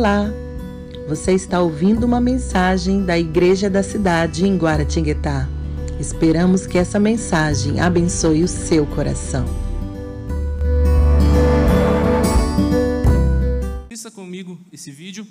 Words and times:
Olá! 0.00 0.32
Você 1.08 1.34
está 1.34 1.60
ouvindo 1.60 2.04
uma 2.04 2.22
mensagem 2.22 3.04
da 3.04 3.18
Igreja 3.18 3.68
da 3.68 3.82
Cidade 3.82 4.46
em 4.46 4.56
Guaratinguetá. 4.56 5.46
Esperamos 6.00 6.66
que 6.66 6.78
essa 6.78 6.98
mensagem 6.98 7.80
abençoe 7.80 8.42
o 8.42 8.48
seu 8.48 8.86
coração. 8.86 9.44
Assista 13.90 14.10
comigo 14.10 14.58
esse 14.72 14.90
vídeo. 14.90 15.26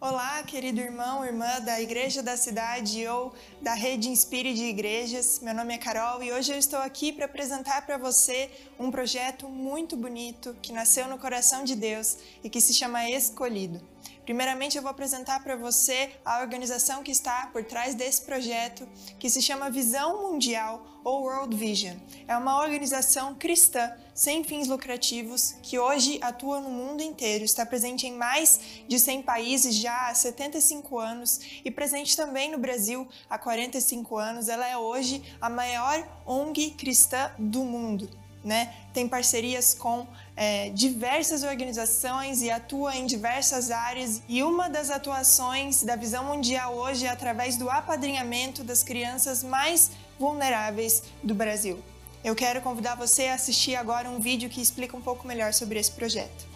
Olá, 0.00 0.44
querido 0.44 0.80
irmão, 0.80 1.24
irmã 1.24 1.60
da 1.60 1.80
Igreja 1.80 2.22
da 2.22 2.36
Cidade 2.36 3.04
ou 3.08 3.34
da 3.60 3.74
Rede 3.74 4.08
Inspire 4.08 4.54
de 4.54 4.62
Igrejas. 4.62 5.40
Meu 5.40 5.52
nome 5.52 5.74
é 5.74 5.78
Carol 5.78 6.22
e 6.22 6.32
hoje 6.32 6.52
eu 6.52 6.56
estou 6.56 6.78
aqui 6.78 7.12
para 7.12 7.24
apresentar 7.24 7.84
para 7.84 7.98
você 7.98 8.48
um 8.78 8.92
projeto 8.92 9.48
muito 9.48 9.96
bonito 9.96 10.56
que 10.62 10.72
nasceu 10.72 11.08
no 11.08 11.18
coração 11.18 11.64
de 11.64 11.74
Deus 11.74 12.16
e 12.44 12.48
que 12.48 12.60
se 12.60 12.72
chama 12.72 13.10
Escolhido. 13.10 13.84
Primeiramente, 14.24 14.76
eu 14.76 14.82
vou 14.82 14.90
apresentar 14.92 15.42
para 15.42 15.56
você 15.56 16.12
a 16.24 16.42
organização 16.42 17.02
que 17.02 17.10
está 17.10 17.48
por 17.52 17.64
trás 17.64 17.96
desse 17.96 18.22
projeto, 18.22 18.86
que 19.18 19.28
se 19.28 19.42
chama 19.42 19.68
Visão 19.68 20.30
Mundial 20.30 20.97
ou 21.08 21.22
World 21.22 21.56
Vision. 21.56 21.96
É 22.26 22.36
uma 22.36 22.60
organização 22.60 23.34
cristã 23.34 23.90
sem 24.12 24.44
fins 24.44 24.68
lucrativos 24.68 25.54
que 25.62 25.78
hoje 25.78 26.18
atua 26.20 26.60
no 26.60 26.68
mundo 26.68 27.02
inteiro, 27.02 27.44
está 27.44 27.64
presente 27.64 28.06
em 28.06 28.12
mais 28.12 28.60
de 28.86 28.98
100 28.98 29.22
países 29.22 29.74
já 29.74 30.08
há 30.08 30.14
75 30.14 30.98
anos 30.98 31.40
e 31.64 31.70
presente 31.70 32.14
também 32.14 32.50
no 32.50 32.58
Brasil 32.58 33.08
há 33.30 33.38
45 33.38 34.18
anos. 34.18 34.48
Ela 34.50 34.68
é 34.68 34.76
hoje 34.76 35.22
a 35.40 35.48
maior 35.48 36.06
ONG 36.26 36.72
cristã 36.72 37.32
do 37.38 37.64
mundo 37.64 38.10
né? 38.44 38.72
Tem 38.94 39.08
parcerias 39.08 39.74
com 39.74 40.06
é, 40.36 40.70
diversas 40.70 41.42
organizações 41.42 42.40
e 42.40 42.50
atua 42.50 42.96
em 42.96 43.04
diversas 43.04 43.70
áreas. 43.70 44.22
E 44.28 44.42
uma 44.42 44.68
das 44.68 44.90
atuações 44.90 45.82
da 45.82 45.96
Visão 45.96 46.24
Mundial 46.24 46.74
hoje 46.74 47.04
é 47.04 47.10
através 47.10 47.56
do 47.56 47.68
apadrinhamento 47.68 48.62
das 48.62 48.82
crianças 48.82 49.42
mais 49.42 49.90
vulneráveis 50.18 51.02
do 51.22 51.34
Brasil. 51.34 51.78
Eu 52.24 52.34
quero 52.34 52.60
convidar 52.60 52.96
você 52.96 53.26
a 53.26 53.34
assistir 53.34 53.76
agora 53.76 54.10
um 54.10 54.18
vídeo 54.18 54.50
que 54.50 54.60
explica 54.60 54.96
um 54.96 55.00
pouco 55.00 55.26
melhor 55.26 55.52
sobre 55.54 55.78
esse 55.78 55.92
projeto. 55.92 56.46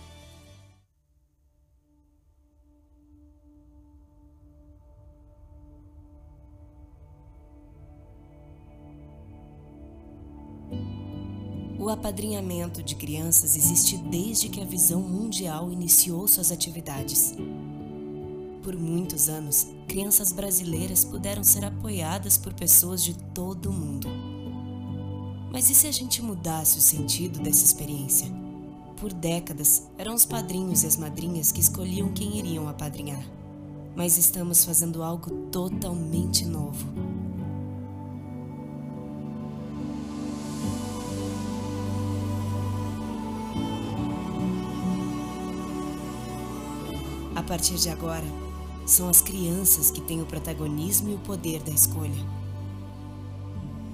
O 11.78 11.90
apadrinhamento 11.90 12.80
de 12.80 12.94
crianças 12.94 13.56
existe 13.56 13.96
desde 13.96 14.48
que 14.48 14.60
a 14.60 14.64
Visão 14.64 15.00
Mundial 15.00 15.72
iniciou 15.72 16.28
suas 16.28 16.52
atividades. 16.52 17.34
Por 18.62 18.76
muitos 18.76 19.28
anos, 19.28 19.66
crianças 19.88 20.32
brasileiras 20.32 21.04
puderam 21.04 21.42
ser 21.42 21.64
apoiadas 21.64 22.36
por 22.36 22.54
pessoas 22.54 23.02
de 23.02 23.14
todo 23.34 23.70
o 23.70 23.72
mundo. 23.72 24.08
Mas 25.52 25.68
e 25.68 25.74
se 25.74 25.88
a 25.88 25.92
gente 25.92 26.22
mudasse 26.22 26.78
o 26.78 26.80
sentido 26.80 27.40
dessa 27.40 27.64
experiência? 27.64 28.28
Por 29.00 29.12
décadas, 29.12 29.88
eram 29.98 30.14
os 30.14 30.24
padrinhos 30.24 30.84
e 30.84 30.86
as 30.86 30.96
madrinhas 30.96 31.50
que 31.50 31.60
escolhiam 31.60 32.12
quem 32.12 32.38
iriam 32.38 32.68
apadrinhar. 32.68 33.24
Mas 33.96 34.16
estamos 34.16 34.64
fazendo 34.64 35.02
algo 35.02 35.30
totalmente 35.50 36.44
novo 36.44 36.86
A 47.42 47.42
partir 47.42 47.74
de 47.74 47.88
agora, 47.88 48.24
são 48.86 49.08
as 49.08 49.20
crianças 49.20 49.90
que 49.90 50.00
têm 50.00 50.20
o 50.20 50.26
protagonismo 50.26 51.10
e 51.10 51.14
o 51.14 51.18
poder 51.18 51.62
da 51.62 51.72
escolha. 51.72 52.26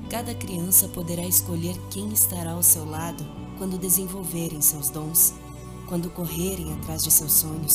Cada 0.09 0.35
criança 0.35 0.89
poderá 0.89 1.25
escolher 1.25 1.77
quem 1.91 2.13
estará 2.13 2.53
ao 2.53 2.63
seu 2.63 2.89
lado 2.89 3.25
quando 3.59 3.77
desenvolverem 3.77 4.61
seus 4.61 4.89
dons, 4.89 5.35
quando 5.87 6.11
correrem 6.11 6.73
atrás 6.73 7.03
de 7.03 7.11
seus 7.11 7.33
sonhos, 7.33 7.75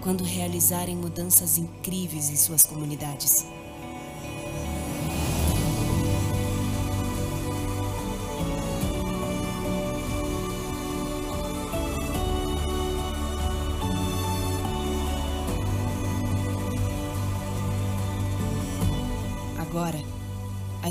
quando 0.00 0.24
realizarem 0.24 0.96
mudanças 0.96 1.58
incríveis 1.58 2.30
em 2.30 2.36
suas 2.36 2.64
comunidades. 2.64 3.44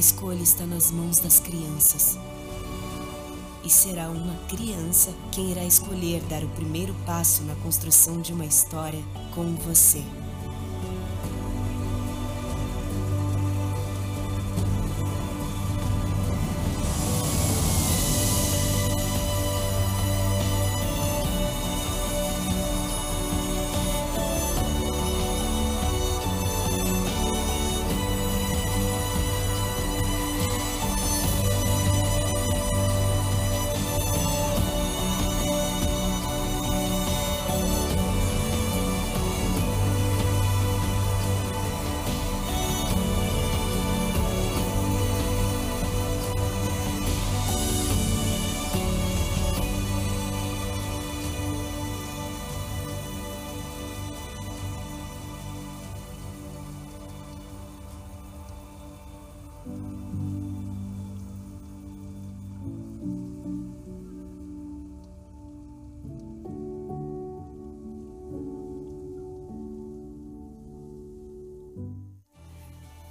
Escolha 0.09 0.41
está 0.41 0.65
nas 0.65 0.89
mãos 0.89 1.19
das 1.19 1.39
crianças. 1.39 2.17
E 3.63 3.69
será 3.69 4.09
uma 4.09 4.35
criança 4.47 5.13
quem 5.31 5.51
irá 5.51 5.63
escolher 5.63 6.19
dar 6.23 6.43
o 6.43 6.49
primeiro 6.49 6.95
passo 7.05 7.43
na 7.43 7.53
construção 7.57 8.19
de 8.19 8.33
uma 8.33 8.45
história 8.45 9.03
com 9.35 9.55
você. 9.57 10.03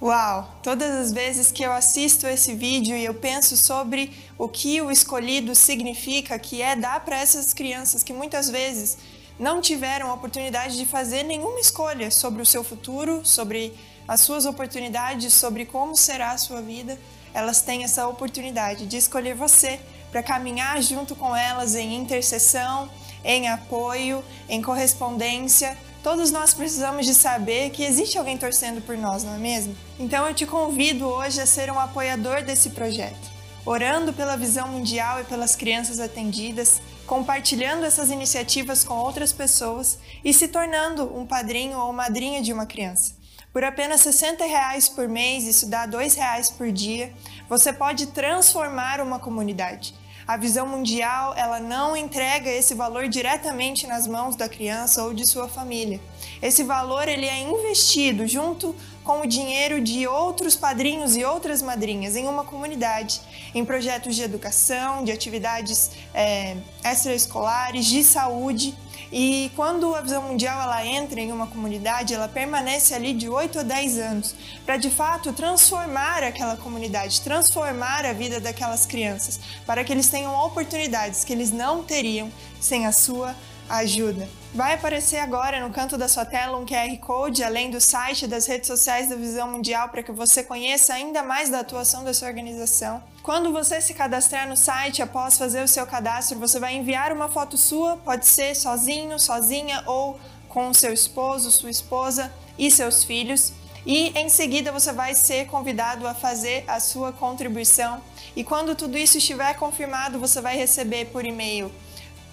Uau! 0.09 0.49
Todas 0.63 0.89
as 0.89 1.11
vezes 1.11 1.51
que 1.51 1.61
eu 1.61 1.71
assisto 1.71 2.25
esse 2.25 2.55
vídeo 2.55 2.97
e 2.97 3.05
eu 3.05 3.13
penso 3.13 3.55
sobre 3.55 4.11
o 4.39 4.49
que 4.49 4.81
o 4.81 4.89
escolhido 4.89 5.53
significa, 5.53 6.39
que 6.39 6.63
é 6.63 6.75
dar 6.75 7.05
para 7.05 7.19
essas 7.19 7.53
crianças 7.53 8.01
que 8.01 8.11
muitas 8.11 8.49
vezes 8.49 8.97
não 9.37 9.61
tiveram 9.61 10.09
a 10.09 10.15
oportunidade 10.15 10.77
de 10.77 10.85
fazer 10.87 11.21
nenhuma 11.21 11.59
escolha 11.59 12.09
sobre 12.09 12.41
o 12.41 12.45
seu 12.45 12.63
futuro, 12.63 13.23
sobre 13.23 13.71
as 14.07 14.21
suas 14.21 14.47
oportunidades, 14.47 15.31
sobre 15.31 15.63
como 15.63 15.95
será 15.95 16.31
a 16.31 16.39
sua 16.39 16.59
vida, 16.59 16.99
elas 17.31 17.61
têm 17.61 17.83
essa 17.83 18.07
oportunidade 18.07 18.87
de 18.87 18.97
escolher 18.97 19.35
você 19.35 19.79
para 20.09 20.23
caminhar 20.23 20.81
junto 20.81 21.15
com 21.15 21.35
elas 21.35 21.75
em 21.75 21.95
intercessão, 21.95 22.89
em 23.23 23.47
apoio, 23.47 24.25
em 24.49 24.59
correspondência 24.59 25.77
Todos 26.01 26.31
nós 26.31 26.53
precisamos 26.53 27.05
de 27.05 27.13
saber 27.13 27.71
que 27.71 27.83
existe 27.83 28.17
alguém 28.17 28.37
torcendo 28.37 28.81
por 28.81 28.97
nós, 28.97 29.25
não 29.25 29.35
é 29.35 29.37
mesmo? 29.37 29.75
Então 29.99 30.25
eu 30.25 30.33
te 30.33 30.45
convido 30.45 31.05
hoje 31.05 31.41
a 31.41 31.45
ser 31.45 31.69
um 31.69 31.77
apoiador 31.77 32.41
desse 32.41 32.69
projeto, 32.69 33.29
orando 33.65 34.13
pela 34.13 34.37
visão 34.37 34.69
mundial 34.69 35.19
e 35.19 35.25
pelas 35.25 35.57
crianças 35.57 35.99
atendidas, 35.99 36.81
compartilhando 37.05 37.83
essas 37.83 38.09
iniciativas 38.09 38.81
com 38.81 38.93
outras 38.93 39.33
pessoas 39.33 39.99
e 40.23 40.33
se 40.33 40.47
tornando 40.47 41.03
um 41.17 41.25
padrinho 41.25 41.77
ou 41.77 41.91
madrinha 41.91 42.41
de 42.41 42.53
uma 42.53 42.65
criança. 42.65 43.19
Por 43.51 43.65
apenas 43.65 43.99
60 43.99 44.45
reais 44.45 44.87
por 44.87 45.09
mês, 45.09 45.43
isso 45.43 45.65
dá 45.65 45.85
dois 45.85 46.13
reais 46.13 46.49
por 46.49 46.71
dia, 46.71 47.11
você 47.49 47.73
pode 47.73 48.07
transformar 48.07 49.01
uma 49.01 49.19
comunidade. 49.19 49.93
A 50.29 50.37
visão 50.37 50.67
mundial, 50.67 51.33
ela 51.35 51.59
não 51.59 51.97
entrega 51.97 52.51
esse 52.51 52.75
valor 52.75 53.07
diretamente 53.07 53.87
nas 53.87 54.05
mãos 54.05 54.35
da 54.35 54.47
criança 54.47 55.03
ou 55.03 55.11
de 55.11 55.25
sua 55.25 55.47
família. 55.47 55.99
Esse 56.39 56.63
valor 56.63 57.07
ele 57.07 57.25
é 57.25 57.41
investido 57.41 58.27
junto 58.27 58.75
com 59.03 59.21
o 59.21 59.25
dinheiro 59.25 59.81
de 59.81 60.05
outros 60.05 60.55
padrinhos 60.55 61.15
e 61.15 61.25
outras 61.25 61.63
madrinhas 61.63 62.15
em 62.15 62.27
uma 62.27 62.43
comunidade, 62.43 63.19
em 63.55 63.65
projetos 63.65 64.15
de 64.15 64.21
educação, 64.21 65.03
de 65.03 65.11
atividades 65.11 65.89
é, 66.13 66.57
extraescolares, 66.85 67.87
de 67.87 68.03
saúde. 68.03 68.77
E 69.11 69.51
quando 69.55 69.95
a 69.95 70.01
Visão 70.01 70.21
Mundial 70.21 70.61
ela 70.61 70.85
entra 70.85 71.19
em 71.19 71.31
uma 71.31 71.47
comunidade, 71.47 72.13
ela 72.13 72.27
permanece 72.27 72.93
ali 72.93 73.13
de 73.13 73.27
8 73.27 73.59
a 73.59 73.63
10 73.63 73.97
anos, 73.97 74.35
para 74.65 74.77
de 74.77 74.89
fato 74.89 75.33
transformar 75.33 76.23
aquela 76.23 76.55
comunidade, 76.55 77.21
transformar 77.21 78.05
a 78.05 78.13
vida 78.13 78.39
daquelas 78.39 78.85
crianças, 78.85 79.39
para 79.65 79.83
que 79.83 79.91
eles 79.91 80.09
tenham 80.09 80.33
oportunidades 80.45 81.23
que 81.23 81.33
eles 81.33 81.51
não 81.51 81.83
teriam 81.83 82.31
sem 82.59 82.85
a 82.85 82.91
sua 82.91 83.35
ajuda. 83.67 84.27
Vai 84.51 84.73
aparecer 84.73 85.17
agora 85.17 85.63
no 85.65 85.71
canto 85.71 85.95
da 85.95 86.07
sua 86.07 86.25
tela 86.25 86.57
um 86.57 86.65
QR 86.65 86.97
Code, 86.97 87.43
além 87.43 87.69
do 87.69 87.79
site 87.79 88.25
e 88.25 88.27
das 88.27 88.47
redes 88.47 88.65
sociais 88.65 89.07
da 89.07 89.15
Visão 89.15 89.51
Mundial, 89.51 89.89
para 89.89 90.01
que 90.01 90.11
você 90.11 90.41
conheça 90.43 90.91
ainda 90.95 91.21
mais 91.21 91.49
da 91.49 91.59
atuação 91.59 92.03
da 92.03 92.15
sua 92.15 92.29
organização. 92.29 93.03
Quando 93.21 93.51
você 93.51 93.79
se 93.79 93.93
cadastrar 93.93 94.49
no 94.49 94.57
site, 94.57 95.03
após 95.03 95.37
fazer 95.37 95.63
o 95.63 95.67
seu 95.67 95.85
cadastro, 95.85 96.39
você 96.39 96.59
vai 96.59 96.75
enviar 96.75 97.11
uma 97.11 97.29
foto 97.29 97.59
sua, 97.59 97.97
pode 97.97 98.25
ser 98.25 98.55
sozinho, 98.55 99.19
sozinha 99.19 99.83
ou 99.85 100.19
com 100.47 100.73
seu 100.73 100.91
esposo, 100.91 101.51
sua 101.51 101.69
esposa 101.69 102.33
e 102.57 102.71
seus 102.71 103.03
filhos. 103.03 103.53
E 103.85 104.09
em 104.17 104.29
seguida 104.29 104.71
você 104.71 104.91
vai 104.91 105.13
ser 105.13 105.45
convidado 105.45 106.07
a 106.07 106.15
fazer 106.15 106.63
a 106.67 106.79
sua 106.79 107.13
contribuição. 107.13 108.01
E 108.35 108.43
quando 108.43 108.73
tudo 108.73 108.97
isso 108.97 109.19
estiver 109.19 109.53
confirmado, 109.57 110.19
você 110.19 110.41
vai 110.41 110.57
receber 110.57 111.05
por 111.05 111.23
e-mail 111.23 111.71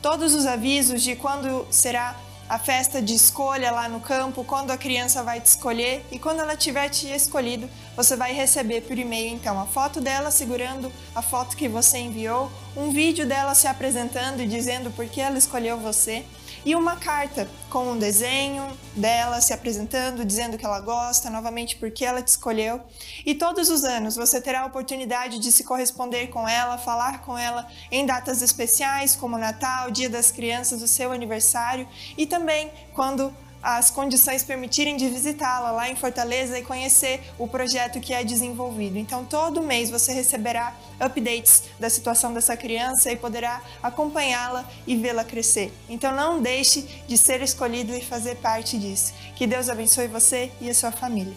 todos 0.03 0.35
os 0.35 0.47
avisos 0.47 1.03
de 1.03 1.17
quando 1.17 1.67
será 1.71 2.17
a 2.49 2.59
festa 2.59 3.03
de 3.03 3.15
escolha 3.15 3.73
lá 3.73 3.89
no 3.89 3.99
campo, 3.99 4.45
quando 4.45 4.71
a 4.71 4.77
criança 4.77 5.23
vai 5.23 5.41
te 5.41 5.47
escolher 5.47 6.05
e 6.13 6.19
quando 6.19 6.41
ela 6.41 6.57
tiver 6.57 6.89
te 6.89 7.09
escolhido, 7.09 7.69
você 7.97 8.15
vai 8.15 8.33
receber 8.33 8.83
por 8.83 8.97
e-mail 8.97 9.35
então 9.35 9.61
a 9.61 9.67
foto 9.67 10.01
dela 10.01 10.31
segurando 10.31 10.93
a 11.15 11.23
foto 11.23 11.57
que 11.57 11.69
você 11.69 11.99
enviou, 11.99 12.51
um 12.77 12.93
vídeo 12.93 13.27
dela 13.27 13.55
se 13.55 13.67
apresentando 13.67 14.41
e 14.41 14.47
dizendo 14.47 14.93
por 14.93 15.07
que 15.07 15.21
ela 15.21 15.37
escolheu 15.37 15.77
você 15.79 16.25
e 16.67 16.75
uma 16.75 16.97
carta 16.97 17.49
com 17.71 17.93
um 17.93 17.97
desenho 17.97 18.77
dela 18.97 19.41
se 19.41 19.53
apresentando, 19.53 20.25
dizendo 20.25 20.59
que 20.59 20.67
ela 20.67 20.81
gosta, 20.81 21.31
novamente 21.31 21.77
porque 21.77 22.05
ela 22.05 22.21
te 22.21 22.27
escolheu. 22.27 22.81
E 23.25 23.37
todos 23.37 23.71
os 23.71 23.85
anos 23.85 24.17
você 24.17 24.41
terá 24.41 24.63
a 24.63 24.67
oportunidade 24.67 25.39
de 25.39 25.53
se 25.53 25.63
corresponder 25.63 26.27
com 26.27 26.47
ela, 26.49 26.77
falar 26.77 27.21
com 27.21 27.39
ela 27.39 27.69
em 27.89 28.05
datas 28.05 28.43
especiais, 28.43 29.15
como 29.15 29.39
Natal, 29.39 29.93
Dia 29.93 30.11
das 30.11 30.33
Crianças, 30.33 30.83
o 30.83 30.89
seu 30.89 31.13
aniversário 31.13 31.87
e 32.19 32.27
também 32.27 32.73
quando 32.93 33.33
as 33.62 33.91
condições 33.91 34.44
permitirem 34.44 34.97
de 34.97 35.08
visitá-la 35.08 35.70
lá 35.70 35.91
em 35.91 35.97
Fortaleza 35.97 36.58
e 36.58 36.62
conhecer 36.62 37.20
o 37.38 37.49
projeto 37.49 38.00
que 38.00 38.12
é 38.12 38.23
desenvolvido. 38.23 38.97
Então, 38.97 39.25
todo 39.25 39.62
mês 39.62 39.91
você 39.91 40.12
receberá 40.12 40.76
updates 41.00 41.64
da 41.79 41.91
situação 41.91 42.32
dessa 42.32 42.56
criança 42.56 43.11
e 43.11 43.17
poderá 43.17 43.62
acompanhá-la 43.82 44.69
e 44.87 44.97
vê-la 44.97 45.25
crescer. 45.25 45.73
Então, 45.88 46.14
não 46.14 46.41
deixe 46.41 46.82
de 47.08 47.19
ser 47.19 47.43
escolhido 47.43 47.94
e 47.94 48.00
fazer 48.00 48.37
parte 48.37 48.79
disso. 48.79 49.12
Que 49.35 49.47
Deus 49.47 49.69
abençoe 49.69 50.06
você 50.06 50.50
e 50.61 50.70
a 50.70 50.75
sua 50.75 50.93
família. 50.93 51.35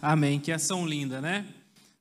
Amém. 0.00 0.38
Que 0.38 0.52
ação 0.52 0.86
linda, 0.86 1.20
né? 1.20 1.44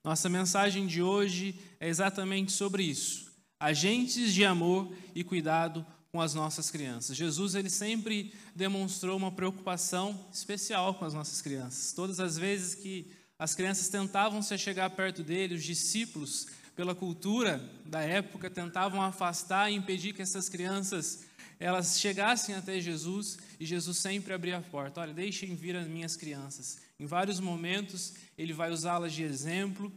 Nossa 0.04 0.30
mensagem 0.30 0.86
de 0.86 1.02
hoje 1.02 1.60
é 1.80 1.88
exatamente 1.88 2.52
sobre 2.52 2.84
isso 2.84 3.25
agentes 3.66 4.32
de 4.32 4.46
amor 4.46 4.94
e 5.16 5.24
cuidado 5.24 5.84
com 6.12 6.22
as 6.22 6.36
nossas 6.36 6.70
crianças. 6.70 7.18
Jesus 7.18 7.56
ele 7.56 7.70
sempre 7.70 8.32
demonstrou 8.56 9.18
uma 9.18 9.32
preocupação 9.32 10.28
especial 10.32 10.94
com 10.94 11.04
as 11.04 11.16
nossas 11.16 11.42
crianças. 11.42 11.92
Todas 11.92 12.20
as 12.20 12.38
vezes 12.38 12.76
que 12.76 13.12
as 13.40 13.56
crianças 13.56 13.90
tentavam 13.90 14.40
se 14.44 14.56
chegar 14.60 14.92
perto 14.92 15.24
dele, 15.24 15.56
os 15.56 15.64
discípulos, 15.64 16.46
pela 16.76 16.94
cultura 16.94 17.58
da 17.84 18.02
época, 18.02 18.52
tentavam 18.52 19.02
afastar 19.02 19.72
e 19.72 19.76
impedir 19.76 20.14
que 20.14 20.22
essas 20.22 20.48
crianças 20.48 21.26
elas 21.60 22.00
chegassem 22.00 22.54
até 22.54 22.80
Jesus 22.80 23.40
e 23.60 23.66
Jesus 23.66 23.98
sempre 23.98 24.32
abria 24.32 24.58
a 24.58 24.62
porta. 24.62 25.02
Olha, 25.02 25.14
deixem 25.14 25.56
vir 25.56 25.76
as 25.76 25.88
minhas 25.88 26.16
crianças. 26.16 26.78
Em 27.00 27.08
vários 27.08 27.40
momentos 27.40 28.14
ele 28.38 28.54
vai 28.54 28.70
usá-las 28.70 29.12
de 29.12 29.24
exemplo 29.24 29.92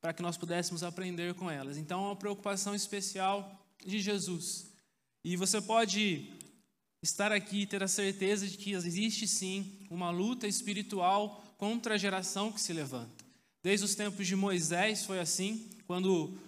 para 0.00 0.12
que 0.12 0.22
nós 0.22 0.36
pudéssemos 0.36 0.82
aprender 0.82 1.34
com 1.34 1.50
elas. 1.50 1.76
Então, 1.76 2.04
é 2.04 2.06
uma 2.08 2.16
preocupação 2.16 2.74
especial 2.74 3.66
de 3.84 4.00
Jesus. 4.00 4.72
E 5.24 5.36
você 5.36 5.60
pode 5.60 6.32
estar 7.02 7.32
aqui 7.32 7.62
e 7.62 7.66
ter 7.66 7.82
a 7.82 7.88
certeza 7.88 8.46
de 8.46 8.56
que 8.56 8.72
existe 8.72 9.26
sim 9.26 9.86
uma 9.90 10.10
luta 10.10 10.46
espiritual 10.46 11.44
contra 11.56 11.94
a 11.94 11.98
geração 11.98 12.52
que 12.52 12.60
se 12.60 12.72
levanta. 12.72 13.24
Desde 13.62 13.84
os 13.84 13.94
tempos 13.94 14.26
de 14.26 14.36
Moisés 14.36 15.04
foi 15.04 15.18
assim, 15.18 15.68
quando 15.86 16.38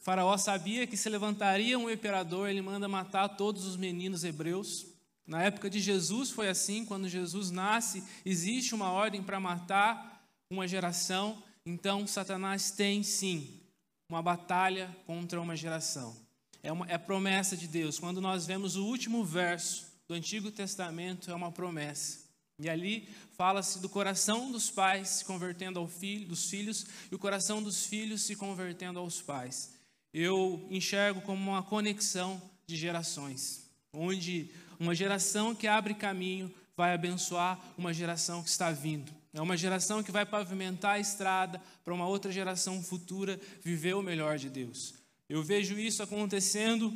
Faraó 0.00 0.36
sabia 0.36 0.86
que 0.86 0.96
se 0.96 1.08
levantaria 1.08 1.78
um 1.78 1.90
imperador, 1.90 2.48
ele 2.48 2.62
manda 2.62 2.88
matar 2.88 3.28
todos 3.28 3.64
os 3.64 3.76
meninos 3.76 4.24
hebreus. 4.24 4.86
Na 5.26 5.42
época 5.42 5.70
de 5.70 5.80
Jesus 5.80 6.30
foi 6.30 6.48
assim, 6.48 6.84
quando 6.84 7.08
Jesus 7.08 7.50
nasce, 7.50 8.02
existe 8.24 8.74
uma 8.74 8.90
ordem 8.90 9.22
para 9.22 9.38
matar 9.38 10.26
uma 10.50 10.66
geração 10.66 11.42
então, 11.64 12.06
Satanás 12.06 12.70
tem 12.70 13.02
sim 13.02 13.60
uma 14.08 14.20
batalha 14.20 14.94
contra 15.06 15.40
uma 15.40 15.56
geração. 15.56 16.16
É, 16.62 16.70
uma, 16.70 16.86
é 16.88 16.98
promessa 16.98 17.56
de 17.56 17.66
Deus. 17.66 17.98
Quando 17.98 18.20
nós 18.20 18.46
vemos 18.46 18.76
o 18.76 18.84
último 18.84 19.24
verso 19.24 19.86
do 20.06 20.14
Antigo 20.14 20.50
Testamento, 20.50 21.30
é 21.30 21.34
uma 21.34 21.52
promessa. 21.52 22.20
E 22.58 22.68
ali 22.68 23.08
fala-se 23.36 23.80
do 23.80 23.88
coração 23.88 24.52
dos 24.52 24.70
pais 24.70 25.08
se 25.08 25.24
convertendo 25.24 25.78
ao 25.78 25.88
filho, 25.88 26.28
dos 26.28 26.48
filhos, 26.48 26.86
e 27.10 27.14
o 27.14 27.18
coração 27.18 27.62
dos 27.62 27.86
filhos 27.86 28.22
se 28.22 28.36
convertendo 28.36 28.98
aos 28.98 29.22
pais. 29.22 29.74
Eu 30.12 30.66
enxergo 30.70 31.22
como 31.22 31.50
uma 31.50 31.62
conexão 31.62 32.40
de 32.66 32.76
gerações, 32.76 33.68
onde 33.92 34.50
uma 34.78 34.94
geração 34.94 35.54
que 35.54 35.66
abre 35.66 35.94
caminho 35.94 36.52
vai 36.76 36.92
abençoar 36.92 37.58
uma 37.78 37.92
geração 37.94 38.42
que 38.42 38.50
está 38.50 38.70
vindo. 38.70 39.12
É 39.34 39.40
uma 39.40 39.56
geração 39.56 40.02
que 40.02 40.12
vai 40.12 40.26
pavimentar 40.26 40.96
a 40.96 40.98
estrada 40.98 41.60
para 41.82 41.94
uma 41.94 42.06
outra 42.06 42.30
geração 42.30 42.82
futura 42.82 43.40
viver 43.62 43.94
o 43.94 44.02
melhor 44.02 44.38
de 44.38 44.50
Deus. 44.50 44.94
Eu 45.28 45.42
vejo 45.42 45.78
isso 45.78 46.02
acontecendo 46.02 46.92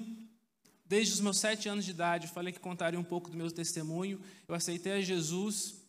desde 0.84 1.14
os 1.14 1.20
meus 1.20 1.38
sete 1.38 1.68
anos 1.68 1.84
de 1.84 1.92
idade. 1.92 2.26
Eu 2.26 2.32
falei 2.32 2.52
que 2.52 2.60
contaria 2.60 3.00
um 3.00 3.04
pouco 3.04 3.30
do 3.30 3.36
meu 3.36 3.50
testemunho. 3.50 4.20
Eu 4.46 4.54
aceitei 4.54 4.92
a 4.92 5.00
Jesus 5.00 5.82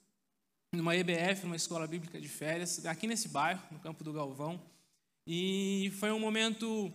numa 0.71 0.95
EBF, 0.95 1.43
numa 1.43 1.55
escola 1.55 1.85
bíblica 1.85 2.19
de 2.19 2.29
férias, 2.29 2.85
aqui 2.85 3.07
nesse 3.07 3.27
bairro, 3.27 3.61
no 3.71 3.79
Campo 3.79 4.03
do 4.03 4.13
Galvão. 4.13 4.61
E 5.25 5.91
foi 5.99 6.11
um 6.11 6.19
momento 6.19 6.91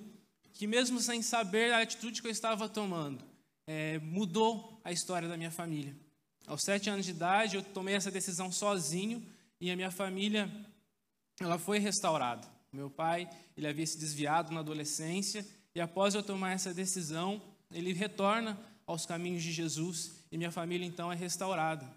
que, 0.54 0.66
mesmo 0.66 0.98
sem 1.00 1.20
saber 1.20 1.72
a 1.72 1.82
atitude 1.82 2.22
que 2.22 2.28
eu 2.28 2.32
estava 2.32 2.68
tomando, 2.68 3.22
é, 3.66 3.98
mudou 3.98 4.80
a 4.82 4.92
história 4.92 5.28
da 5.28 5.36
minha 5.36 5.50
família. 5.50 5.94
Aos 6.46 6.62
sete 6.62 6.88
anos 6.88 7.04
de 7.04 7.12
idade, 7.12 7.56
eu 7.56 7.62
tomei 7.62 7.94
essa 7.94 8.10
decisão 8.10 8.50
sozinho 8.50 9.22
e 9.62 9.70
a 9.70 9.76
minha 9.76 9.92
família 9.92 10.50
ela 11.38 11.56
foi 11.56 11.78
restaurada. 11.78 12.48
Meu 12.72 12.90
pai 12.90 13.30
ele 13.56 13.68
havia 13.68 13.86
se 13.86 13.96
desviado 13.96 14.52
na 14.52 14.58
adolescência 14.58 15.46
e 15.72 15.80
após 15.80 16.16
eu 16.16 16.22
tomar 16.22 16.50
essa 16.50 16.74
decisão, 16.74 17.40
ele 17.70 17.92
retorna 17.92 18.58
aos 18.84 19.06
caminhos 19.06 19.40
de 19.40 19.52
Jesus 19.52 20.16
e 20.32 20.36
minha 20.36 20.50
família 20.50 20.84
então 20.84 21.12
é 21.12 21.14
restaurada. 21.14 21.88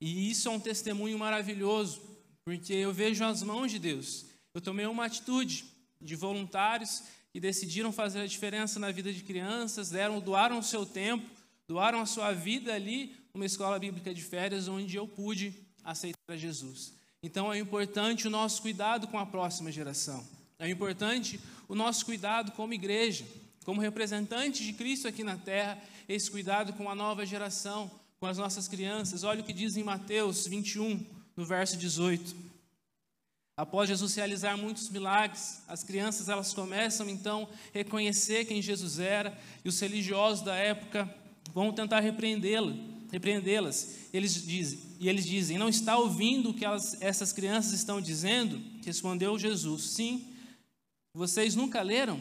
E 0.00 0.30
isso 0.30 0.48
é 0.48 0.50
um 0.50 0.58
testemunho 0.58 1.18
maravilhoso, 1.18 2.00
porque 2.42 2.72
eu 2.72 2.90
vejo 2.90 3.22
as 3.22 3.42
mãos 3.42 3.70
de 3.70 3.78
Deus. 3.78 4.24
Eu 4.54 4.62
tomei 4.62 4.86
uma 4.86 5.04
atitude 5.04 5.66
de 6.00 6.16
voluntários 6.16 7.02
que 7.30 7.38
decidiram 7.38 7.92
fazer 7.92 8.20
a 8.20 8.26
diferença 8.26 8.80
na 8.80 8.90
vida 8.90 9.12
de 9.12 9.22
crianças, 9.22 9.90
deram, 9.90 10.20
doaram 10.20 10.58
o 10.58 10.62
seu 10.62 10.86
tempo, 10.86 11.28
doaram 11.68 12.00
a 12.00 12.06
sua 12.06 12.32
vida 12.32 12.72
ali 12.72 13.14
numa 13.34 13.44
escola 13.44 13.78
bíblica 13.78 14.14
de 14.14 14.22
férias 14.22 14.68
onde 14.68 14.96
eu 14.96 15.06
pude 15.06 15.63
aceitar 15.84 16.36
Jesus. 16.36 16.92
Então 17.22 17.52
é 17.52 17.58
importante 17.58 18.26
o 18.26 18.30
nosso 18.30 18.62
cuidado 18.62 19.06
com 19.08 19.18
a 19.18 19.26
próxima 19.26 19.70
geração. 19.70 20.24
É 20.58 20.68
importante 20.68 21.40
o 21.68 21.74
nosso 21.74 22.04
cuidado 22.04 22.52
como 22.52 22.74
igreja, 22.74 23.24
como 23.64 23.80
representantes 23.80 24.64
de 24.64 24.72
Cristo 24.72 25.08
aqui 25.08 25.24
na 25.24 25.36
terra, 25.36 25.78
esse 26.08 26.30
cuidado 26.30 26.72
com 26.72 26.88
a 26.88 26.94
nova 26.94 27.24
geração, 27.24 27.90
com 28.20 28.26
as 28.26 28.38
nossas 28.38 28.68
crianças. 28.68 29.24
Olha 29.24 29.40
o 29.40 29.44
que 29.44 29.52
diz 29.52 29.76
em 29.76 29.82
Mateus 29.82 30.46
21, 30.46 31.04
no 31.36 31.44
verso 31.44 31.76
18. 31.76 32.34
Após 33.56 33.88
Jesus 33.88 34.14
realizar 34.14 34.56
muitos 34.56 34.90
milagres, 34.90 35.62
as 35.68 35.84
crianças 35.84 36.28
elas 36.28 36.52
começam 36.52 37.08
então 37.08 37.48
a 37.72 37.78
reconhecer 37.78 38.44
quem 38.46 38.60
Jesus 38.60 38.98
era, 38.98 39.38
e 39.64 39.68
os 39.68 39.78
religiosos 39.80 40.44
da 40.44 40.56
época 40.56 41.08
vão 41.52 41.72
tentar 41.72 42.00
repreendê-la 42.00 42.74
repreendê-las. 43.10 44.08
Eles 44.12 44.42
dizem, 44.42 44.78
e 45.00 45.08
eles 45.08 45.26
dizem: 45.26 45.58
Não 45.58 45.68
está 45.68 45.96
ouvindo 45.98 46.50
o 46.50 46.54
que 46.54 46.64
elas, 46.64 47.00
essas 47.00 47.32
crianças 47.32 47.72
estão 47.72 48.00
dizendo? 48.00 48.60
Respondeu 48.84 49.38
Jesus: 49.38 49.82
Sim. 49.84 50.30
Vocês 51.14 51.54
nunca 51.54 51.80
leram? 51.80 52.20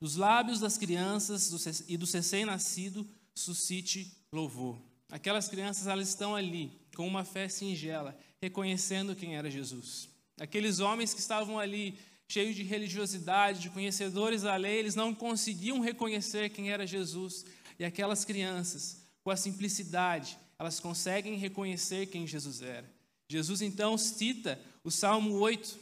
Dos 0.00 0.16
lábios 0.16 0.60
das 0.60 0.76
crianças 0.76 1.84
e 1.88 1.96
dos 1.96 2.12
recém-nascidos 2.12 3.06
suscite 3.34 4.12
louvor. 4.32 4.78
Aquelas 5.10 5.48
crianças, 5.48 5.86
elas 5.86 6.08
estão 6.08 6.34
ali 6.36 6.70
com 6.94 7.06
uma 7.06 7.24
fé 7.24 7.48
singela, 7.48 8.16
reconhecendo 8.42 9.16
quem 9.16 9.36
era 9.36 9.50
Jesus. 9.50 10.08
Aqueles 10.38 10.80
homens 10.80 11.14
que 11.14 11.20
estavam 11.20 11.58
ali, 11.58 11.98
cheios 12.28 12.56
de 12.56 12.62
religiosidade, 12.62 13.60
de 13.60 13.70
conhecedores 13.70 14.42
da 14.42 14.56
lei, 14.56 14.78
eles 14.78 14.94
não 14.94 15.14
conseguiam 15.14 15.80
reconhecer 15.80 16.50
quem 16.50 16.70
era 16.70 16.86
Jesus. 16.86 17.44
E 17.78 17.84
aquelas 17.84 18.24
crianças, 18.24 19.03
com 19.24 19.30
a 19.30 19.36
simplicidade, 19.36 20.38
elas 20.58 20.78
conseguem 20.78 21.36
reconhecer 21.36 22.06
quem 22.06 22.26
Jesus 22.26 22.60
era. 22.60 22.88
Jesus 23.28 23.62
então 23.62 23.96
cita 23.96 24.60
o 24.84 24.90
Salmo 24.90 25.38
8, 25.38 25.78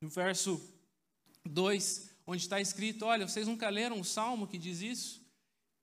no 0.00 0.08
verso 0.08 0.60
2, 1.46 2.10
onde 2.26 2.42
está 2.42 2.60
escrito: 2.60 3.04
Olha, 3.04 3.26
vocês 3.26 3.46
nunca 3.46 3.68
leram 3.68 4.00
o 4.00 4.04
salmo 4.04 4.48
que 4.48 4.58
diz 4.58 4.82
isso? 4.82 5.22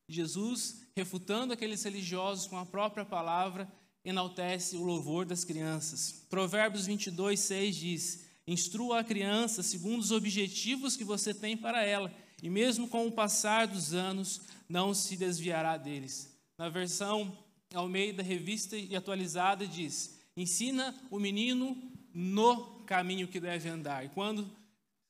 Jesus, 0.10 0.82
refutando 0.96 1.54
aqueles 1.54 1.84
religiosos 1.84 2.48
com 2.48 2.58
a 2.58 2.66
própria 2.66 3.06
palavra, 3.06 3.72
enaltece 4.04 4.76
o 4.76 4.84
louvor 4.84 5.26
das 5.26 5.46
crianças. 5.46 6.26
Provérbios 6.30 6.86
22, 6.86 7.40
6 7.40 7.76
diz: 7.76 8.26
Instrua 8.46 9.00
a 9.00 9.04
criança 9.04 9.64
segundo 9.64 10.02
os 10.02 10.12
objetivos 10.12 10.98
que 10.98 11.04
você 11.06 11.34
tem 11.34 11.56
para 11.56 11.84
ela, 11.84 12.14
e 12.44 12.50
mesmo 12.50 12.90
com 12.90 13.08
o 13.08 13.12
passar 13.12 13.68
dos 13.68 13.94
anos, 13.94 14.42
não 14.68 14.94
se 14.94 15.16
desviará 15.16 15.78
deles. 15.78 16.39
Na 16.60 16.68
versão 16.68 17.36
Almeida, 17.74 18.22
revista 18.22 18.76
e 18.76 18.94
atualizada, 18.94 19.66
diz: 19.66 20.20
Ensina 20.36 20.94
o 21.10 21.18
menino 21.18 21.82
no 22.14 22.82
caminho 22.82 23.30
que 23.30 23.40
deve 23.40 23.70
andar, 23.70 24.04
e 24.04 24.10
quando 24.10 24.46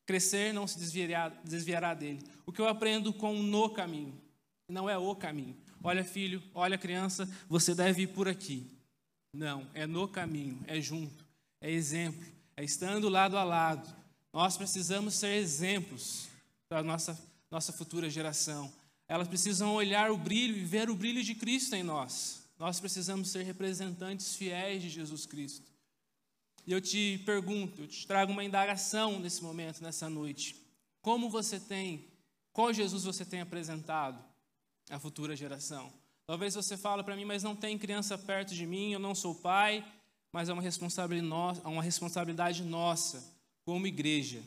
crescer, 0.06 0.54
não 0.54 0.68
se 0.68 0.78
desviará, 0.78 1.30
desviará 1.44 1.96
dele. 1.96 2.20
O 2.46 2.52
que 2.52 2.62
eu 2.62 2.68
aprendo 2.68 3.12
com 3.12 3.34
no 3.42 3.68
caminho, 3.72 4.14
não 4.70 4.88
é 4.88 4.96
o 4.96 5.16
caminho. 5.16 5.58
Olha, 5.84 6.04
filho, 6.04 6.44
olha, 6.54 6.78
criança, 6.78 7.28
você 7.48 7.74
deve 7.74 8.04
ir 8.04 8.08
por 8.08 8.28
aqui. 8.28 8.70
Não, 9.34 9.68
é 9.74 9.88
no 9.88 10.08
caminho, 10.08 10.60
é 10.68 10.80
junto, 10.80 11.26
é 11.62 11.72
exemplo, 11.72 12.28
é 12.58 12.64
estando 12.64 13.10
lado 13.10 13.36
a 13.36 13.44
lado. 13.44 13.90
Nós 14.32 14.56
precisamos 14.56 15.16
ser 15.16 15.34
exemplos 15.38 16.28
para 16.68 16.82
a 16.82 16.84
nossa, 16.84 17.20
nossa 17.50 17.74
futura 17.74 18.08
geração. 18.08 18.72
Elas 19.10 19.28
precisam 19.28 19.74
olhar 19.74 20.12
o 20.12 20.18
brilho 20.18 20.56
e 20.56 20.64
ver 20.64 20.88
o 20.88 20.96
brilho 20.96 21.24
de 21.24 21.34
Cristo 21.34 21.76
em 21.76 21.82
nós. 21.82 22.48
Nós 22.60 22.80
precisamos 22.80 23.30
ser 23.32 23.42
representantes 23.42 24.36
fiéis 24.36 24.84
de 24.84 24.90
Jesus 24.90 25.26
Cristo. 25.26 25.66
E 26.68 26.72
eu 26.72 26.80
te 26.80 27.20
pergunto, 27.26 27.82
eu 27.82 27.88
te 27.88 28.06
trago 28.06 28.32
uma 28.32 28.44
indagação 28.44 29.20
nesse 29.20 29.42
momento, 29.42 29.82
nessa 29.82 30.08
noite. 30.08 30.56
Como 31.02 31.28
você 31.28 31.60
tem, 31.60 32.06
qual 32.54 32.72
Jesus 32.72 33.04
você 33.04 33.26
tem 33.26 33.42
apresentado 33.42 34.24
à 34.92 35.00
futura 35.00 35.36
geração? 35.36 35.92
Talvez 36.28 36.54
você 36.54 36.78
fale 36.78 37.02
para 37.02 37.16
mim, 37.16 37.26
mas 37.26 37.42
não 37.42 37.56
tem 37.56 37.80
criança 37.80 38.16
perto 38.16 38.54
de 38.54 38.68
mim, 38.68 38.94
eu 38.94 39.00
não 39.00 39.16
sou 39.16 39.34
pai, 39.34 39.84
mas 40.32 40.50
é 40.50 40.54
uma 40.54 40.62
responsabilidade, 40.62 41.62
uma 41.66 41.82
responsabilidade 41.82 42.62
nossa, 42.64 43.26
como 43.66 43.88
igreja, 43.88 44.44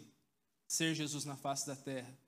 ser 0.68 0.94
Jesus 0.94 1.24
na 1.24 1.34
face 1.34 1.66
da 1.66 1.74
terra. 1.74 2.21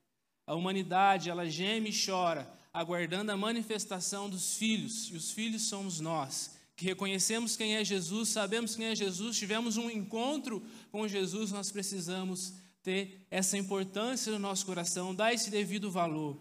A 0.47 0.53
humanidade, 0.53 1.29
ela 1.29 1.49
geme 1.49 1.89
e 1.89 2.05
chora, 2.05 2.51
aguardando 2.73 3.31
a 3.31 3.37
manifestação 3.37 4.29
dos 4.29 4.57
filhos, 4.57 5.09
e 5.11 5.15
os 5.15 5.31
filhos 5.31 5.63
somos 5.63 5.99
nós, 5.99 6.55
que 6.75 6.85
reconhecemos 6.85 7.55
quem 7.55 7.75
é 7.75 7.83
Jesus, 7.85 8.29
sabemos 8.29 8.75
quem 8.75 8.87
é 8.87 8.95
Jesus, 8.95 9.37
tivemos 9.37 9.77
um 9.77 9.89
encontro 9.89 10.61
com 10.91 11.07
Jesus, 11.07 11.51
nós 11.51 11.71
precisamos 11.71 12.53
ter 12.83 13.25
essa 13.31 13.57
importância 13.57 14.31
no 14.31 14.39
nosso 14.39 14.65
coração, 14.65 15.15
dar 15.15 15.33
esse 15.33 15.49
devido 15.49 15.89
valor. 15.89 16.37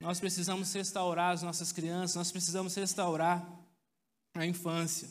Nós 0.00 0.18
precisamos 0.18 0.72
restaurar 0.72 1.32
as 1.32 1.42
nossas 1.42 1.70
crianças, 1.70 2.16
nós 2.16 2.32
precisamos 2.32 2.74
restaurar 2.74 3.46
a 4.34 4.44
infância. 4.44 5.08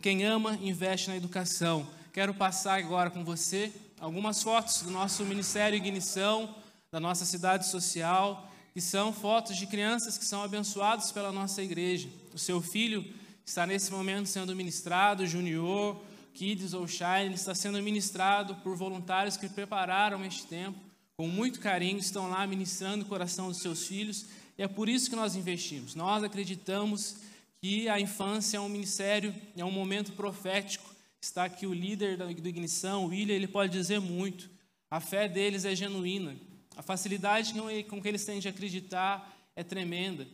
Quem 0.00 0.24
ama, 0.24 0.58
investe 0.62 1.08
na 1.08 1.16
educação. 1.16 1.86
Quero 2.12 2.34
passar 2.34 2.78
agora 2.78 3.10
com 3.10 3.24
você 3.24 3.72
algumas 4.00 4.42
fotos 4.42 4.82
do 4.82 4.90
nosso 4.90 5.24
Ministério 5.24 5.76
Ignição, 5.76 6.52
da 6.92 7.00
nossa 7.00 7.24
cidade 7.24 7.66
social, 7.66 8.52
que 8.74 8.80
são 8.80 9.14
fotos 9.14 9.56
de 9.56 9.66
crianças 9.66 10.18
que 10.18 10.26
são 10.26 10.42
abençoadas 10.42 11.10
pela 11.10 11.32
nossa 11.32 11.62
igreja. 11.62 12.06
O 12.34 12.38
seu 12.38 12.60
filho 12.60 13.02
está 13.46 13.66
nesse 13.66 13.90
momento 13.90 14.26
sendo 14.26 14.54
ministrado, 14.54 15.26
Junior, 15.26 15.98
Kids 16.34 16.74
ou 16.74 16.86
Shine, 16.86 17.24
ele 17.24 17.34
está 17.34 17.54
sendo 17.54 17.82
ministrado 17.82 18.56
por 18.56 18.76
voluntários 18.76 19.38
que 19.38 19.48
prepararam 19.48 20.22
este 20.22 20.46
tempo 20.46 20.78
com 21.16 21.26
muito 21.26 21.60
carinho, 21.60 21.98
estão 21.98 22.28
lá 22.28 22.46
ministrando 22.46 23.04
o 23.04 23.08
coração 23.08 23.48
dos 23.48 23.58
seus 23.58 23.86
filhos, 23.86 24.26
e 24.58 24.62
é 24.62 24.68
por 24.68 24.86
isso 24.88 25.08
que 25.08 25.16
nós 25.16 25.34
investimos. 25.34 25.94
Nós 25.94 26.22
acreditamos 26.22 27.16
que 27.60 27.88
a 27.88 27.98
infância 27.98 28.58
é 28.58 28.60
um 28.60 28.68
ministério, 28.68 29.34
é 29.56 29.64
um 29.64 29.70
momento 29.70 30.12
profético. 30.12 30.90
Está 31.22 31.44
aqui 31.44 31.66
o 31.66 31.72
líder 31.72 32.16
do 32.16 32.48
Ignição, 32.48 33.04
o 33.04 33.08
William, 33.08 33.34
ele 33.34 33.46
pode 33.46 33.72
dizer 33.72 34.00
muito. 34.00 34.50
A 34.90 35.00
fé 35.00 35.28
deles 35.28 35.64
é 35.64 35.74
genuína. 35.74 36.36
A 36.76 36.82
facilidade 36.82 37.54
com 37.88 38.00
que 38.00 38.08
eles 38.08 38.24
têm 38.24 38.40
de 38.40 38.48
acreditar 38.48 39.50
é 39.54 39.62
tremenda. 39.62 40.26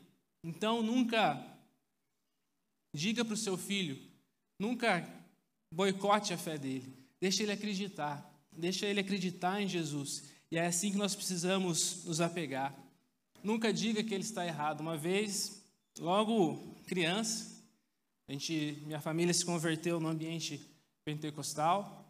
Então, 0.42 0.83
nunca 0.83 1.45
diga 2.95 3.25
para 3.25 3.35
o 3.35 3.37
seu 3.37 3.57
filho, 3.57 3.99
nunca 4.59 5.07
boicote 5.73 6.33
a 6.33 6.38
fé 6.38 6.57
dele. 6.57 6.92
Deixa 7.21 7.42
ele 7.42 7.52
acreditar. 7.52 8.25
Deixa 8.52 8.87
ele 8.87 9.00
acreditar 9.00 9.61
em 9.61 9.68
Jesus. 9.68 10.25
E 10.50 10.57
é 10.57 10.66
assim 10.66 10.90
que 10.90 10.97
nós 10.97 11.14
precisamos 11.14 12.04
nos 12.04 12.21
apegar. 12.21 12.75
Nunca 13.42 13.73
diga 13.73 14.02
que 14.02 14.14
ele 14.14 14.25
está 14.25 14.47
errado. 14.47 14.80
Uma 14.80 14.97
vez, 14.97 15.62
logo 15.99 16.75
criança, 16.87 17.62
a 18.26 18.33
gente, 18.33 18.83
minha 18.87 19.00
família 19.00 19.33
se 19.33 19.45
converteu 19.45 20.00
no 20.00 20.09
ambiente 20.09 20.61
pentecostal. 21.04 22.08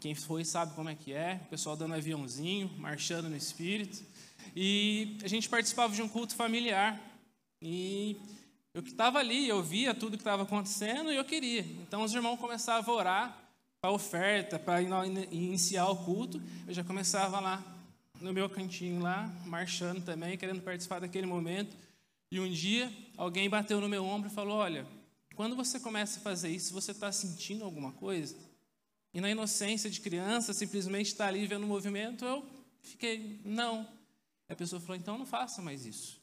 Quem 0.00 0.14
foi 0.14 0.44
sabe 0.44 0.74
como 0.74 0.88
é 0.88 0.94
que 0.94 1.12
é. 1.12 1.40
O 1.46 1.48
pessoal 1.48 1.76
dando 1.76 1.94
aviãozinho, 1.94 2.70
marchando 2.78 3.28
no 3.28 3.36
espírito. 3.36 4.04
E 4.54 5.18
a 5.22 5.28
gente 5.28 5.48
participava 5.48 5.94
de 5.94 6.02
um 6.02 6.08
culto 6.08 6.34
familiar. 6.34 7.00
E 7.60 8.16
eu 8.72 8.82
que 8.82 8.90
estava 8.90 9.18
ali, 9.18 9.48
eu 9.48 9.62
via 9.62 9.92
tudo 9.92 10.16
que 10.16 10.20
estava 10.20 10.44
acontecendo 10.44 11.10
e 11.10 11.16
eu 11.16 11.24
queria. 11.24 11.62
Então 11.82 12.02
os 12.02 12.14
irmãos 12.14 12.38
começavam 12.38 12.94
a 12.94 12.96
orar 12.96 13.38
para 13.80 13.90
oferta, 13.90 14.58
para 14.58 14.80
iniciar 14.82 15.88
o 15.88 15.96
culto. 15.96 16.40
Eu 16.66 16.74
já 16.74 16.84
começava 16.84 17.40
lá 17.40 17.64
no 18.20 18.32
meu 18.32 18.48
cantinho 18.48 19.00
lá, 19.00 19.32
marchando 19.46 20.04
também, 20.04 20.36
querendo 20.36 20.62
participar 20.62 21.00
daquele 21.00 21.26
momento. 21.26 21.76
E 22.30 22.38
um 22.38 22.48
dia, 22.48 22.92
alguém 23.16 23.48
bateu 23.48 23.80
no 23.80 23.88
meu 23.88 24.04
ombro 24.04 24.30
e 24.30 24.32
falou: 24.32 24.58
Olha, 24.58 24.86
quando 25.34 25.56
você 25.56 25.80
começa 25.80 26.20
a 26.20 26.22
fazer 26.22 26.50
isso, 26.50 26.72
você 26.72 26.92
está 26.92 27.10
sentindo 27.10 27.64
alguma 27.64 27.92
coisa? 27.92 28.36
E 29.18 29.20
na 29.20 29.28
inocência 29.28 29.90
de 29.90 30.00
criança, 30.00 30.54
simplesmente 30.54 31.06
está 31.06 31.26
ali 31.26 31.44
vendo 31.44 31.64
o 31.64 31.66
movimento, 31.66 32.24
eu 32.24 32.46
fiquei: 32.80 33.40
Não. 33.44 33.84
E 34.48 34.52
a 34.52 34.54
pessoa 34.54 34.80
falou: 34.80 34.94
Então 34.94 35.18
não 35.18 35.26
faça 35.26 35.60
mais 35.60 35.84
isso. 35.84 36.20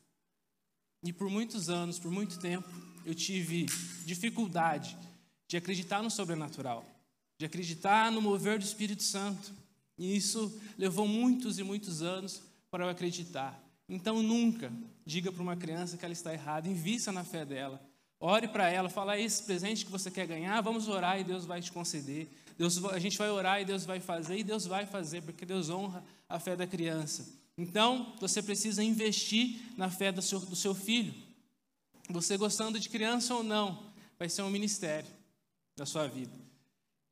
E 1.03 1.11
por 1.11 1.29
muitos 1.29 1.69
anos, 1.69 1.99
por 1.99 2.09
muito 2.09 2.39
tempo, 2.39 2.69
eu 3.05 3.13
tive 3.13 3.65
dificuldade 4.05 4.97
de 5.45 5.57
acreditar 5.57 6.01
no 6.01 6.09
sobrenatural, 6.09 6.85
de 7.37 7.45
acreditar 7.45 8.09
no 8.13 8.21
mover 8.21 8.59
do 8.59 8.63
Espírito 8.63 9.03
Santo. 9.03 9.51
E 9.97 10.15
isso 10.15 10.57
levou 10.77 11.05
muitos 11.05 11.59
e 11.59 11.63
muitos 11.63 12.01
anos 12.01 12.41
para 12.71 12.85
eu 12.85 12.89
acreditar. 12.89 13.61
Então 13.89 14.23
nunca 14.23 14.71
diga 15.05 15.33
para 15.33 15.43
uma 15.43 15.57
criança 15.57 15.97
que 15.97 16.05
ela 16.05 16.13
está 16.13 16.31
errada, 16.31 16.69
invista 16.69 17.11
na 17.11 17.25
fé 17.25 17.43
dela. 17.43 17.85
Ore 18.21 18.47
para 18.47 18.69
ela, 18.69 18.87
fala 18.87 19.19
esse 19.19 19.43
presente 19.43 19.85
que 19.85 19.91
você 19.91 20.09
quer 20.09 20.25
ganhar, 20.25 20.61
vamos 20.61 20.87
orar 20.87 21.19
e 21.19 21.25
Deus 21.25 21.43
vai 21.43 21.61
te 21.61 21.73
conceder. 21.73 22.29
Deus, 22.57 22.83
a 22.85 22.99
gente 22.99 23.17
vai 23.17 23.29
orar 23.29 23.61
e 23.61 23.65
Deus 23.65 23.85
vai 23.85 23.99
fazer, 23.99 24.37
e 24.37 24.43
Deus 24.43 24.65
vai 24.65 24.85
fazer, 24.85 25.21
porque 25.21 25.45
Deus 25.45 25.69
honra 25.69 26.03
a 26.29 26.39
fé 26.39 26.55
da 26.55 26.65
criança. 26.65 27.27
Então, 27.57 28.15
você 28.19 28.41
precisa 28.41 28.83
investir 28.83 29.59
na 29.77 29.89
fé 29.89 30.11
do 30.11 30.21
seu, 30.21 30.39
do 30.39 30.55
seu 30.55 30.73
filho. 30.73 31.13
Você 32.09 32.37
gostando 32.37 32.79
de 32.79 32.89
criança 32.89 33.33
ou 33.33 33.43
não, 33.43 33.91
vai 34.17 34.29
ser 34.29 34.41
um 34.41 34.49
ministério 34.49 35.09
da 35.75 35.85
sua 35.85 36.07
vida. 36.07 36.33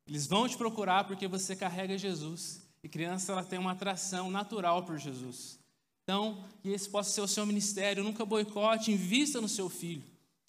Eles 0.06 0.26
vão 0.26 0.48
te 0.48 0.56
procurar 0.56 1.04
porque 1.04 1.26
você 1.26 1.56
carrega 1.56 1.96
Jesus. 1.96 2.62
E 2.82 2.88
criança 2.88 3.32
ela 3.32 3.42
tem 3.42 3.58
uma 3.58 3.72
atração 3.72 4.30
natural 4.30 4.84
por 4.84 4.98
Jesus. 4.98 5.58
Então, 6.02 6.44
que 6.62 6.68
esse 6.68 6.88
possa 6.88 7.10
ser 7.10 7.22
o 7.22 7.28
seu 7.28 7.46
ministério, 7.46 8.04
nunca 8.04 8.26
boicote, 8.26 8.92
invista 8.92 9.40
no 9.40 9.48
seu 9.48 9.70
filho. 9.70 10.04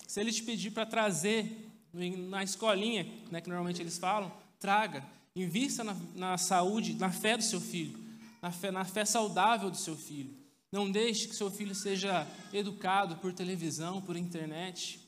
Se 0.05 0.19
ele 0.19 0.33
te 0.33 0.43
pedir 0.43 0.71
para 0.71 0.85
trazer 0.85 1.71
na 1.93 2.43
escolinha, 2.43 3.07
né, 3.31 3.39
que 3.39 3.47
normalmente 3.47 3.81
eles 3.81 3.97
falam, 3.97 4.29
traga. 4.59 5.05
Invista 5.35 5.83
na, 5.83 5.95
na, 6.15 6.37
saúde, 6.37 6.93
na 6.93 7.11
fé 7.11 7.35
do 7.35 7.43
seu 7.43 7.59
filho, 7.59 7.97
na 8.41 8.51
fé, 8.51 8.71
na 8.71 8.85
fé 8.85 9.03
saudável 9.03 9.69
do 9.69 9.77
seu 9.77 9.95
filho. 9.95 10.33
Não 10.71 10.89
deixe 10.89 11.27
que 11.27 11.35
seu 11.35 11.49
filho 11.49 11.75
seja 11.75 12.27
educado 12.53 13.17
por 13.17 13.33
televisão, 13.33 14.01
por 14.01 14.15
internet. 14.15 14.99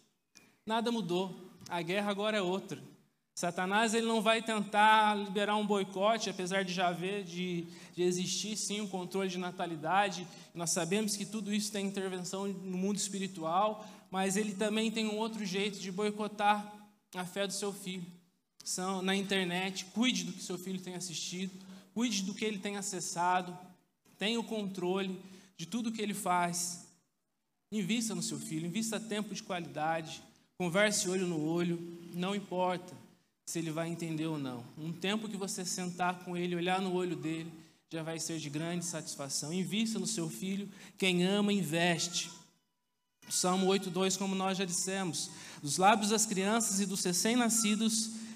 Nada 0.66 0.92
mudou. 0.92 1.52
A 1.70 1.82
guerra 1.82 2.12
agora 2.12 2.38
é 2.38 2.42
outra. 2.42 2.82
Satanás 3.38 3.94
ele 3.94 4.08
não 4.08 4.20
vai 4.20 4.42
tentar 4.42 5.14
liberar 5.16 5.56
um 5.56 5.68
boicote, 5.68 6.28
apesar 6.28 6.64
de 6.64 6.74
já 6.74 6.88
haver, 6.88 7.24
de, 7.24 7.68
de 7.94 8.02
existir 8.02 8.58
sim 8.58 8.82
um 8.82 8.88
controle 8.88 9.30
de 9.30 9.38
natalidade. 9.38 10.28
Nós 10.56 10.72
sabemos 10.72 11.16
que 11.16 11.24
tudo 11.24 11.54
isso 11.54 11.72
tem 11.72 11.86
intervenção 11.86 12.48
no 12.48 12.78
mundo 12.78 12.98
espiritual, 12.98 13.86
mas 14.10 14.38
ele 14.38 14.56
também 14.56 14.90
tem 14.90 15.06
um 15.06 15.18
outro 15.18 15.46
jeito 15.46 15.80
de 15.80 15.92
boicotar 15.92 16.74
a 17.14 17.26
fé 17.26 17.46
do 17.46 17.54
seu 17.54 17.72
filho. 17.72 18.08
São 18.68 19.02
na 19.02 19.16
internet, 19.16 19.86
cuide 19.94 20.26
do 20.26 20.34
que 20.34 20.44
seu 20.44 20.58
filho 20.58 20.78
tem 20.82 20.94
assistido, 20.94 21.54
cuide 21.94 22.22
do 22.24 22.34
que 22.34 22.44
ele 22.44 22.60
tem 22.60 22.76
acessado, 22.76 23.58
tenha 24.20 24.38
o 24.38 24.44
controle 24.44 25.18
de 25.56 25.66
tudo 25.66 25.90
que 25.90 26.02
ele 26.02 26.14
faz. 26.14 26.86
Invista 27.72 28.14
no 28.14 28.22
seu 28.22 28.38
filho, 28.38 28.68
invista 28.68 29.00
tempo 29.00 29.34
de 29.34 29.42
qualidade, 29.42 30.22
converse 30.58 31.08
olho 31.08 31.26
no 31.26 31.42
olho, 31.46 31.80
não 32.14 32.36
importa 32.36 32.94
se 33.46 33.58
ele 33.58 33.72
vai 33.72 33.88
entender 33.88 34.26
ou 34.26 34.38
não. 34.38 34.66
Um 34.78 34.92
tempo 34.92 35.30
que 35.30 35.38
você 35.38 35.64
sentar 35.64 36.20
com 36.26 36.36
ele, 36.36 36.54
olhar 36.54 36.82
no 36.82 36.94
olho 36.94 37.16
dele, 37.16 37.50
já 37.90 38.04
vai 38.04 38.20
ser 38.20 38.38
de 38.38 38.50
grande 38.50 38.84
satisfação. 38.84 39.54
Invista 39.54 39.98
no 39.98 40.06
seu 40.06 40.30
filho, 40.30 40.70
quem 40.98 41.24
ama, 41.24 41.54
investe. 41.54 42.30
Salmo 43.30 43.68
8,2, 43.68 44.18
como 44.18 44.36
nós 44.36 44.58
já 44.58 44.66
dissemos: 44.66 45.32
Dos 45.64 45.78
lábios 45.78 46.10
das 46.10 46.26
crianças 46.26 46.82
e 46.82 46.86
dos 46.86 47.02
recém-nascidos, 47.06 48.27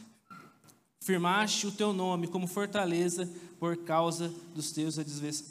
firmaste 1.12 1.68
o 1.68 1.72
teu 1.72 1.92
nome 1.92 2.26
como 2.26 2.48
fortaleza 2.48 3.30
por 3.60 3.76
causa 3.76 4.34
dos 4.56 4.72
teus 4.72 4.98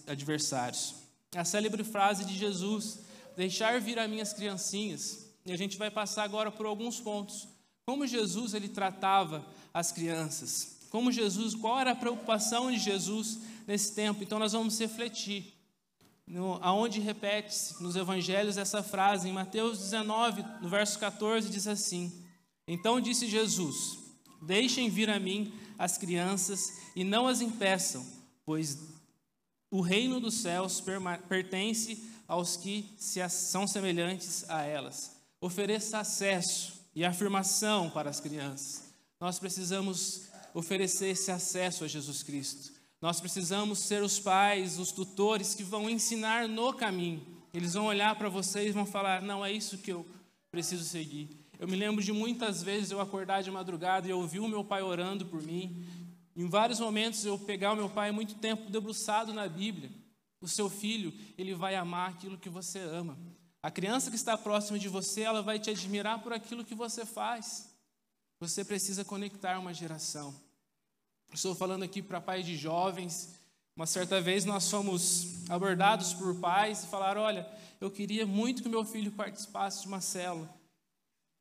adversários. 0.06 0.94
A 1.36 1.44
célebre 1.44 1.84
frase 1.84 2.24
de 2.24 2.34
Jesus: 2.34 3.00
Deixar 3.36 3.78
vir 3.78 3.98
a 3.98 4.08
minhas 4.08 4.32
criancinhas. 4.32 5.26
E 5.44 5.52
a 5.52 5.56
gente 5.58 5.76
vai 5.76 5.90
passar 5.90 6.24
agora 6.24 6.50
por 6.50 6.64
alguns 6.64 6.98
pontos 6.98 7.46
como 7.84 8.06
Jesus 8.06 8.54
ele 8.54 8.68
tratava 8.68 9.44
as 9.74 9.90
crianças, 9.90 10.78
como 10.90 11.10
Jesus, 11.10 11.56
qual 11.56 11.80
era 11.80 11.90
a 11.90 11.96
preocupação 11.96 12.70
de 12.70 12.78
Jesus 12.78 13.40
nesse 13.66 13.94
tempo. 13.94 14.22
Então 14.22 14.38
nós 14.38 14.52
vamos 14.52 14.78
refletir. 14.78 15.54
No, 16.26 16.58
aonde 16.62 17.00
repete-se 17.00 17.82
nos 17.82 17.96
evangelhos 17.96 18.56
essa 18.56 18.82
frase, 18.82 19.28
em 19.28 19.32
Mateus 19.32 19.78
19, 19.80 20.44
no 20.62 20.68
verso 20.68 20.98
14, 21.00 21.50
diz 21.50 21.66
assim: 21.66 22.24
Então 22.66 23.00
disse 23.00 23.26
Jesus: 23.26 23.99
Deixem 24.42 24.88
vir 24.88 25.10
a 25.10 25.20
mim 25.20 25.52
as 25.78 25.96
crianças 25.96 26.78
e 26.94 27.04
não 27.04 27.26
as 27.26 27.40
impeçam, 27.40 28.04
pois 28.44 28.78
o 29.70 29.80
reino 29.80 30.20
dos 30.20 30.34
céus 30.34 30.82
pertence 31.28 32.04
aos 32.26 32.56
que 32.56 32.88
são 33.28 33.66
semelhantes 33.66 34.48
a 34.48 34.62
elas. 34.62 35.16
Ofereça 35.40 35.98
acesso 35.98 36.80
e 36.94 37.04
afirmação 37.04 37.88
para 37.90 38.10
as 38.10 38.20
crianças. 38.20 38.84
Nós 39.20 39.38
precisamos 39.38 40.28
oferecer 40.54 41.08
esse 41.08 41.30
acesso 41.30 41.84
a 41.84 41.88
Jesus 41.88 42.22
Cristo. 42.22 42.72
Nós 43.00 43.20
precisamos 43.20 43.78
ser 43.78 44.02
os 44.02 44.18
pais, 44.18 44.78
os 44.78 44.92
tutores 44.92 45.54
que 45.54 45.62
vão 45.62 45.88
ensinar 45.88 46.48
no 46.48 46.72
caminho. 46.74 47.26
Eles 47.52 47.74
vão 47.74 47.86
olhar 47.86 48.14
para 48.16 48.28
vocês 48.28 48.68
e 48.68 48.72
vão 48.72 48.84
falar: 48.84 49.22
não, 49.22 49.44
é 49.44 49.52
isso 49.52 49.78
que 49.78 49.90
eu 49.90 50.06
preciso 50.50 50.84
seguir. 50.84 51.39
Eu 51.60 51.68
me 51.68 51.76
lembro 51.76 52.02
de 52.02 52.10
muitas 52.10 52.62
vezes 52.62 52.90
eu 52.90 53.02
acordar 53.02 53.42
de 53.42 53.50
madrugada 53.50 54.08
e 54.08 54.12
ouvir 54.14 54.40
o 54.40 54.48
meu 54.48 54.64
pai 54.64 54.80
orando 54.80 55.26
por 55.26 55.42
mim. 55.42 55.84
Em 56.34 56.48
vários 56.48 56.80
momentos 56.80 57.26
eu 57.26 57.38
pegar 57.38 57.74
o 57.74 57.76
meu 57.76 57.90
pai 57.90 58.10
muito 58.10 58.34
tempo 58.36 58.70
debruçado 58.70 59.34
na 59.34 59.46
Bíblia. 59.46 59.90
O 60.40 60.48
seu 60.48 60.70
filho, 60.70 61.12
ele 61.36 61.54
vai 61.54 61.74
amar 61.74 62.08
aquilo 62.08 62.38
que 62.38 62.48
você 62.48 62.78
ama. 62.78 63.18
A 63.62 63.70
criança 63.70 64.08
que 64.08 64.16
está 64.16 64.38
próxima 64.38 64.78
de 64.78 64.88
você, 64.88 65.20
ela 65.20 65.42
vai 65.42 65.58
te 65.58 65.68
admirar 65.68 66.22
por 66.22 66.32
aquilo 66.32 66.64
que 66.64 66.74
você 66.74 67.04
faz. 67.04 67.68
Você 68.40 68.64
precisa 68.64 69.04
conectar 69.04 69.58
uma 69.58 69.74
geração. 69.74 70.34
Estou 71.30 71.54
falando 71.54 71.82
aqui 71.82 72.00
para 72.00 72.22
pais 72.22 72.46
de 72.46 72.56
jovens. 72.56 73.38
Uma 73.76 73.84
certa 73.84 74.18
vez 74.18 74.46
nós 74.46 74.70
fomos 74.70 75.46
abordados 75.50 76.14
por 76.14 76.34
pais 76.36 76.84
e 76.84 76.86
falaram: 76.86 77.20
Olha, 77.20 77.46
eu 77.78 77.90
queria 77.90 78.26
muito 78.26 78.62
que 78.62 78.68
meu 78.70 78.82
filho 78.82 79.12
participasse 79.12 79.82
de 79.82 79.88
uma 79.88 80.00
célula. 80.00 80.58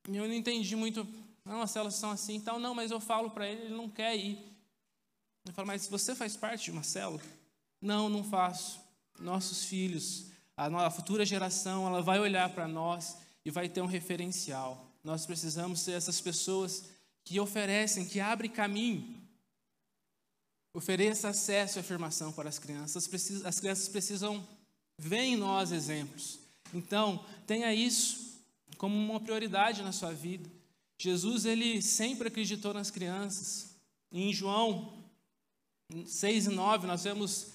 E 0.07 0.15
eu 0.15 0.27
não 0.27 0.33
entendi 0.33 0.75
muito. 0.75 1.07
Não, 1.43 1.61
as 1.61 1.71
células 1.71 1.95
são 1.95 2.11
assim, 2.11 2.35
então 2.35 2.59
não, 2.59 2.75
mas 2.75 2.91
eu 2.91 2.99
falo 2.99 3.31
para 3.31 3.47
ele, 3.47 3.63
ele 3.63 3.75
não 3.75 3.89
quer 3.89 4.15
ir. 4.15 4.37
Eu 5.45 5.53
falo, 5.53 5.67
mas 5.67 5.87
você 5.87 6.13
faz 6.13 6.37
parte 6.37 6.65
de 6.65 6.71
uma 6.71 6.83
célula? 6.83 7.21
Não, 7.81 8.09
não 8.09 8.23
faço. 8.23 8.79
Nossos 9.19 9.65
filhos 9.65 10.29
a 10.59 10.91
futura 10.91 11.25
geração 11.25 11.87
ela 11.87 12.01
vai 12.01 12.19
olhar 12.19 12.49
para 12.49 12.67
nós 12.67 13.17
e 13.45 13.51
vai 13.51 13.69
ter 13.69 13.81
um 13.81 13.85
referencial. 13.85 14.91
Nós 15.03 15.25
precisamos 15.25 15.79
ser 15.79 15.93
essas 15.93 16.19
pessoas 16.19 16.83
que 17.23 17.39
oferecem, 17.39 18.05
que 18.05 18.19
abrem 18.19 18.51
caminho. 18.51 19.15
Ofereça 20.73 21.29
acesso 21.29 21.79
e 21.79 21.79
afirmação 21.79 22.33
para 22.33 22.49
as 22.49 22.59
crianças. 22.59 23.09
As 23.45 23.59
crianças 23.59 23.87
precisam 23.87 24.45
ver 24.97 25.21
em 25.21 25.37
nós 25.37 25.71
exemplos. 25.71 26.39
Então, 26.73 27.25
tenha 27.47 27.73
isso 27.73 28.28
como 28.79 28.95
uma 28.95 29.19
prioridade 29.19 29.83
na 29.83 29.91
sua 29.91 30.13
vida. 30.13 30.49
Jesus, 30.97 31.45
ele 31.45 31.81
sempre 31.81 32.29
acreditou 32.29 32.73
nas 32.73 32.89
crianças. 32.89 33.75
Em 34.09 34.33
João 34.33 35.03
6 36.05 36.47
e 36.47 36.49
9, 36.49 36.87
nós 36.87 37.03
vemos 37.03 37.47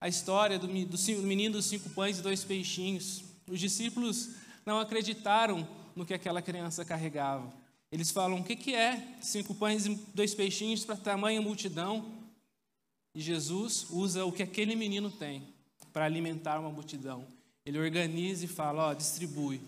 a 0.00 0.08
história 0.08 0.60
do, 0.60 0.68
do 0.68 1.22
menino 1.26 1.56
dos 1.56 1.66
cinco 1.66 1.90
pães 1.90 2.20
e 2.20 2.22
dois 2.22 2.44
peixinhos. 2.44 3.24
Os 3.48 3.58
discípulos 3.58 4.30
não 4.64 4.78
acreditaram 4.78 5.68
no 5.96 6.06
que 6.06 6.14
aquela 6.14 6.40
criança 6.40 6.84
carregava. 6.84 7.52
Eles 7.90 8.12
falam: 8.12 8.38
o 8.38 8.44
que, 8.44 8.54
que 8.54 8.72
é 8.72 9.18
cinco 9.20 9.56
pães 9.56 9.86
e 9.86 9.94
dois 10.14 10.36
peixinhos 10.36 10.84
para 10.84 10.96
tamanha 10.96 11.42
multidão? 11.42 12.14
E 13.12 13.20
Jesus 13.20 13.86
usa 13.90 14.24
o 14.24 14.30
que 14.30 14.44
aquele 14.44 14.76
menino 14.76 15.10
tem 15.10 15.42
para 15.92 16.04
alimentar 16.04 16.60
uma 16.60 16.70
multidão. 16.70 17.26
Ele 17.66 17.76
organiza 17.76 18.44
e 18.44 18.48
fala: 18.48 18.90
ó, 18.90 18.94
distribui, 18.94 19.60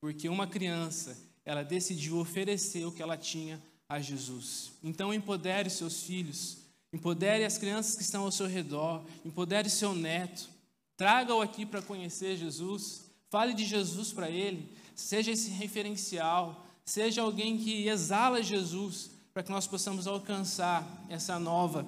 porque 0.00 0.28
uma 0.28 0.46
criança 0.46 1.16
ela 1.44 1.62
decidiu 1.62 2.18
oferecer 2.18 2.84
o 2.84 2.92
que 2.92 3.02
ela 3.02 3.16
tinha 3.16 3.62
a 3.88 4.00
Jesus. 4.00 4.72
Então 4.82 5.12
empodere 5.12 5.70
seus 5.70 6.02
filhos 6.02 6.58
Empodere 6.92 7.44
as 7.44 7.58
crianças 7.58 7.96
que 7.96 8.02
estão 8.02 8.24
ao 8.24 8.32
seu 8.32 8.46
redor, 8.46 9.04
empodere 9.24 9.68
seu 9.68 9.94
neto, 9.94 10.48
traga-o 10.96 11.42
aqui 11.42 11.66
para 11.66 11.82
conhecer 11.82 12.36
Jesus, 12.36 13.02
fale 13.30 13.52
de 13.52 13.64
Jesus 13.64 14.10
para 14.10 14.30
ele, 14.30 14.72
seja 14.94 15.30
esse 15.30 15.50
referencial, 15.50 16.66
seja 16.84 17.20
alguém 17.20 17.58
que 17.58 17.86
exala 17.86 18.42
Jesus, 18.42 19.10
para 19.34 19.42
que 19.42 19.52
nós 19.52 19.66
possamos 19.66 20.06
alcançar 20.06 21.04
essa 21.10 21.38
nova, 21.38 21.86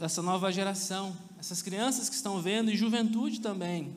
essa 0.00 0.22
nova 0.22 0.52
geração, 0.52 1.16
essas 1.36 1.60
crianças 1.60 2.08
que 2.08 2.14
estão 2.14 2.40
vendo 2.40 2.70
e 2.70 2.76
juventude 2.76 3.40
também. 3.40 3.92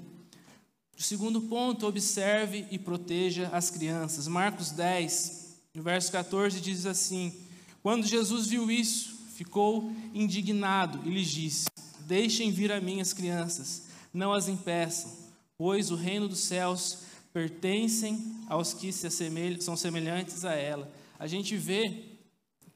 O 0.97 1.01
segundo 1.01 1.41
ponto, 1.41 1.87
observe 1.87 2.65
e 2.69 2.77
proteja 2.77 3.49
as 3.51 3.69
crianças. 3.69 4.27
Marcos 4.27 4.71
10, 4.71 5.55
no 5.73 5.83
verso 5.83 6.11
14, 6.11 6.61
diz 6.61 6.85
assim: 6.85 7.33
Quando 7.81 8.05
Jesus 8.05 8.47
viu 8.47 8.69
isso, 8.69 9.13
ficou 9.33 9.91
indignado 10.13 11.01
e 11.05 11.09
lhes 11.09 11.29
disse: 11.29 11.65
Deixem 12.01 12.51
vir 12.51 12.71
a 12.71 12.79
mim 12.79 13.01
as 13.01 13.13
crianças, 13.13 13.83
não 14.13 14.31
as 14.31 14.47
impeçam, 14.47 15.11
pois 15.57 15.91
o 15.91 15.95
reino 15.95 16.27
dos 16.27 16.39
céus 16.39 16.99
pertencem 17.33 18.37
aos 18.47 18.73
que 18.73 18.91
se 18.91 19.07
assemelham, 19.07 19.59
são 19.59 19.75
semelhantes 19.75 20.45
a 20.45 20.53
ela. 20.53 20.91
A 21.17 21.25
gente 21.25 21.57
vê 21.57 22.03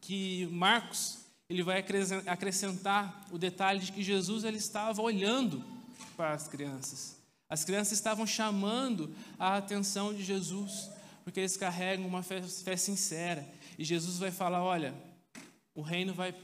que 0.02 0.48
Marcos 0.52 1.20
ele 1.50 1.64
vai 1.64 1.84
acrescentar 2.26 3.26
o 3.32 3.38
detalhe 3.38 3.80
de 3.80 3.92
que 3.92 4.04
Jesus 4.04 4.44
ele 4.44 4.58
estava 4.58 5.02
olhando 5.02 5.64
para 6.16 6.34
as 6.34 6.48
crianças. 6.48 7.17
As 7.50 7.64
crianças 7.64 7.94
estavam 7.94 8.28
chamando 8.28 9.14
a 9.40 9.58
atenção 9.58 10.14
de 10.14 10.24
Jesus, 10.24 10.90
porque 11.24 11.40
eles 11.40 11.56
carregam 11.56 12.06
uma 12.06 12.22
fé, 12.22 12.42
fé 12.42 12.76
sincera. 12.76 13.48
E 13.78 13.84
Jesus 13.84 14.18
vai 14.18 14.32
falar: 14.32 14.64
olha, 14.64 14.94
o 15.74 15.82
reino 15.82 16.14
vai 16.14 16.36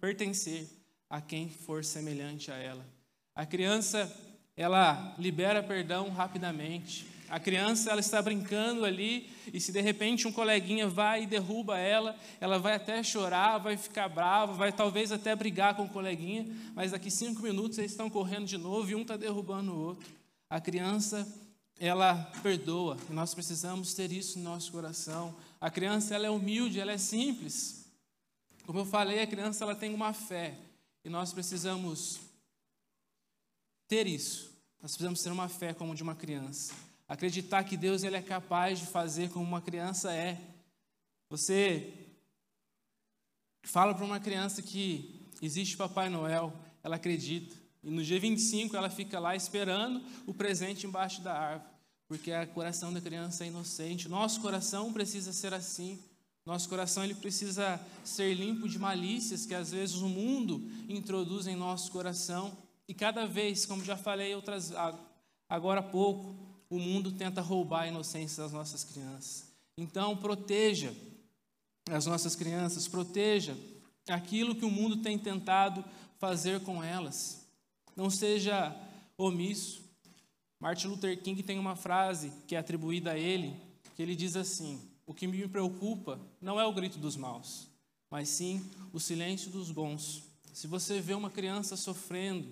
pertencer 0.00 0.68
a 1.08 1.20
quem 1.20 1.48
for 1.48 1.84
semelhante 1.84 2.50
a 2.50 2.56
ela. 2.56 2.86
A 3.34 3.44
criança, 3.44 4.12
ela 4.56 5.14
libera 5.18 5.62
perdão 5.62 6.10
rapidamente. 6.10 7.06
A 7.28 7.40
criança, 7.40 7.90
ela 7.90 8.00
está 8.00 8.22
brincando 8.22 8.84
ali 8.84 9.28
e 9.52 9.60
se 9.60 9.72
de 9.72 9.80
repente 9.80 10.28
um 10.28 10.32
coleguinha 10.32 10.86
vai 10.86 11.24
e 11.24 11.26
derruba 11.26 11.76
ela, 11.78 12.16
ela 12.40 12.58
vai 12.58 12.74
até 12.74 13.02
chorar, 13.02 13.58
vai 13.58 13.76
ficar 13.76 14.08
brava, 14.08 14.52
vai 14.52 14.72
talvez 14.72 15.10
até 15.10 15.34
brigar 15.34 15.74
com 15.74 15.84
o 15.84 15.88
coleguinha, 15.88 16.46
mas 16.74 16.92
daqui 16.92 17.10
cinco 17.10 17.42
minutos 17.42 17.78
eles 17.78 17.90
estão 17.90 18.08
correndo 18.08 18.46
de 18.46 18.56
novo 18.56 18.90
e 18.90 18.94
um 18.94 19.02
está 19.02 19.16
derrubando 19.16 19.72
o 19.72 19.78
outro. 19.78 20.08
A 20.48 20.60
criança, 20.60 21.26
ela 21.80 22.14
perdoa 22.42 22.96
e 23.10 23.12
nós 23.12 23.34
precisamos 23.34 23.92
ter 23.92 24.12
isso 24.12 24.38
no 24.38 24.44
nosso 24.44 24.70
coração. 24.70 25.34
A 25.60 25.68
criança, 25.68 26.14
ela 26.14 26.26
é 26.26 26.30
humilde, 26.30 26.78
ela 26.78 26.92
é 26.92 26.98
simples. 26.98 27.86
Como 28.64 28.78
eu 28.78 28.86
falei, 28.86 29.20
a 29.20 29.26
criança 29.26 29.64
ela 29.64 29.74
tem 29.74 29.92
uma 29.92 30.12
fé 30.12 30.54
e 31.04 31.08
nós 31.08 31.32
precisamos 31.32 32.20
ter 33.88 34.06
isso. 34.06 34.52
Nós 34.80 34.92
precisamos 34.92 35.22
ter 35.22 35.30
uma 35.30 35.48
fé 35.48 35.74
como 35.74 35.94
de 35.94 36.02
uma 36.02 36.14
criança. 36.14 36.72
Acreditar 37.08 37.62
que 37.64 37.76
Deus 37.76 38.02
ele 38.02 38.16
é 38.16 38.22
capaz 38.22 38.80
de 38.80 38.86
fazer 38.86 39.30
como 39.30 39.44
uma 39.44 39.60
criança 39.60 40.12
é. 40.12 40.40
Você 41.30 41.92
fala 43.62 43.94
para 43.94 44.04
uma 44.04 44.18
criança 44.18 44.60
que 44.62 45.28
existe 45.40 45.76
Papai 45.76 46.08
Noel, 46.08 46.52
ela 46.82 46.96
acredita. 46.96 47.54
E 47.82 47.90
no 47.90 48.02
dia 48.02 48.18
25 48.18 48.76
ela 48.76 48.90
fica 48.90 49.20
lá 49.20 49.36
esperando 49.36 50.02
o 50.26 50.34
presente 50.34 50.86
embaixo 50.86 51.20
da 51.20 51.32
árvore, 51.32 51.70
porque 52.08 52.32
o 52.32 52.48
coração 52.48 52.92
da 52.92 53.00
criança 53.00 53.44
é 53.44 53.48
inocente. 53.48 54.08
Nosso 54.08 54.40
coração 54.40 54.92
precisa 54.92 55.32
ser 55.32 55.54
assim. 55.54 56.02
Nosso 56.44 56.68
coração 56.68 57.02
ele 57.04 57.14
precisa 57.14 57.80
ser 58.04 58.34
limpo 58.34 58.68
de 58.68 58.78
malícias 58.78 59.46
que 59.46 59.54
às 59.54 59.72
vezes 59.72 59.96
o 59.96 60.08
mundo 60.08 60.68
introduz 60.88 61.46
em 61.46 61.56
nosso 61.56 61.90
coração. 61.90 62.56
E 62.88 62.94
cada 62.94 63.26
vez, 63.26 63.66
como 63.66 63.84
já 63.84 63.96
falei 63.96 64.34
outras 64.34 64.72
agora 65.48 65.80
há 65.80 65.82
pouco, 65.82 66.45
o 66.76 66.80
mundo 66.80 67.12
tenta 67.12 67.40
roubar 67.40 67.82
a 67.82 67.88
inocência 67.88 68.42
das 68.42 68.52
nossas 68.52 68.84
crianças. 68.84 69.44
Então, 69.78 70.16
proteja 70.16 70.94
as 71.90 72.06
nossas 72.06 72.34
crianças, 72.34 72.88
proteja 72.88 73.56
aquilo 74.08 74.54
que 74.54 74.64
o 74.64 74.70
mundo 74.70 74.98
tem 74.98 75.18
tentado 75.18 75.84
fazer 76.18 76.60
com 76.60 76.82
elas. 76.82 77.46
Não 77.96 78.10
seja 78.10 78.74
omisso. 79.16 79.84
Martin 80.60 80.88
Luther 80.88 81.20
King 81.22 81.42
tem 81.42 81.58
uma 81.58 81.76
frase 81.76 82.32
que 82.46 82.54
é 82.54 82.58
atribuída 82.58 83.12
a 83.12 83.18
ele, 83.18 83.54
que 83.94 84.02
ele 84.02 84.16
diz 84.16 84.36
assim: 84.36 84.80
o 85.06 85.14
que 85.14 85.26
me 85.26 85.46
preocupa 85.48 86.20
não 86.40 86.60
é 86.60 86.66
o 86.66 86.72
grito 86.72 86.98
dos 86.98 87.16
maus, 87.16 87.68
mas 88.10 88.28
sim 88.28 88.68
o 88.92 89.00
silêncio 89.00 89.50
dos 89.50 89.70
bons. 89.70 90.22
Se 90.52 90.66
você 90.66 91.00
vê 91.00 91.14
uma 91.14 91.30
criança 91.30 91.76
sofrendo 91.76 92.48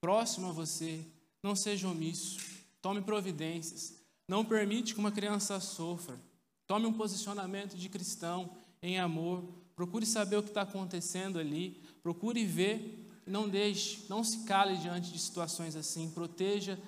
próximo 0.00 0.48
a 0.48 0.52
você, 0.52 1.04
não 1.42 1.54
seja 1.54 1.88
omisso. 1.88 2.53
Tome 2.84 3.00
providências. 3.00 3.94
Não 4.28 4.44
permite 4.44 4.92
que 4.92 5.00
uma 5.00 5.10
criança 5.10 5.58
sofra. 5.58 6.20
Tome 6.66 6.84
um 6.84 6.92
posicionamento 6.92 7.78
de 7.78 7.88
cristão 7.88 8.58
em 8.82 9.00
amor. 9.00 9.42
Procure 9.74 10.04
saber 10.04 10.36
o 10.36 10.42
que 10.42 10.50
está 10.50 10.60
acontecendo 10.60 11.38
ali. 11.38 11.82
Procure 12.02 12.44
ver. 12.44 13.08
Não 13.26 13.48
deixe, 13.48 14.04
não 14.06 14.22
se 14.22 14.44
cale 14.44 14.76
diante 14.76 15.10
de 15.10 15.18
situações 15.18 15.74
assim. 15.74 16.10
Proteja 16.10 16.78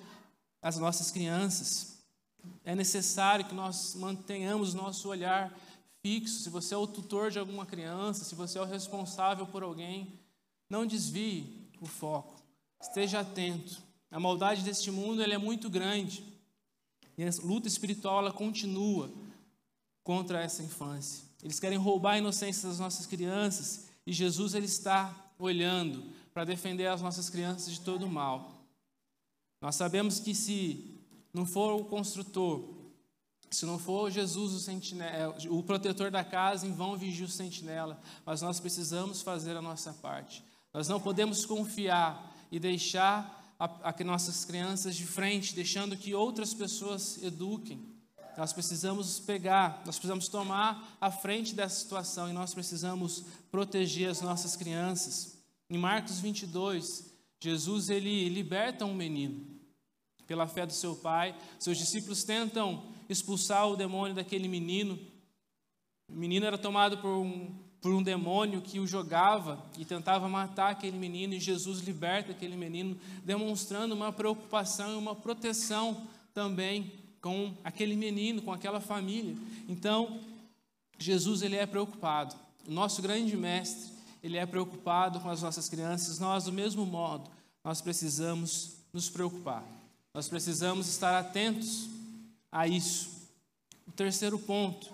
as 0.61 0.77
nossas 0.77 1.09
crianças. 1.09 1.97
É 2.63 2.75
necessário 2.75 3.45
que 3.45 3.55
nós 3.55 3.95
mantenhamos 3.95 4.75
nosso 4.75 5.09
olhar 5.09 5.51
fixo. 6.03 6.43
Se 6.43 6.51
você 6.51 6.75
é 6.75 6.77
o 6.77 6.85
tutor 6.85 7.31
de 7.31 7.39
alguma 7.39 7.65
criança, 7.65 8.23
se 8.23 8.35
você 8.35 8.59
é 8.59 8.61
o 8.61 8.65
responsável 8.65 9.47
por 9.47 9.63
alguém, 9.63 10.13
não 10.69 10.85
desvie 10.85 11.71
o 11.81 11.87
foco. 11.87 12.39
Esteja 12.79 13.21
atento. 13.21 13.86
A 14.09 14.19
maldade 14.19 14.63
deste 14.63 14.89
mundo 14.91 15.21
é 15.21 15.37
muito 15.37 15.69
grande. 15.69 16.23
E 17.17 17.23
a 17.23 17.29
luta 17.43 17.67
espiritual 17.67 18.19
ela 18.19 18.31
continua 18.31 19.11
contra 20.03 20.41
essa 20.41 20.63
infância. 20.63 21.25
Eles 21.43 21.59
querem 21.59 21.77
roubar 21.77 22.13
a 22.13 22.17
inocência 22.17 22.67
das 22.67 22.79
nossas 22.79 23.05
crianças 23.05 23.87
e 24.05 24.13
Jesus 24.13 24.53
ele 24.53 24.65
está 24.65 25.13
olhando 25.37 26.11
para 26.33 26.45
defender 26.45 26.87
as 26.87 27.01
nossas 27.01 27.29
crianças 27.29 27.73
de 27.73 27.81
todo 27.81 28.05
o 28.05 28.09
mal. 28.09 28.63
Nós 29.61 29.75
sabemos 29.75 30.19
que 30.19 30.33
se 30.33 30.97
não 31.33 31.45
for 31.45 31.79
o 31.79 31.85
construtor, 31.85 32.63
se 33.49 33.65
não 33.65 33.79
for 33.79 34.11
Jesus 34.11 34.53
o, 34.53 34.59
sentinela, 34.59 35.11
é, 35.11 35.49
o 35.49 35.63
protetor 35.63 36.11
da 36.11 36.23
casa, 36.23 36.67
em 36.67 36.73
vão 36.73 36.97
vigia 36.97 37.25
o 37.25 37.29
sentinela, 37.29 37.99
mas 38.25 38.41
nós 38.41 38.59
precisamos 38.59 39.21
fazer 39.21 39.55
a 39.55 39.61
nossa 39.61 39.93
parte. 39.93 40.43
Nós 40.73 40.87
não 40.87 40.99
podemos 40.99 41.45
confiar 41.45 42.35
e 42.51 42.59
deixar 42.59 43.36
a, 43.59 43.89
a 43.89 44.03
nossas 44.03 44.45
crianças 44.45 44.95
de 44.95 45.05
frente, 45.05 45.55
deixando 45.55 45.97
que 45.97 46.13
outras 46.13 46.53
pessoas 46.53 47.21
eduquem. 47.23 47.95
Nós 48.37 48.53
precisamos 48.53 49.19
pegar, 49.19 49.81
nós 49.85 49.95
precisamos 49.95 50.27
tomar 50.27 50.95
a 51.01 51.09
frente 51.09 51.55
dessa 51.55 51.79
situação 51.79 52.29
e 52.29 52.33
nós 52.33 52.53
precisamos 52.53 53.25
proteger 53.49 54.09
as 54.09 54.21
nossas 54.21 54.55
crianças. 54.55 55.39
Em 55.69 55.77
Marcos 55.77 56.19
22, 56.19 57.11
Jesus 57.39 57.89
ele 57.89 58.29
liberta 58.29 58.85
um 58.85 58.93
menino 58.93 59.57
pela 60.27 60.45
fé 60.45 60.67
do 60.67 60.73
seu 60.73 60.95
pai. 60.95 61.35
Seus 61.57 61.79
discípulos 61.79 62.23
tentam 62.23 62.93
expulsar 63.09 63.67
o 63.67 63.75
demônio 63.75 64.15
daquele 64.15 64.47
menino. 64.47 64.99
O 66.07 66.15
menino 66.15 66.45
era 66.45 66.59
tomado 66.59 66.99
por 66.99 67.09
um, 67.09 67.55
por 67.87 67.93
um 67.93 68.03
demônio 68.03 68.61
que 68.61 68.81
o 68.81 68.85
jogava 68.85 69.65
e 69.77 69.85
tentava 69.85 70.27
matar 70.27 70.71
aquele 70.71 70.97
menino, 70.97 71.33
e 71.33 71.39
Jesus 71.39 71.79
liberta 71.79 72.33
aquele 72.33 72.57
menino, 72.57 72.99
demonstrando 73.23 73.95
uma 73.95 74.11
preocupação 74.11 74.91
e 74.91 74.97
uma 74.97 75.15
proteção 75.15 76.05
também 76.33 76.91
com 77.21 77.53
aquele 77.63 77.95
menino, 77.95 78.41
com 78.41 78.51
aquela 78.51 78.81
família. 78.81 79.37
Então, 79.69 80.19
Jesus 80.99 81.41
ele 81.41 81.55
é 81.55 81.65
preocupado. 81.65 82.35
O 82.67 82.71
nosso 82.73 83.01
grande 83.01 83.37
mestre, 83.37 83.93
ele 84.21 84.35
é 84.35 84.45
preocupado 84.45 85.21
com 85.21 85.29
as 85.29 85.41
nossas 85.41 85.69
crianças. 85.69 86.19
Nós, 86.19 86.43
do 86.43 86.51
mesmo 86.51 86.85
modo, 86.85 87.31
nós 87.63 87.79
precisamos 87.79 88.75
nos 88.91 89.09
preocupar. 89.09 89.63
Nós 90.13 90.27
precisamos 90.27 90.89
estar 90.89 91.17
atentos 91.17 91.87
a 92.51 92.67
isso. 92.67 93.29
O 93.87 93.93
terceiro 93.93 94.37
ponto, 94.37 94.93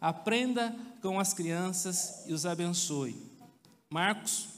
aprenda 0.00 0.74
com 1.00 1.18
as 1.18 1.32
crianças 1.32 2.24
e 2.26 2.32
os 2.32 2.44
abençoe. 2.46 3.16
Marcos, 3.90 4.48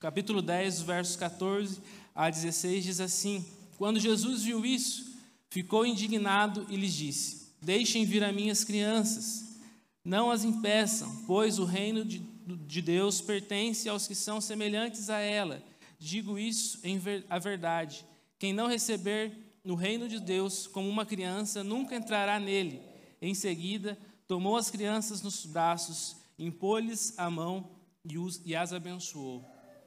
capítulo 0.00 0.42
10, 0.42 0.80
versos 0.82 1.16
14 1.16 1.80
a 2.14 2.28
16 2.28 2.84
diz 2.84 3.00
assim: 3.00 3.44
Quando 3.78 4.00
Jesus 4.00 4.42
viu 4.42 4.64
isso, 4.64 5.16
ficou 5.50 5.86
indignado 5.86 6.66
e 6.68 6.76
lhes 6.76 6.94
disse: 6.94 7.52
Deixem 7.60 8.04
vir 8.04 8.24
a 8.24 8.32
minhas 8.32 8.64
crianças, 8.64 9.58
não 10.04 10.30
as 10.30 10.44
impeçam, 10.44 11.24
pois 11.26 11.58
o 11.58 11.64
reino 11.64 12.04
de, 12.04 12.18
de 12.18 12.82
Deus 12.82 13.20
pertence 13.20 13.88
aos 13.88 14.06
que 14.06 14.14
são 14.14 14.40
semelhantes 14.40 15.10
a 15.10 15.18
ela. 15.18 15.62
Digo 15.98 16.38
isso 16.38 16.80
em 16.82 16.98
ver, 16.98 17.24
a 17.30 17.38
verdade. 17.38 18.04
Quem 18.38 18.52
não 18.52 18.66
receber 18.66 19.32
no 19.64 19.76
reino 19.76 20.08
de 20.08 20.18
Deus 20.18 20.66
como 20.66 20.88
uma 20.88 21.06
criança, 21.06 21.62
nunca 21.62 21.94
entrará 21.94 22.40
nele. 22.40 22.80
Em 23.20 23.34
seguida, 23.34 23.96
tomou 24.26 24.56
as 24.56 24.70
crianças 24.70 25.22
nos 25.22 25.44
braços, 25.46 26.16
impôs-lhes 26.38 27.18
a 27.18 27.30
mão 27.30 27.70
e, 28.04 28.18
os, 28.18 28.40
e 28.44 28.54
as 28.54 28.72
abençoou. 28.72 29.44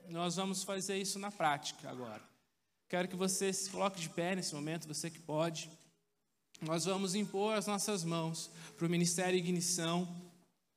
Nós 0.07 0.35
vamos 0.35 0.63
fazer 0.63 0.97
isso 0.97 1.17
na 1.17 1.31
prática 1.31 1.89
agora. 1.89 2.21
Quero 2.87 3.07
que 3.07 3.15
você 3.15 3.51
se 3.51 3.69
coloque 3.69 3.99
de 3.99 4.09
pé 4.09 4.35
nesse 4.35 4.53
momento, 4.53 4.87
você 4.87 5.09
que 5.09 5.19
pode. 5.19 5.69
Nós 6.61 6.85
vamos 6.85 7.15
impor 7.15 7.57
as 7.57 7.67
nossas 7.67 8.03
mãos 8.03 8.49
para 8.77 8.85
o 8.85 8.89
Ministério 8.89 9.37
Ignição. 9.37 10.07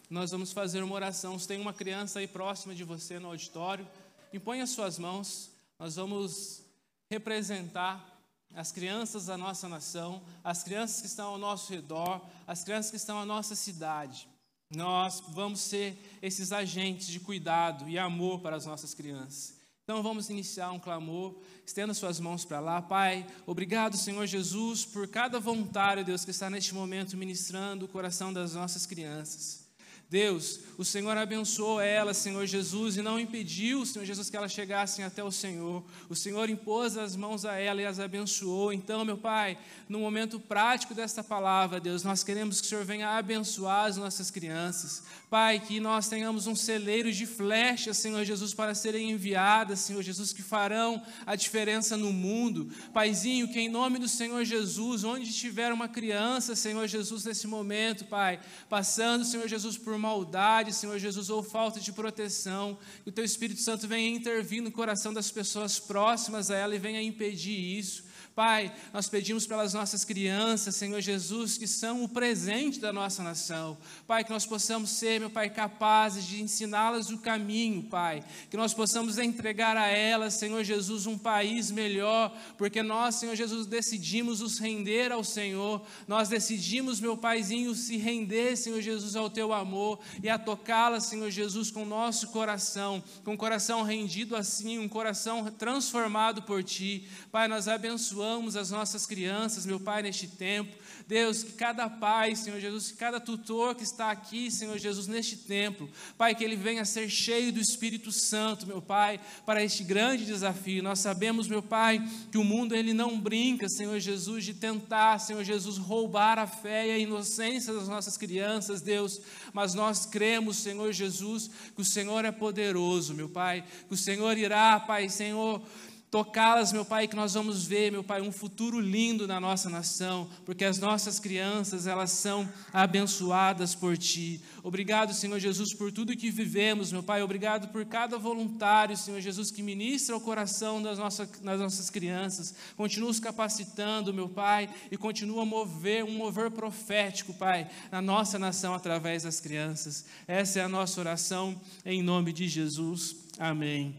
Nós 0.08 0.30
vamos 0.30 0.52
fazer 0.52 0.82
uma 0.82 0.94
oração. 0.94 1.38
Se 1.38 1.46
tem 1.46 1.60
uma 1.60 1.72
criança 1.72 2.18
aí 2.18 2.26
próxima 2.26 2.74
de 2.74 2.82
você 2.82 3.18
no 3.18 3.28
auditório, 3.28 3.86
impõe 4.32 4.60
as 4.62 4.70
suas 4.70 4.98
mãos. 4.98 5.50
Nós 5.78 5.96
vamos 5.96 6.62
representar 7.10 8.17
as 8.54 8.72
crianças 8.72 9.26
da 9.26 9.36
nossa 9.36 9.68
nação, 9.68 10.22
as 10.42 10.62
crianças 10.62 11.00
que 11.00 11.06
estão 11.06 11.30
ao 11.30 11.38
nosso 11.38 11.72
redor, 11.72 12.20
as 12.46 12.64
crianças 12.64 12.90
que 12.90 12.96
estão 12.96 13.20
à 13.20 13.26
nossa 13.26 13.54
cidade. 13.54 14.28
Nós 14.74 15.22
vamos 15.28 15.60
ser 15.60 16.18
esses 16.20 16.52
agentes 16.52 17.08
de 17.08 17.20
cuidado 17.20 17.88
e 17.88 17.98
amor 17.98 18.40
para 18.40 18.56
as 18.56 18.66
nossas 18.66 18.94
crianças. 18.94 19.56
Então 19.84 20.02
vamos 20.02 20.28
iniciar 20.28 20.70
um 20.70 20.78
clamor. 20.78 21.40
Estenda 21.64 21.94
suas 21.94 22.20
mãos 22.20 22.44
para 22.44 22.60
lá. 22.60 22.82
Pai, 22.82 23.26
obrigado, 23.46 23.96
Senhor 23.96 24.26
Jesus, 24.26 24.84
por 24.84 25.08
cada 25.08 25.40
voluntário, 25.40 26.04
Deus, 26.04 26.24
que 26.24 26.30
está 26.30 26.50
neste 26.50 26.74
momento 26.74 27.16
ministrando 27.16 27.86
o 27.86 27.88
coração 27.88 28.30
das 28.30 28.54
nossas 28.54 28.84
crianças. 28.84 29.67
Deus, 30.10 30.60
o 30.78 30.86
Senhor 30.86 31.14
abençoou 31.18 31.78
ela, 31.80 32.14
Senhor 32.14 32.46
Jesus, 32.46 32.96
e 32.96 33.02
não 33.02 33.20
impediu, 33.20 33.84
Senhor 33.84 34.06
Jesus, 34.06 34.30
que 34.30 34.36
elas 34.38 34.52
chegassem 34.52 35.04
até 35.04 35.22
o 35.22 35.30
Senhor. 35.30 35.84
O 36.08 36.16
Senhor 36.16 36.48
impôs 36.48 36.96
as 36.96 37.14
mãos 37.14 37.44
a 37.44 37.56
ela 37.56 37.82
e 37.82 37.84
as 37.84 38.00
abençoou. 38.00 38.72
Então, 38.72 39.04
meu 39.04 39.18
Pai, 39.18 39.58
no 39.86 39.98
momento 39.98 40.40
prático 40.40 40.94
desta 40.94 41.22
palavra, 41.22 41.78
Deus, 41.78 42.04
nós 42.04 42.24
queremos 42.24 42.58
que 42.58 42.66
o 42.66 42.70
Senhor 42.70 42.86
venha 42.86 43.18
abençoar 43.18 43.84
as 43.84 43.98
nossas 43.98 44.30
crianças. 44.30 45.02
Pai, 45.28 45.60
que 45.60 45.78
nós 45.78 46.08
tenhamos 46.08 46.46
um 46.46 46.56
celeiro 46.56 47.12
de 47.12 47.26
flechas, 47.26 47.98
Senhor 47.98 48.24
Jesus, 48.24 48.54
para 48.54 48.74
serem 48.74 49.10
enviadas, 49.10 49.80
Senhor 49.80 50.02
Jesus, 50.02 50.32
que 50.32 50.42
farão 50.42 51.02
a 51.26 51.36
diferença 51.36 51.98
no 51.98 52.14
mundo. 52.14 52.70
Paizinho, 52.94 53.48
que 53.48 53.60
em 53.60 53.68
nome 53.68 53.98
do 53.98 54.08
Senhor 54.08 54.42
Jesus, 54.42 55.04
onde 55.04 55.28
estiver 55.28 55.70
uma 55.70 55.86
criança, 55.86 56.56
Senhor 56.56 56.86
Jesus, 56.86 57.26
nesse 57.26 57.46
momento, 57.46 58.06
Pai, 58.06 58.40
passando, 58.70 59.22
Senhor 59.22 59.46
Jesus, 59.46 59.76
por 59.76 59.97
maldade, 59.98 60.72
Senhor 60.72 60.98
Jesus, 60.98 61.28
ou 61.28 61.42
falta 61.42 61.80
de 61.80 61.92
proteção, 61.92 62.78
que 63.02 63.10
o 63.10 63.12
Teu 63.12 63.24
Espírito 63.24 63.60
Santo 63.60 63.86
venha 63.86 64.16
intervir 64.16 64.62
no 64.62 64.72
coração 64.72 65.12
das 65.12 65.30
pessoas 65.30 65.78
próximas 65.78 66.50
a 66.50 66.56
ela 66.56 66.74
e 66.74 66.78
venha 66.78 67.02
impedir 67.02 67.78
isso. 67.78 68.07
Pai, 68.38 68.72
nós 68.92 69.08
pedimos 69.08 69.48
pelas 69.48 69.74
nossas 69.74 70.04
crianças, 70.04 70.76
Senhor 70.76 71.00
Jesus, 71.00 71.58
que 71.58 71.66
são 71.66 72.04
o 72.04 72.08
presente 72.08 72.78
da 72.78 72.92
nossa 72.92 73.20
nação. 73.20 73.76
Pai, 74.06 74.22
que 74.22 74.30
nós 74.30 74.46
possamos 74.46 74.90
ser, 74.90 75.18
meu 75.18 75.28
Pai, 75.28 75.50
capazes 75.50 76.24
de 76.24 76.40
ensiná-las 76.40 77.10
o 77.10 77.18
caminho, 77.18 77.82
Pai. 77.82 78.22
Que 78.48 78.56
nós 78.56 78.72
possamos 78.72 79.18
entregar 79.18 79.76
a 79.76 79.88
elas, 79.88 80.34
Senhor 80.34 80.62
Jesus, 80.62 81.04
um 81.04 81.18
país 81.18 81.72
melhor, 81.72 82.32
porque 82.56 82.80
nós, 82.80 83.16
Senhor 83.16 83.34
Jesus, 83.34 83.66
decidimos 83.66 84.38
nos 84.38 84.60
render 84.60 85.10
ao 85.10 85.24
Senhor. 85.24 85.84
Nós 86.06 86.28
decidimos, 86.28 87.00
meu 87.00 87.16
Paizinho, 87.16 87.74
se 87.74 87.96
render, 87.96 88.54
Senhor 88.54 88.80
Jesus, 88.80 89.16
ao 89.16 89.28
teu 89.28 89.52
amor 89.52 89.98
e 90.22 90.28
a 90.28 90.38
tocá-las, 90.38 91.06
Senhor 91.06 91.28
Jesus, 91.28 91.72
com 91.72 91.82
o 91.82 91.86
nosso 91.86 92.28
coração, 92.28 93.02
com 93.24 93.34
o 93.34 93.36
coração 93.36 93.82
rendido 93.82 94.36
assim, 94.36 94.78
um 94.78 94.88
coração 94.88 95.50
transformado 95.50 96.42
por 96.42 96.62
ti. 96.62 97.08
Pai, 97.32 97.48
nós 97.48 97.66
abençoamos 97.66 98.27
as 98.56 98.70
nossas 98.70 99.06
crianças, 99.06 99.64
meu 99.64 99.80
Pai, 99.80 100.02
neste 100.02 100.26
tempo. 100.26 100.76
Deus, 101.08 101.42
que 101.42 101.52
cada 101.52 101.88
pai, 101.88 102.36
Senhor 102.36 102.60
Jesus, 102.60 102.90
que 102.90 102.98
cada 102.98 103.18
tutor 103.18 103.74
que 103.74 103.82
está 103.82 104.10
aqui, 104.10 104.50
Senhor 104.50 104.76
Jesus, 104.76 105.06
neste 105.06 105.36
templo, 105.36 105.88
Pai, 106.18 106.34
que 106.34 106.44
ele 106.44 106.54
venha 106.54 106.82
a 106.82 106.84
ser 106.84 107.08
cheio 107.08 107.50
do 107.50 107.58
Espírito 107.58 108.12
Santo, 108.12 108.66
meu 108.66 108.82
Pai, 108.82 109.18
para 109.46 109.64
este 109.64 109.82
grande 109.82 110.26
desafio. 110.26 110.82
Nós 110.82 110.98
sabemos, 110.98 111.48
meu 111.48 111.62
Pai, 111.62 112.06
que 112.30 112.36
o 112.36 112.44
mundo 112.44 112.74
ele 112.74 112.92
não 112.92 113.18
brinca, 113.18 113.70
Senhor 113.70 113.98
Jesus, 113.98 114.44
de 114.44 114.52
tentar, 114.52 115.18
Senhor 115.18 115.42
Jesus, 115.42 115.78
roubar 115.78 116.38
a 116.38 116.46
fé 116.46 116.88
e 116.88 116.90
a 116.90 116.98
inocência 116.98 117.72
das 117.72 117.88
nossas 117.88 118.18
crianças, 118.18 118.82
Deus, 118.82 119.18
mas 119.54 119.72
nós 119.72 120.04
cremos, 120.04 120.58
Senhor 120.58 120.92
Jesus, 120.92 121.50
que 121.74 121.80
o 121.80 121.86
Senhor 121.86 122.26
é 122.26 122.30
poderoso, 122.32 123.14
meu 123.14 123.30
Pai, 123.30 123.64
que 123.88 123.94
o 123.94 123.96
Senhor 123.96 124.36
irá, 124.36 124.78
Pai, 124.78 125.08
Senhor, 125.08 125.62
tocá-las, 126.10 126.72
meu 126.72 126.84
Pai, 126.84 127.06
que 127.06 127.16
nós 127.16 127.34
vamos 127.34 127.66
ver, 127.66 127.92
meu 127.92 128.02
Pai, 128.02 128.20
um 128.22 128.32
futuro 128.32 128.80
lindo 128.80 129.26
na 129.26 129.38
nossa 129.38 129.68
nação, 129.68 130.28
porque 130.44 130.64
as 130.64 130.78
nossas 130.78 131.20
crianças, 131.20 131.86
elas 131.86 132.10
são 132.12 132.48
abençoadas 132.72 133.74
por 133.74 133.96
Ti. 133.96 134.40
Obrigado, 134.62 135.12
Senhor 135.12 135.38
Jesus, 135.38 135.74
por 135.74 135.92
tudo 135.92 136.16
que 136.16 136.30
vivemos, 136.30 136.90
meu 136.90 137.02
Pai. 137.02 137.22
Obrigado 137.22 137.68
por 137.68 137.84
cada 137.84 138.16
voluntário, 138.16 138.96
Senhor 138.96 139.20
Jesus, 139.20 139.50
que 139.50 139.62
ministra 139.62 140.16
o 140.16 140.20
coração 140.20 140.82
das 140.82 140.98
nossas, 140.98 141.28
das 141.40 141.60
nossas 141.60 141.90
crianças. 141.90 142.54
Continua 142.76 143.10
os 143.10 143.20
capacitando, 143.20 144.14
meu 144.14 144.28
Pai, 144.28 144.68
e 144.90 144.96
continua 144.96 145.42
a 145.42 145.46
mover, 145.46 146.04
um 146.04 146.12
mover 146.12 146.50
profético, 146.50 147.34
Pai, 147.34 147.68
na 147.92 148.00
nossa 148.00 148.38
nação 148.38 148.74
através 148.74 149.24
das 149.24 149.40
crianças. 149.40 150.06
Essa 150.26 150.60
é 150.60 150.62
a 150.62 150.68
nossa 150.68 151.00
oração, 151.00 151.60
em 151.84 152.02
nome 152.02 152.32
de 152.32 152.48
Jesus. 152.48 153.28
Amém. 153.38 153.94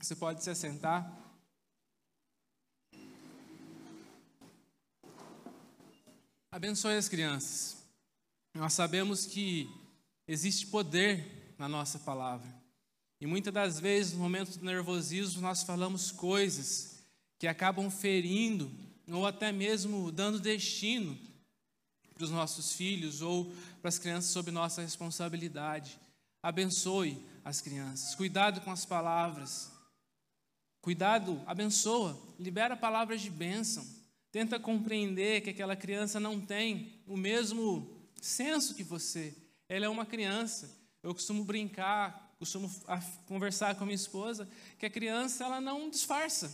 Você 0.00 0.14
pode 0.14 0.44
se 0.44 0.50
assentar. 0.50 1.23
Abençoe 6.54 6.96
as 6.96 7.08
crianças. 7.08 7.76
Nós 8.54 8.74
sabemos 8.74 9.26
que 9.26 9.68
existe 10.28 10.68
poder 10.68 11.52
na 11.58 11.68
nossa 11.68 11.98
palavra. 11.98 12.48
E 13.20 13.26
muitas 13.26 13.52
das 13.52 13.80
vezes, 13.80 14.12
no 14.12 14.20
momento 14.20 14.56
do 14.56 14.64
nervosismo, 14.64 15.42
nós 15.42 15.64
falamos 15.64 16.12
coisas 16.12 17.02
que 17.40 17.48
acabam 17.48 17.90
ferindo 17.90 18.70
ou 19.08 19.26
até 19.26 19.50
mesmo 19.50 20.12
dando 20.12 20.38
destino 20.38 21.18
para 22.14 22.22
os 22.22 22.30
nossos 22.30 22.72
filhos 22.74 23.20
ou 23.20 23.52
para 23.80 23.88
as 23.88 23.98
crianças 23.98 24.30
sob 24.30 24.52
nossa 24.52 24.80
responsabilidade. 24.80 25.98
Abençoe 26.40 27.20
as 27.44 27.60
crianças. 27.60 28.14
Cuidado 28.14 28.60
com 28.60 28.70
as 28.70 28.86
palavras. 28.86 29.72
Cuidado, 30.80 31.42
abençoa, 31.46 32.16
libera 32.38 32.76
palavras 32.76 33.20
de 33.22 33.28
bênção. 33.28 34.03
Tenta 34.34 34.58
compreender 34.58 35.42
que 35.42 35.50
aquela 35.50 35.76
criança 35.76 36.18
não 36.18 36.40
tem 36.40 36.90
o 37.06 37.16
mesmo 37.16 37.88
senso 38.20 38.74
que 38.74 38.82
você. 38.82 39.32
Ela 39.68 39.86
é 39.86 39.88
uma 39.88 40.04
criança. 40.04 40.76
Eu 41.04 41.14
costumo 41.14 41.44
brincar, 41.44 42.34
costumo 42.36 42.68
conversar 43.26 43.76
com 43.76 43.84
a 43.84 43.86
minha 43.86 43.94
esposa, 43.94 44.48
que 44.76 44.86
a 44.86 44.90
criança 44.90 45.44
ela 45.44 45.60
não 45.60 45.88
disfarça. 45.88 46.52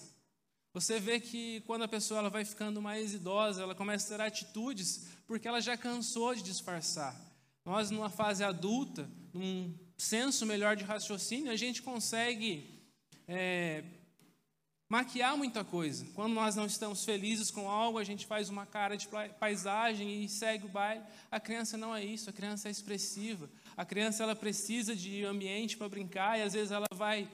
Você 0.75 1.01
vê 1.01 1.21
que 1.21 1.63
quando 1.63 1.85
a 1.85 1.89
pessoa 1.89 2.21
ela 2.21 2.29
vai 2.29 2.45
ficando 2.45 2.83
mais 2.83 3.15
idosa, 3.15 3.63
ela 3.63 3.75
começa 3.75 4.13
a 4.13 4.19
ter 4.19 4.25
atitudes 4.25 5.07
porque 5.27 5.49
ela 5.49 5.63
já 5.63 5.75
cansou 5.75 6.35
de 6.35 6.43
disfarçar. 6.43 7.19
Nós, 7.65 7.91
numa 7.91 8.11
fase 8.11 8.45
adulta, 8.45 9.09
num 9.33 9.75
senso 9.97 10.45
melhor 10.45 10.77
de 10.77 10.85
raciocínio, 10.85 11.51
a 11.51 11.57
gente 11.57 11.81
consegue 11.81 12.79
é, 13.27 13.83
maquiar 14.91 15.37
muita 15.37 15.65
coisa. 15.65 16.05
Quando 16.15 16.35
nós 16.35 16.57
não 16.57 16.67
estamos 16.67 17.05
felizes 17.05 17.49
com 17.49 17.71
algo, 17.71 17.97
a 17.97 18.03
gente 18.03 18.27
faz 18.27 18.49
uma 18.49 18.67
cara 18.67 18.97
de 18.97 19.09
paisagem 19.39 20.25
e 20.25 20.29
segue 20.29 20.67
o 20.67 20.69
baile. 20.69 21.05
A 21.31 21.39
criança 21.39 21.79
não 21.79 21.95
é 21.95 22.05
isso, 22.05 22.29
a 22.29 22.33
criança 22.33 22.67
é 22.67 22.73
expressiva. 22.73 23.49
A 23.77 23.85
criança 23.85 24.25
ela 24.25 24.35
precisa 24.35 24.95
de 24.97 25.25
ambiente 25.25 25.77
para 25.77 25.89
brincar 25.89 26.39
e 26.39 26.43
às 26.43 26.55
vezes 26.55 26.73
ela 26.73 26.89
vai 26.93 27.31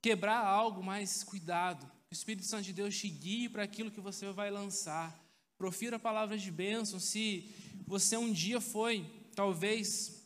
quebrar 0.00 0.38
algo, 0.38 0.84
mas 0.84 1.24
cuidado. 1.24 1.84
O 1.84 2.14
Espírito 2.14 2.46
Santo 2.46 2.62
de 2.62 2.72
Deus 2.72 2.96
te 2.96 3.08
guie 3.08 3.48
para 3.48 3.64
aquilo 3.64 3.90
que 3.90 4.00
você 4.00 4.30
vai 4.30 4.48
lançar. 4.48 5.12
Profira 5.58 5.98
palavras 5.98 6.40
de 6.40 6.52
bênção. 6.52 7.00
Se 7.00 7.52
você 7.84 8.16
um 8.16 8.32
dia 8.32 8.60
foi, 8.60 9.04
talvez, 9.34 10.24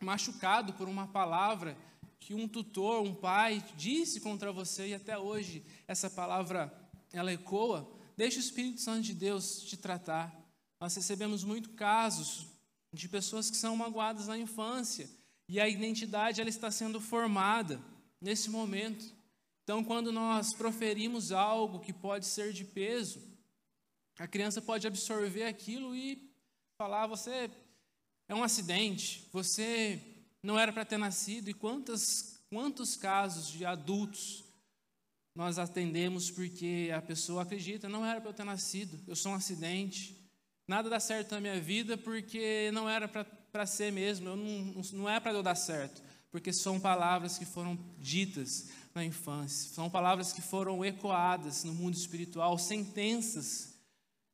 machucado 0.00 0.74
por 0.74 0.88
uma 0.88 1.08
palavra 1.08 1.76
que 2.20 2.34
um 2.34 2.48
tutor, 2.48 3.02
um 3.02 3.14
pai 3.14 3.64
disse 3.76 4.20
contra 4.20 4.52
você 4.52 4.88
e 4.88 4.94
até 4.94 5.18
hoje 5.18 5.64
essa 5.86 6.10
palavra 6.10 6.72
ela 7.12 7.32
ecoa, 7.32 7.90
deixe 8.16 8.38
o 8.38 8.40
Espírito 8.40 8.80
Santo 8.80 9.02
de 9.02 9.14
Deus 9.14 9.62
te 9.62 9.76
tratar. 9.76 10.34
Nós 10.80 10.94
recebemos 10.94 11.42
muito 11.44 11.70
casos 11.70 12.46
de 12.92 13.08
pessoas 13.08 13.50
que 13.50 13.56
são 13.56 13.76
magoadas 13.76 14.26
na 14.26 14.38
infância 14.38 15.08
e 15.48 15.58
a 15.58 15.68
identidade 15.68 16.40
ela 16.40 16.50
está 16.50 16.70
sendo 16.70 17.00
formada 17.00 17.80
nesse 18.20 18.50
momento. 18.50 19.12
Então, 19.62 19.82
quando 19.84 20.12
nós 20.12 20.52
proferimos 20.52 21.32
algo 21.32 21.80
que 21.80 21.92
pode 21.92 22.26
ser 22.26 22.52
de 22.52 22.64
peso, 22.64 23.22
a 24.18 24.26
criança 24.26 24.60
pode 24.60 24.86
absorver 24.86 25.44
aquilo 25.44 25.94
e 25.94 26.30
falar: 26.76 27.06
você 27.06 27.50
é 28.28 28.34
um 28.34 28.42
acidente, 28.42 29.26
você 29.32 30.02
não 30.48 30.58
era 30.58 30.72
para 30.72 30.82
ter 30.82 30.96
nascido, 30.96 31.50
e 31.50 31.52
quantas, 31.52 32.40
quantos 32.48 32.96
casos 32.96 33.48
de 33.52 33.66
adultos 33.66 34.42
nós 35.34 35.58
atendemos 35.58 36.30
porque 36.30 36.90
a 36.96 37.02
pessoa 37.02 37.42
acredita, 37.42 37.86
não 37.86 38.02
era 38.02 38.18
para 38.18 38.30
eu 38.30 38.34
ter 38.34 38.44
nascido, 38.44 38.98
eu 39.06 39.14
sou 39.14 39.32
um 39.32 39.34
acidente, 39.34 40.16
nada 40.66 40.88
dá 40.88 40.98
certo 40.98 41.32
na 41.32 41.40
minha 41.42 41.60
vida 41.60 41.98
porque 41.98 42.70
não 42.72 42.88
era 42.88 43.06
para 43.06 43.66
ser 43.66 43.92
mesmo, 43.92 44.26
eu 44.26 44.36
não, 44.36 44.82
não 44.94 45.06
é 45.06 45.20
para 45.20 45.34
eu 45.34 45.42
dar 45.42 45.54
certo, 45.54 46.02
porque 46.30 46.50
são 46.50 46.80
palavras 46.80 47.36
que 47.36 47.44
foram 47.44 47.78
ditas 47.98 48.70
na 48.94 49.04
infância, 49.04 49.68
são 49.74 49.90
palavras 49.90 50.32
que 50.32 50.40
foram 50.40 50.82
ecoadas 50.82 51.62
no 51.62 51.74
mundo 51.74 51.94
espiritual, 51.94 52.56
sentenças 52.56 53.74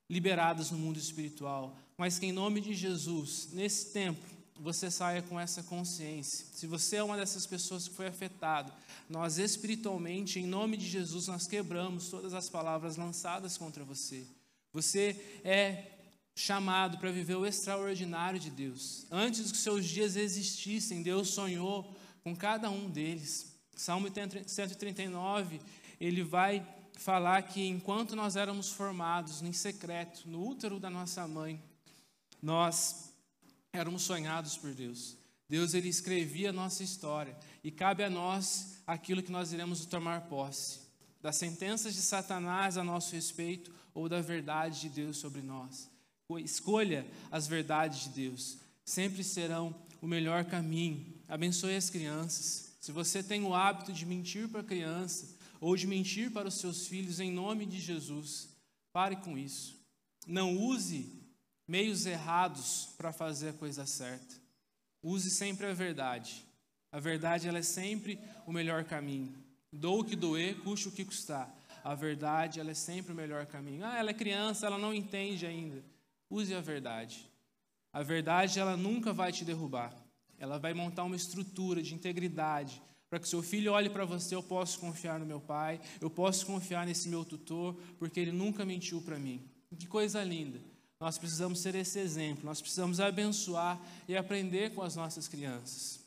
liberadas 0.09 0.71
no 0.71 0.79
mundo 0.79 0.97
espiritual, 0.97 1.77
mas 1.99 2.21
que 2.21 2.27
em 2.27 2.33
nome 2.33 2.61
de 2.61 2.73
Jesus, 2.73 3.49
nesse 3.53 3.93
tempo, 3.93 4.34
você 4.59 4.91
saia 4.91 5.23
com 5.23 5.39
essa 5.39 5.63
consciência. 5.63 6.47
Se 6.53 6.67
você 6.67 6.97
é 6.97 7.03
uma 7.03 7.17
dessas 7.17 7.47
pessoas 7.47 7.89
que 7.89 7.95
foi 7.95 8.07
afetado, 8.07 8.73
nós 9.09 9.39
espiritualmente, 9.39 10.39
em 10.39 10.47
nome 10.47 10.77
de 10.77 10.87
Jesus, 10.87 11.27
nós 11.27 11.47
quebramos 11.47 12.09
todas 12.09 12.33
as 12.35 12.49
palavras 12.49 12.97
lançadas 12.97 13.59
contra 13.59 13.85
você. 13.85 14.25
Você 14.73 15.41
é 15.45 15.91
chamado 16.37 16.99
para 16.99 17.13
viver 17.13 17.37
o 17.37 17.47
extraordinário 17.47 18.41
de 18.41 18.51
Deus. 18.51 19.07
Antes 19.11 19.53
que 19.53 19.59
seus 19.59 19.85
dias 19.85 20.17
existissem, 20.17 21.03
Deus 21.03 21.29
sonhou 21.29 21.95
com 22.23 22.35
cada 22.35 22.71
um 22.71 22.91
deles. 22.91 23.55
Salmo 23.77 24.09
139, 24.47 25.61
ele 26.01 26.23
vai 26.23 26.67
falar 26.95 27.43
que 27.43 27.67
enquanto 27.67 28.17
nós 28.17 28.37
éramos 28.37 28.71
formados 28.71 29.43
em 29.43 29.53
secreto, 29.53 30.29
no 30.29 30.47
útero 30.47 30.79
da 30.79 30.89
nossa 30.89 31.27
mãe, 31.27 31.61
nós 32.41 33.14
éramos 33.77 34.03
sonhados 34.03 34.57
por 34.57 34.73
Deus. 34.73 35.17
Deus 35.49 35.75
ele 35.75 35.89
escrevia 35.89 36.51
a 36.51 36.53
nossa 36.53 36.83
história 36.83 37.37
e 37.63 37.71
cabe 37.71 38.03
a 38.03 38.11
nós 38.11 38.79
aquilo 38.87 39.23
que 39.23 39.33
nós 39.33 39.53
iremos 39.53 39.85
tomar 39.85 40.23
posse, 40.23 40.81
das 41.21 41.37
sentenças 41.37 41.95
de 41.95 42.01
Satanás 42.01 42.79
a 42.79 42.85
nosso 42.85 43.15
respeito 43.15 43.73
ou 43.93 44.09
da 44.09 44.21
verdade 44.21 44.81
de 44.83 44.89
Deus 44.89 45.17
sobre 45.17 45.43
nós. 45.43 45.91
Escolha 46.43 47.07
as 47.31 47.47
verdades 47.47 48.05
de 48.05 48.09
Deus, 48.11 48.59
sempre 48.85 49.23
serão 49.23 49.75
o 50.01 50.07
melhor 50.07 50.45
caminho. 50.45 51.15
Abençoe 51.29 51.77
as 51.77 51.91
crianças. 51.91 52.77
Se 52.81 52.93
você 52.93 53.23
tem 53.23 53.43
o 53.45 53.55
hábito 53.55 53.93
de 53.93 54.05
mentir 54.07 54.49
para 54.49 54.61
a 54.61 54.65
criança 54.65 55.37
ou 55.61 55.77
de 55.77 55.87
mentir 55.87 56.31
para 56.31 56.49
os 56.49 56.55
seus 56.55 56.87
filhos 56.87 57.21
em 57.21 57.31
nome 57.31 57.67
de 57.67 57.81
Jesus, 57.81 58.49
pare 58.93 59.17
com 59.17 59.37
isso. 59.39 59.77
Não 60.27 60.57
use 60.57 61.24
meios 61.67 62.07
errados 62.07 62.91
para 62.97 63.13
fazer 63.13 63.51
a 63.51 63.53
coisa 63.55 63.87
certa. 63.87 64.35
Use 65.03 65.31
sempre 65.31 65.67
a 65.67 65.75
verdade. 65.75 66.45
A 66.91 67.01
verdade 67.01 67.49
ela 67.49 67.59
é 67.59 67.63
sempre 67.63 68.19
o 68.47 68.53
melhor 68.53 68.85
caminho. 68.85 69.35
Dou 69.73 70.01
o 70.01 70.05
que 70.05 70.15
doer, 70.15 70.57
custe 70.61 70.89
o 70.89 70.93
que 70.93 71.05
custar. 71.05 71.53
A 71.83 71.95
verdade, 71.95 72.61
ela 72.61 72.71
é 72.71 72.75
sempre 72.75 73.13
o 73.13 73.17
melhor 73.17 73.45
caminho. 73.47 73.85
Ah, 73.85 73.99
ela 73.99 74.11
é 74.11 74.15
criança, 74.15 74.67
ela 74.67 74.79
não 74.79 74.95
entende 74.95 75.45
ainda. 75.45 75.85
Use 76.31 76.55
a 76.55 76.61
verdade. 76.61 77.29
A 77.93 78.03
verdade, 78.03 78.59
ela 78.59 78.77
nunca 78.77 79.13
vai 79.13 79.33
te 79.33 79.45
derrubar. 79.45 79.95
Ela 80.39 80.59
vai 80.59 80.73
montar 80.73 81.05
uma 81.05 81.17
estrutura 81.17 81.83
de 81.83 81.95
integridade 81.95 82.81
para 83.15 83.21
que 83.21 83.29
seu 83.29 83.43
filho 83.43 83.73
olhe 83.73 83.89
para 83.89 84.05
você, 84.05 84.35
eu 84.35 84.43
posso 84.43 84.81
confiar 84.81 85.21
no 85.21 85.27
meu 85.27 85.41
pai, 85.41 85.81
eu 86.01 86.11
posso 86.11 86.45
confiar 86.45 86.85
nesse 86.85 87.09
meu 87.09 87.25
tutor, 87.25 87.75
porque 87.97 88.19
ele 88.19 88.33
nunca 88.33 88.65
mentiu 88.65 89.01
para 89.01 89.19
mim. 89.19 89.41
Que 89.79 89.87
coisa 89.87 90.25
linda. 90.25 90.59
Nós 91.05 91.19
precisamos 91.19 91.61
ser 91.61 91.75
esse 91.75 91.99
exemplo, 91.99 92.47
nós 92.47 92.63
precisamos 92.63 92.99
abençoar 92.99 93.79
e 94.09 94.17
aprender 94.17 94.73
com 94.73 94.81
as 94.81 94.97
nossas 94.97 95.29
crianças. 95.29 96.01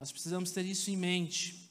Nós 0.00 0.10
precisamos 0.10 0.52
ter 0.52 0.64
isso 0.64 0.90
em 0.90 0.96
mente. 0.96 1.70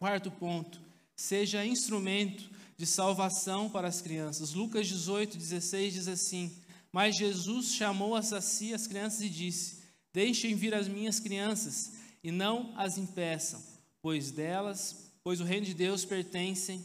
Quarto 0.00 0.32
ponto, 0.32 0.80
seja 1.14 1.64
instrumento 1.64 2.50
de 2.76 2.84
salvação 2.84 3.70
para 3.70 3.86
as 3.86 4.02
crianças. 4.02 4.52
Lucas 4.52 4.88
18, 4.88 5.38
16 5.38 5.94
diz 5.94 6.08
assim: 6.08 6.60
Mas 6.90 7.14
Jesus 7.14 7.72
chamou 7.72 8.16
a 8.16 8.22
si 8.40 8.74
as 8.74 8.88
crianças 8.88 9.20
e 9.20 9.28
disse: 9.28 9.80
Deixem 10.12 10.56
vir 10.56 10.74
as 10.74 10.88
minhas 10.88 11.20
crianças 11.20 11.92
e 12.20 12.32
não 12.32 12.76
as 12.76 12.98
impeçam, 12.98 13.62
pois 14.02 14.32
delas, 14.32 15.12
pois 15.22 15.40
o 15.40 15.44
reino 15.44 15.66
de 15.66 15.74
Deus 15.74 16.04
pertence 16.04 16.84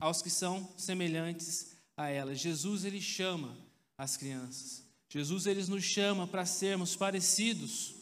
aos 0.00 0.22
que 0.22 0.30
são 0.30 0.66
semelhantes 0.78 1.76
a 1.98 2.08
elas. 2.08 2.38
Jesus 2.38 2.84
ele 2.84 3.00
chama 3.00 3.54
as 3.98 4.16
crianças. 4.16 4.86
Jesus 5.10 5.46
ele 5.46 5.64
nos 5.66 5.82
chama 5.82 6.26
para 6.28 6.46
sermos 6.46 6.94
parecidos 6.94 7.94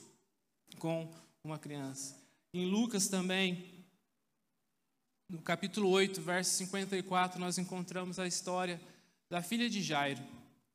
com 0.78 1.10
uma 1.42 1.58
criança. 1.58 2.14
Em 2.52 2.66
Lucas 2.66 3.08
também, 3.08 3.84
no 5.28 5.40
capítulo 5.40 5.88
8, 5.88 6.20
verso 6.20 6.50
54, 6.58 7.40
nós 7.40 7.56
encontramos 7.56 8.18
a 8.18 8.26
história 8.26 8.80
da 9.30 9.40
filha 9.40 9.68
de 9.70 9.82
Jairo. 9.82 10.22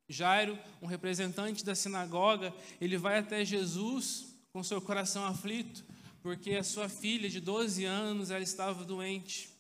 Jairo, 0.09 0.57
um 0.81 0.87
representante 0.87 1.63
da 1.63 1.75
sinagoga, 1.75 2.53
ele 2.81 2.97
vai 2.97 3.19
até 3.19 3.45
Jesus 3.45 4.35
com 4.51 4.63
seu 4.63 4.81
coração 4.81 5.23
aflito, 5.25 5.85
porque 6.21 6.55
a 6.55 6.63
sua 6.63 6.89
filha 6.89 7.29
de 7.29 7.39
12 7.39 7.85
anos, 7.85 8.31
ela 8.31 8.43
estava 8.43 8.83
doente, 8.83 9.50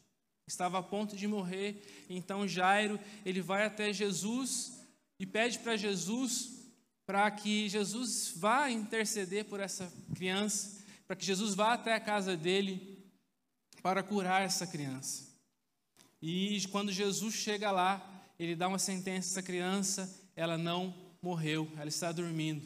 estava 0.51 0.79
a 0.79 0.83
ponto 0.83 1.15
de 1.15 1.27
morrer. 1.27 2.05
Então 2.09 2.47
Jairo, 2.47 2.99
ele 3.25 3.41
vai 3.41 3.65
até 3.65 3.91
Jesus 3.91 4.79
e 5.19 5.25
pede 5.25 5.59
para 5.59 5.77
Jesus 5.77 6.59
para 7.05 7.29
que 7.31 7.67
Jesus 7.67 8.33
vá 8.37 8.69
interceder 8.69 9.45
por 9.45 9.59
essa 9.59 9.91
criança, 10.15 10.81
para 11.07 11.15
que 11.15 11.25
Jesus 11.25 11.53
vá 11.53 11.73
até 11.73 11.93
a 11.93 11.99
casa 11.99 12.37
dele 12.37 13.05
para 13.81 14.03
curar 14.03 14.43
essa 14.43 14.65
criança. 14.67 15.29
E 16.21 16.61
quando 16.71 16.91
Jesus 16.91 17.33
chega 17.33 17.71
lá, 17.71 18.07
ele 18.37 18.55
dá 18.55 18.67
uma 18.67 18.79
sentença 18.79 19.29
essa 19.29 19.43
criança, 19.43 20.31
ela 20.35 20.57
não 20.57 20.95
morreu, 21.21 21.69
ela 21.77 21.89
está 21.89 22.11
dormindo. 22.11 22.65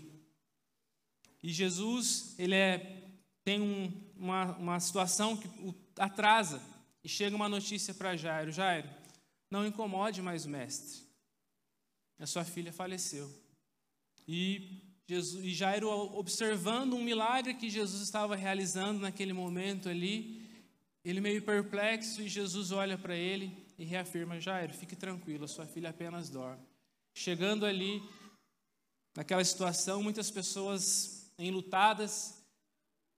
E 1.41 1.52
Jesus, 1.52 2.36
ele 2.38 2.56
é, 2.56 3.04
tem 3.43 3.62
um, 3.62 3.91
uma, 4.15 4.56
uma 4.58 4.80
situação 4.80 5.38
que 5.38 5.48
o 5.48 5.74
atrasa, 5.98 6.62
e 7.05 7.07
chega 7.07 7.35
uma 7.35 7.47
notícia 7.47 7.93
para 7.93 8.17
Jairo: 8.17 8.51
Jairo, 8.51 8.89
não 9.51 9.63
incomode 9.63 10.23
mais 10.23 10.43
o 10.45 10.49
mestre. 10.49 11.05
A 12.17 12.25
sua 12.25 12.43
filha 12.43 12.73
faleceu. 12.73 13.31
E, 14.27 14.81
Jesus, 15.07 15.45
e 15.45 15.53
Jairo, 15.53 15.87
observando 16.17 16.93
um 16.93 17.03
milagre 17.03 17.53
que 17.53 17.69
Jesus 17.69 18.01
estava 18.01 18.35
realizando 18.35 18.99
naquele 18.99 19.33
momento 19.33 19.87
ali, 19.87 20.49
ele 21.03 21.21
meio 21.21 21.43
perplexo, 21.43 22.23
e 22.23 22.27
Jesus 22.27 22.71
olha 22.71 22.97
para 22.97 23.15
ele 23.15 23.55
e 23.77 23.85
reafirma: 23.85 24.41
Jairo, 24.41 24.73
fique 24.73 24.95
tranquilo, 24.95 25.45
a 25.45 25.47
sua 25.47 25.67
filha 25.67 25.91
apenas 25.91 26.27
dorme. 26.27 26.65
Chegando 27.13 27.67
ali, 27.67 28.01
naquela 29.15 29.45
situação, 29.45 30.01
muitas 30.01 30.31
pessoas 30.31 31.31
enlutadas. 31.37 32.43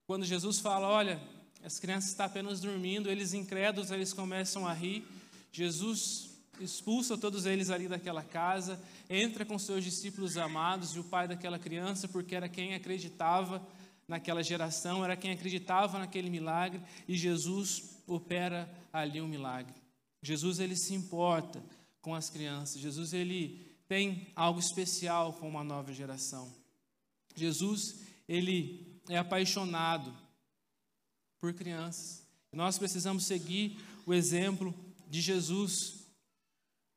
Quando 0.06 0.26
Jesus 0.26 0.60
fala, 0.60 0.88
olha, 0.90 1.22
as 1.68 1.80
crianças 1.80 2.12
estão 2.12 2.26
apenas 2.26 2.62
dormindo, 2.62 3.12
eles 3.12 3.34
incrédulos, 3.34 3.92
eles 3.92 4.14
começam 4.14 4.66
a 4.66 4.72
rir. 4.72 5.06
Jesus 5.52 6.30
expulsa 6.62 7.18
todos 7.18 7.46
eles 7.46 7.70
ali 7.70 7.90
daquela 7.90 8.24
casa, 8.24 8.82
entra 9.10 9.44
com 9.44 9.60
seus 9.60 9.84
discípulos 9.84 10.38
amados 10.38 10.96
e 10.96 11.00
o 11.00 11.04
pai 11.04 11.28
daquela 11.28 11.60
criança, 11.60 12.08
porque 12.08 12.36
era 12.36 12.48
quem 12.48 12.74
acreditava 12.74 13.62
naquela 14.08 14.42
geração, 14.42 15.04
era 15.04 15.18
quem 15.18 15.32
acreditava 15.32 16.00
naquele 16.00 16.30
milagre, 16.30 16.82
e 17.06 17.18
Jesus 17.18 17.98
opera 18.08 18.74
ali 18.94 19.20
um 19.20 19.28
milagre. 19.28 19.76
Jesus 20.24 20.60
ele 20.60 20.78
se 20.78 20.94
importa 20.94 21.62
com 22.02 22.16
as 22.16 22.30
crianças. 22.30 22.80
Jesus 22.80 23.12
ele 23.12 23.78
tem 23.90 24.32
algo 24.38 24.62
especial 24.62 25.34
com 25.34 25.50
uma 25.50 25.66
nova 25.66 25.92
geração. 25.92 26.50
Jesus 27.36 28.06
ele 28.26 29.02
é 29.10 29.18
apaixonado 29.18 30.27
por 31.48 31.54
crianças. 31.54 32.28
Nós 32.52 32.78
precisamos 32.78 33.26
seguir 33.26 33.80
o 34.06 34.14
exemplo 34.14 34.76
de 35.10 35.22
Jesus. 35.22 36.06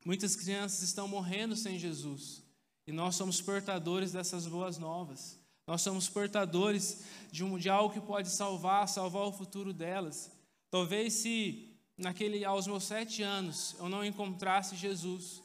Muitas 0.05 0.35
crianças 0.35 0.83
estão 0.83 1.07
morrendo 1.07 1.55
sem 1.55 1.79
Jesus. 1.79 2.43
E 2.85 2.91
nós 2.91 3.15
somos 3.15 3.41
portadores 3.41 4.11
dessas 4.11 4.49
boas 4.49 4.77
novas. 4.77 5.39
Nós 5.69 5.83
somos 5.83 6.09
portadores 6.09 7.03
de, 7.31 7.45
um, 7.45 7.57
de 7.57 7.69
algo 7.69 7.95
que 7.95 8.01
pode 8.01 8.29
salvar, 8.29 8.89
salvar 8.89 9.23
o 9.23 9.33
futuro 9.33 9.73
delas. 9.73 10.33
Talvez 10.69 11.13
se 11.13 11.69
naquele 11.97 12.45
aos 12.45 12.67
meus 12.67 12.83
sete 12.83 13.23
anos 13.23 13.77
eu 13.79 13.89
não 13.89 14.05
encontrasse 14.05 14.75
Jesus, 14.75 15.41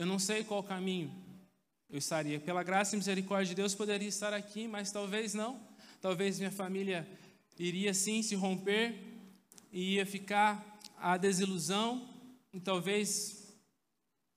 eu 0.00 0.06
não 0.06 0.18
sei 0.18 0.42
qual 0.42 0.64
caminho 0.64 1.14
eu 1.88 1.98
estaria. 1.98 2.40
Pela 2.40 2.64
graça 2.64 2.96
e 2.96 2.98
misericórdia 2.98 3.50
de 3.50 3.54
Deus, 3.54 3.72
poderia 3.72 4.08
estar 4.08 4.34
aqui, 4.34 4.66
mas 4.66 4.90
talvez 4.90 5.32
não. 5.32 5.60
Talvez 6.00 6.38
minha 6.38 6.50
família 6.50 7.08
iria 7.58 7.92
sim 7.92 8.22
se 8.22 8.34
romper 8.34 8.94
e 9.72 9.94
ia 9.94 10.06
ficar 10.06 10.78
a 10.96 11.16
desilusão, 11.16 12.08
e 12.52 12.60
talvez 12.60 13.56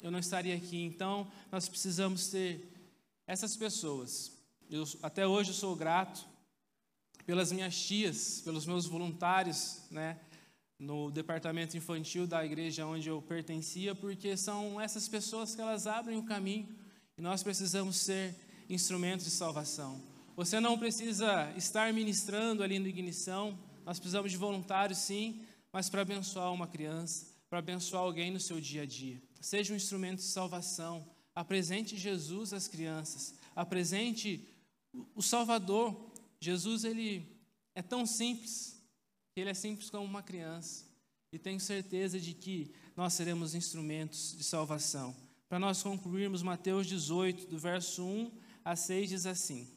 eu 0.02 0.12
não 0.12 0.20
estaria 0.20 0.56
aqui. 0.56 0.82
Então, 0.84 1.32
nós 1.52 1.70
precisamos 1.70 2.28
ter 2.28 2.72
essas 3.26 3.56
pessoas. 3.56 4.32
Eu, 4.70 4.84
até 5.02 5.26
hoje 5.26 5.52
eu 5.52 5.56
sou 5.56 5.76
grato 5.76 6.26
pelas 7.26 7.52
minhas 7.52 7.80
tias, 7.80 8.42
pelos 8.42 8.66
meus 8.66 8.86
voluntários, 8.86 9.82
né, 9.90 10.20
no 10.78 11.12
departamento 11.12 11.78
infantil 11.78 12.26
da 12.26 12.44
igreja 12.44 12.86
onde 12.86 13.08
eu 13.08 13.22
pertencia, 13.22 13.94
porque 13.94 14.36
são 14.36 14.82
essas 14.82 15.08
pessoas 15.08 15.54
que 15.54 15.62
elas 15.62 15.86
abrem 15.86 16.18
o 16.18 16.24
caminho 16.24 16.68
e 17.18 17.22
nós 17.22 17.44
precisamos 17.44 17.98
ser 17.98 18.36
instrumentos 18.68 19.26
de 19.26 19.32
salvação. 19.32 20.11
Você 20.36 20.60
não 20.60 20.78
precisa 20.78 21.52
estar 21.58 21.92
ministrando 21.94 22.64
ali 22.64 22.80
no 22.80 22.88
ignição, 22.88 23.58
nós 23.86 24.00
precisamos 24.00 24.32
de 24.32 24.38
voluntários 24.38 25.00
sim, 25.00 25.42
mas 25.72 25.90
para 25.90 26.02
abençoar 26.02 26.54
uma 26.54 26.68
criança, 26.68 27.28
para 27.50 27.60
abençoar 27.60 28.04
alguém 28.04 28.32
no 28.32 28.40
seu 28.40 28.60
dia 28.62 28.84
a 28.84 28.86
dia. 28.86 29.22
Seja 29.42 29.74
um 29.74 29.76
instrumento 29.76 30.18
de 30.18 30.26
salvação, 30.26 31.06
apresente 31.36 31.98
Jesus 31.98 32.54
às 32.54 32.68
crianças, 32.68 33.36
apresente 33.56 34.48
o 35.16 35.22
Salvador. 35.22 36.12
Jesus 36.40 36.84
ele 36.84 37.28
é 37.76 37.82
tão 37.82 38.06
simples, 38.06 38.82
que 39.34 39.42
ele 39.42 39.50
é 39.50 39.54
simples 39.54 39.90
como 39.90 40.06
uma 40.06 40.24
criança. 40.24 40.86
E 41.32 41.40
tenho 41.40 41.60
certeza 41.60 42.20
de 42.20 42.34
que 42.34 42.74
nós 42.96 43.14
seremos 43.14 43.56
instrumentos 43.56 44.36
de 44.38 44.44
salvação. 44.44 45.16
Para 45.48 45.60
nós 45.60 45.82
concluirmos, 45.82 46.42
Mateus 46.42 46.88
18, 46.88 47.48
do 47.48 47.58
verso 47.58 48.04
1 48.04 48.32
a 48.64 48.76
6, 48.76 49.10
diz 49.10 49.26
assim: 49.26 49.68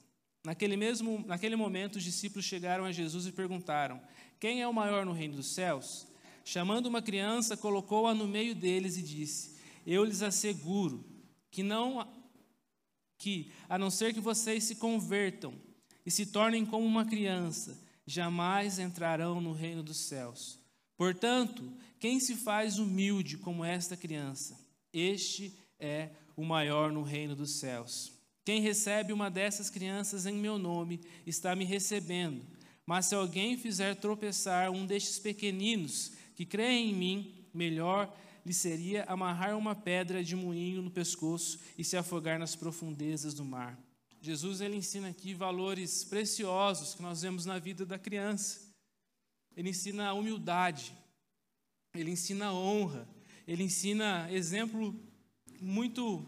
Naquele, 0.44 0.76
mesmo, 0.76 1.24
naquele 1.26 1.56
momento, 1.56 1.96
os 1.96 2.04
discípulos 2.04 2.44
chegaram 2.44 2.84
a 2.84 2.92
Jesus 2.92 3.26
e 3.26 3.32
perguntaram: 3.32 4.00
Quem 4.38 4.60
é 4.60 4.68
o 4.68 4.74
maior 4.74 5.06
no 5.06 5.12
reino 5.12 5.36
dos 5.36 5.54
céus? 5.54 6.06
Chamando 6.44 6.86
uma 6.86 7.00
criança, 7.00 7.56
colocou-a 7.56 8.14
no 8.14 8.28
meio 8.28 8.54
deles 8.54 8.98
e 8.98 9.02
disse: 9.02 9.56
Eu 9.86 10.04
lhes 10.04 10.20
asseguro 10.20 11.02
que 11.50 11.62
não 11.62 12.06
que, 13.16 13.50
a 13.70 13.78
não 13.78 13.88
ser 13.88 14.12
que 14.12 14.20
vocês 14.20 14.64
se 14.64 14.76
convertam 14.76 15.54
e 16.04 16.10
se 16.10 16.26
tornem 16.26 16.66
como 16.66 16.84
uma 16.84 17.06
criança, 17.06 17.80
jamais 18.04 18.78
entrarão 18.78 19.40
no 19.40 19.52
reino 19.52 19.82
dos 19.82 19.96
céus. 19.96 20.58
Portanto, 20.94 21.72
quem 21.98 22.20
se 22.20 22.36
faz 22.36 22.78
humilde 22.78 23.38
como 23.38 23.64
esta 23.64 23.96
criança, 23.96 24.60
este 24.92 25.56
é 25.78 26.10
o 26.36 26.44
maior 26.44 26.92
no 26.92 27.02
reino 27.02 27.34
dos 27.34 27.52
céus. 27.52 28.13
Quem 28.44 28.60
recebe 28.60 29.12
uma 29.12 29.30
dessas 29.30 29.70
crianças 29.70 30.26
em 30.26 30.34
meu 30.34 30.58
nome 30.58 31.00
está 31.26 31.56
me 31.56 31.64
recebendo. 31.64 32.44
Mas 32.84 33.06
se 33.06 33.14
alguém 33.14 33.56
fizer 33.56 33.94
tropeçar 33.96 34.70
um 34.70 34.84
destes 34.84 35.18
pequeninos 35.18 36.12
que 36.36 36.44
creem 36.44 36.90
em 36.90 36.94
mim, 36.94 37.46
melhor 37.54 38.14
lhe 38.44 38.52
seria 38.52 39.04
amarrar 39.04 39.56
uma 39.56 39.74
pedra 39.74 40.22
de 40.22 40.36
moinho 40.36 40.82
no 40.82 40.90
pescoço 40.90 41.58
e 41.78 41.84
se 41.84 41.96
afogar 41.96 42.38
nas 42.38 42.54
profundezas 42.54 43.32
do 43.32 43.44
mar. 43.44 43.78
Jesus 44.20 44.60
ele 44.60 44.76
ensina 44.76 45.08
aqui 45.08 45.32
valores 45.32 46.04
preciosos 46.04 46.94
que 46.94 47.02
nós 47.02 47.22
vemos 47.22 47.46
na 47.46 47.58
vida 47.58 47.86
da 47.86 47.98
criança. 47.98 48.60
Ele 49.56 49.70
ensina 49.70 50.08
a 50.08 50.14
humildade. 50.14 50.92
ele 51.94 52.10
ensina 52.10 52.52
honra, 52.52 53.08
ele 53.46 53.62
ensina 53.62 54.28
exemplo 54.30 54.94
muito 55.60 56.26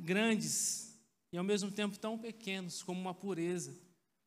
grandes 0.00 0.98
e 1.32 1.38
ao 1.38 1.44
mesmo 1.44 1.70
tempo 1.70 1.98
tão 1.98 2.18
pequenos 2.18 2.82
como 2.82 3.00
uma 3.00 3.14
pureza 3.14 3.76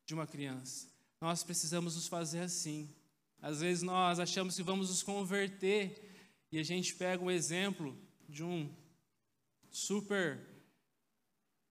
de 0.06 0.14
uma 0.14 0.26
criança. 0.26 0.88
Nós 1.20 1.42
precisamos 1.42 1.96
nos 1.96 2.06
fazer 2.06 2.40
assim. 2.40 2.88
Às 3.40 3.60
vezes 3.60 3.82
nós 3.82 4.18
achamos 4.18 4.56
que 4.56 4.62
vamos 4.62 4.88
nos 4.88 5.02
converter 5.02 6.14
e 6.50 6.58
a 6.58 6.62
gente 6.62 6.94
pega 6.94 7.22
o 7.22 7.30
exemplo 7.30 7.96
de 8.28 8.42
um 8.42 8.70
super 9.70 10.40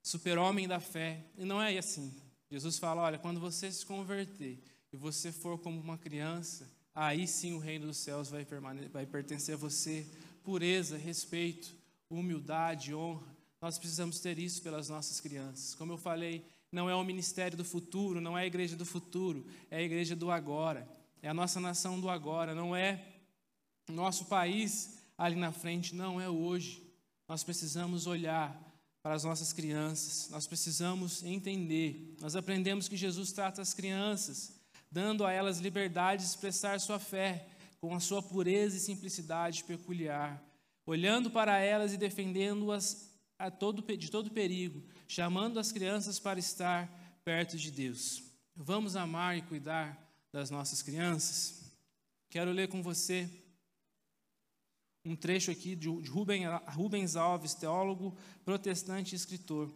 super-homem 0.02 0.68
da 0.68 0.78
fé. 0.78 1.24
E 1.36 1.44
não 1.44 1.60
é 1.60 1.76
assim. 1.76 2.14
Jesus 2.50 2.78
fala: 2.78 3.02
olha, 3.02 3.18
quando 3.18 3.40
você 3.40 3.72
se 3.72 3.84
converter 3.84 4.62
e 4.92 4.96
você 4.96 5.32
for 5.32 5.58
como 5.58 5.80
uma 5.80 5.98
criança, 5.98 6.70
aí 6.94 7.26
sim 7.26 7.52
o 7.54 7.58
reino 7.58 7.86
dos 7.86 7.96
céus 7.96 8.30
vai, 8.30 8.46
vai 8.92 9.06
pertencer 9.06 9.54
a 9.54 9.58
você. 9.58 10.06
Pureza, 10.42 10.96
respeito, 10.96 11.74
humildade, 12.08 12.94
honra. 12.94 13.33
Nós 13.64 13.78
precisamos 13.78 14.20
ter 14.20 14.38
isso 14.38 14.60
pelas 14.60 14.90
nossas 14.90 15.20
crianças. 15.20 15.74
Como 15.74 15.90
eu 15.90 15.96
falei, 15.96 16.44
não 16.70 16.90
é 16.90 16.94
o 16.94 17.02
ministério 17.02 17.56
do 17.56 17.64
futuro, 17.64 18.20
não 18.20 18.36
é 18.36 18.42
a 18.42 18.46
igreja 18.46 18.76
do 18.76 18.84
futuro, 18.84 19.46
é 19.70 19.78
a 19.78 19.82
igreja 19.82 20.14
do 20.14 20.30
agora. 20.30 20.86
É 21.22 21.30
a 21.30 21.32
nossa 21.32 21.58
nação 21.58 21.98
do 21.98 22.10
agora, 22.10 22.54
não 22.54 22.76
é 22.76 23.02
nosso 23.90 24.26
país 24.26 24.98
ali 25.16 25.34
na 25.34 25.50
frente, 25.50 25.94
não 25.94 26.20
é 26.20 26.28
hoje. 26.28 26.86
Nós 27.26 27.42
precisamos 27.42 28.06
olhar 28.06 28.54
para 29.02 29.14
as 29.14 29.24
nossas 29.24 29.50
crianças. 29.50 30.28
Nós 30.28 30.46
precisamos 30.46 31.22
entender. 31.22 32.16
Nós 32.20 32.36
aprendemos 32.36 32.86
que 32.86 32.98
Jesus 32.98 33.32
trata 33.32 33.62
as 33.62 33.72
crianças, 33.72 34.60
dando 34.90 35.24
a 35.24 35.32
elas 35.32 35.58
liberdade 35.58 36.22
de 36.22 36.28
expressar 36.28 36.78
sua 36.80 36.98
fé 36.98 37.48
com 37.80 37.94
a 37.94 38.00
sua 38.00 38.22
pureza 38.22 38.76
e 38.76 38.80
simplicidade 38.80 39.64
peculiar, 39.64 40.44
olhando 40.84 41.30
para 41.30 41.58
elas 41.60 41.94
e 41.94 41.96
defendendo-as 41.96 43.13
de 43.98 44.10
todo 44.10 44.30
perigo, 44.30 44.82
chamando 45.08 45.58
as 45.58 45.72
crianças 45.72 46.18
para 46.18 46.38
estar 46.38 46.88
perto 47.24 47.56
de 47.56 47.70
Deus. 47.70 48.22
Vamos 48.56 48.96
amar 48.96 49.36
e 49.36 49.42
cuidar 49.42 49.98
das 50.32 50.50
nossas 50.50 50.82
crianças? 50.82 51.72
Quero 52.30 52.52
ler 52.52 52.68
com 52.68 52.82
você 52.82 53.28
um 55.04 55.14
trecho 55.14 55.50
aqui 55.50 55.76
de 55.76 55.88
Rubens 55.88 57.16
Alves, 57.16 57.54
teólogo 57.54 58.16
protestante 58.44 59.14
e 59.14 59.16
escritor. 59.16 59.70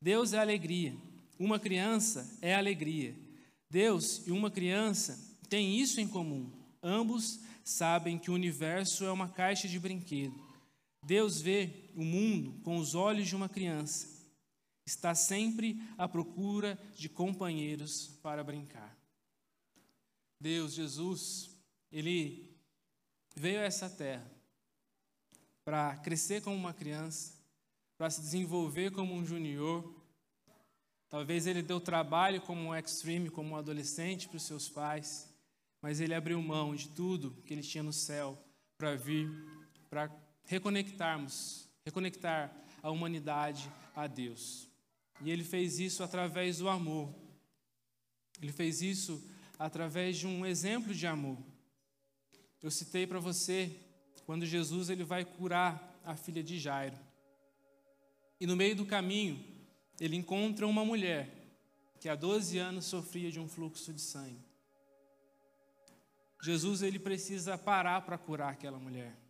Deus 0.00 0.32
é 0.32 0.38
alegria, 0.38 0.96
uma 1.38 1.58
criança 1.58 2.38
é 2.40 2.54
alegria. 2.54 3.14
Deus 3.70 4.26
e 4.26 4.30
uma 4.30 4.50
criança 4.50 5.18
têm 5.48 5.78
isso 5.78 6.00
em 6.00 6.08
comum. 6.08 6.50
Ambos 6.82 7.40
sabem 7.64 8.18
que 8.18 8.30
o 8.30 8.34
universo 8.34 9.04
é 9.04 9.10
uma 9.10 9.28
caixa 9.28 9.66
de 9.66 9.78
brinquedo. 9.78 10.47
Deus 11.02 11.40
vê 11.40 11.90
o 11.94 12.04
mundo 12.04 12.60
com 12.62 12.76
os 12.78 12.94
olhos 12.94 13.28
de 13.28 13.36
uma 13.36 13.48
criança. 13.48 14.18
Está 14.84 15.14
sempre 15.14 15.80
à 15.96 16.08
procura 16.08 16.78
de 16.96 17.08
companheiros 17.08 18.08
para 18.22 18.42
brincar. 18.42 18.96
Deus, 20.40 20.74
Jesus, 20.74 21.50
ele 21.90 22.56
veio 23.34 23.60
a 23.60 23.64
essa 23.64 23.90
terra 23.90 24.30
para 25.64 25.96
crescer 25.98 26.40
como 26.40 26.56
uma 26.56 26.72
criança, 26.72 27.34
para 27.98 28.08
se 28.08 28.20
desenvolver 28.20 28.90
como 28.90 29.12
um 29.12 29.24
junior. 29.24 29.94
Talvez 31.08 31.46
ele 31.46 31.60
deu 31.62 31.80
trabalho 31.80 32.40
como 32.40 32.62
um 32.62 32.74
extreme, 32.74 33.28
como 33.28 33.50
um 33.50 33.56
adolescente 33.56 34.28
para 34.28 34.36
os 34.36 34.44
seus 34.44 34.68
pais, 34.68 35.28
mas 35.82 36.00
ele 36.00 36.14
abriu 36.14 36.40
mão 36.40 36.74
de 36.74 36.88
tudo 36.88 37.42
que 37.44 37.52
ele 37.52 37.62
tinha 37.62 37.82
no 37.82 37.92
céu 37.92 38.42
para 38.78 38.96
vir, 38.96 39.28
para 39.90 40.08
reconectarmos, 40.48 41.68
reconectar 41.84 42.50
a 42.82 42.90
humanidade 42.90 43.70
a 43.94 44.06
Deus. 44.06 44.66
E 45.20 45.30
ele 45.30 45.44
fez 45.44 45.78
isso 45.78 46.02
através 46.02 46.58
do 46.58 46.68
amor. 46.68 47.14
Ele 48.40 48.50
fez 48.50 48.80
isso 48.80 49.22
através 49.58 50.16
de 50.16 50.26
um 50.26 50.46
exemplo 50.46 50.94
de 50.94 51.06
amor. 51.06 51.38
Eu 52.62 52.70
citei 52.70 53.06
para 53.06 53.20
você 53.20 53.78
quando 54.24 54.46
Jesus 54.46 54.88
ele 54.88 55.04
vai 55.04 55.24
curar 55.24 56.00
a 56.04 56.16
filha 56.16 56.42
de 56.42 56.58
Jairo. 56.58 56.98
E 58.40 58.46
no 58.46 58.56
meio 58.56 58.74
do 58.74 58.86
caminho, 58.86 59.44
ele 60.00 60.16
encontra 60.16 60.66
uma 60.66 60.84
mulher 60.84 61.28
que 62.00 62.08
há 62.08 62.14
12 62.14 62.56
anos 62.56 62.86
sofria 62.86 63.30
de 63.30 63.38
um 63.38 63.48
fluxo 63.48 63.92
de 63.92 64.00
sangue. 64.00 64.48
Jesus 66.42 66.82
ele 66.82 66.98
precisa 66.98 67.58
parar 67.58 68.00
para 68.02 68.16
curar 68.16 68.52
aquela 68.52 68.78
mulher. 68.78 69.27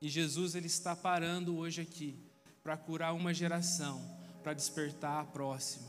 E 0.00 0.08
Jesus 0.08 0.54
ele 0.54 0.66
está 0.66 0.96
parando 0.96 1.56
hoje 1.56 1.80
aqui 1.80 2.18
para 2.62 2.76
curar 2.76 3.12
uma 3.12 3.34
geração, 3.34 4.00
para 4.42 4.54
despertar 4.54 5.20
a 5.20 5.24
próxima. 5.24 5.88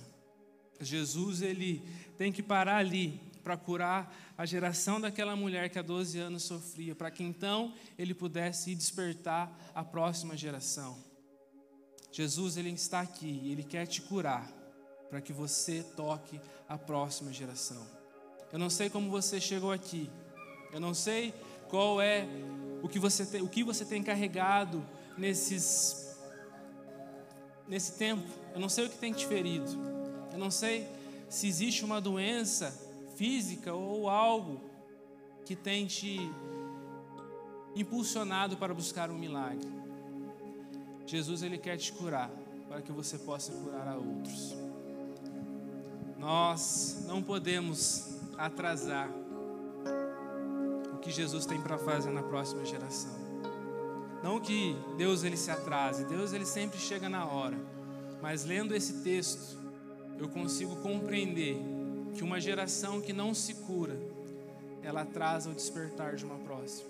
Jesus 0.80 1.42
ele 1.42 1.82
tem 2.18 2.32
que 2.32 2.44
parar 2.44 2.78
ali 2.78 3.20
para 3.44 3.58
curar 3.58 4.16
a 4.38 4.46
geração 4.46 5.00
daquela 5.00 5.36
mulher 5.36 5.70
que 5.70 5.80
há 5.80 5.82
12 5.82 6.20
anos 6.20 6.44
sofria, 6.44 6.96
para 6.96 7.12
que 7.12 7.24
então 7.24 7.74
ele 7.98 8.14
pudesse 8.14 8.76
despertar 8.76 9.52
a 9.74 9.84
próxima 9.84 10.38
geração. 10.38 10.98
Jesus 12.12 12.58
ele 12.58 12.70
está 12.70 13.02
aqui, 13.02 13.52
ele 13.52 13.64
quer 13.64 13.88
te 13.88 14.02
curar, 14.02 14.48
para 15.10 15.22
que 15.22 15.34
você 15.34 15.84
toque 15.96 16.40
a 16.68 16.78
próxima 16.78 17.32
geração. 17.32 17.86
Eu 18.52 18.60
não 18.60 18.70
sei 18.70 18.90
como 18.90 19.10
você 19.10 19.40
chegou 19.40 19.72
aqui. 19.72 20.10
Eu 20.74 20.80
não 20.80 20.94
sei 20.94 21.34
qual 21.72 22.02
é 22.02 22.28
o 22.84 22.90
que 22.90 23.00
você 23.00 23.26
tem, 23.26 23.42
o 23.42 23.48
que 23.48 23.64
você 23.64 23.86
tem 23.86 24.04
carregado 24.04 24.86
nesses 25.18 26.20
nesse 27.66 27.94
tempo. 27.94 28.28
Eu 28.54 28.60
não 28.60 28.68
sei 28.68 28.86
o 28.86 28.90
que 28.90 28.98
tem 28.98 29.14
te 29.14 29.26
ferido. 29.26 29.72
Eu 30.34 30.38
não 30.38 30.52
sei 30.52 30.86
se 31.30 31.48
existe 31.48 31.86
uma 31.86 32.02
doença 32.02 32.78
física 33.16 33.74
ou 33.74 34.10
algo 34.10 34.60
que 35.46 35.56
tem 35.56 35.88
te 35.88 36.20
impulsionado 37.74 38.58
para 38.58 38.74
buscar 38.74 39.10
um 39.10 39.18
milagre. 39.18 39.72
Jesus 41.06 41.42
ele 41.42 41.58
quer 41.58 41.78
te 41.78 41.94
curar 41.94 42.30
para 42.68 42.82
que 42.82 42.92
você 42.92 43.18
possa 43.18 43.54
curar 43.54 43.88
a 43.88 43.96
outros. 43.96 44.54
Nós 46.18 47.06
não 47.08 47.24
podemos 47.24 48.20
atrasar 48.38 49.10
que 51.02 51.12
Jesus 51.12 51.46
tem 51.46 51.60
para 51.60 51.78
fazer 51.78 52.12
na 52.12 52.24
próxima 52.24 52.64
geração. 52.64 53.12
Não 54.24 54.40
que 54.40 54.76
Deus 54.98 55.24
ele 55.24 55.36
se 55.36 55.50
atrase, 55.50 56.06
Deus 56.06 56.32
ele 56.32 56.46
sempre 56.46 56.80
chega 56.80 57.10
na 57.10 57.26
hora. 57.26 57.58
Mas 58.22 58.46
lendo 58.46 58.76
esse 58.76 59.02
texto, 59.02 59.58
eu 60.20 60.30
consigo 60.30 60.76
compreender 60.78 61.58
que 62.14 62.24
uma 62.24 62.40
geração 62.40 63.02
que 63.02 63.12
não 63.12 63.34
se 63.34 63.56
cura, 63.56 64.00
ela 64.84 65.02
atrasa 65.02 65.50
o 65.50 65.54
despertar 65.56 66.16
de 66.16 66.24
uma 66.24 66.38
próxima. 66.38 66.90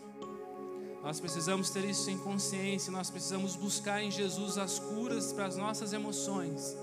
Nós 1.02 1.20
precisamos 1.20 1.70
ter 1.70 1.86
isso 1.86 2.10
em 2.12 2.18
consciência, 2.18 2.92
nós 2.92 3.10
precisamos 3.10 3.56
buscar 3.56 4.04
em 4.04 4.12
Jesus 4.12 4.58
as 4.58 4.78
curas 4.78 5.32
para 5.32 5.46
as 5.46 5.58
nossas 5.58 5.94
emoções, 5.94 6.78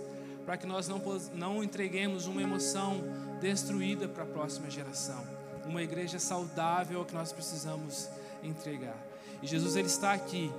para 0.45 0.57
que 0.57 0.67
nós 0.67 0.89
não, 0.89 1.01
não 1.35 1.63
entreguemos 1.63 2.27
uma 2.27 2.43
emoção 2.43 3.03
destruída 3.41 4.09
para 4.09 4.25
a 4.25 4.27
próxima 4.27 4.71
geração. 4.71 5.38
Uma 5.69 5.83
igreja 5.83 6.19
saudável 6.19 7.05
que 7.05 7.15
nós 7.15 7.33
precisamos 7.33 8.09
entregar. 8.43 8.97
E 9.43 9.47
Jesus 9.47 9.77
ele 9.77 9.87
está 9.87 10.13
aqui 10.13 10.51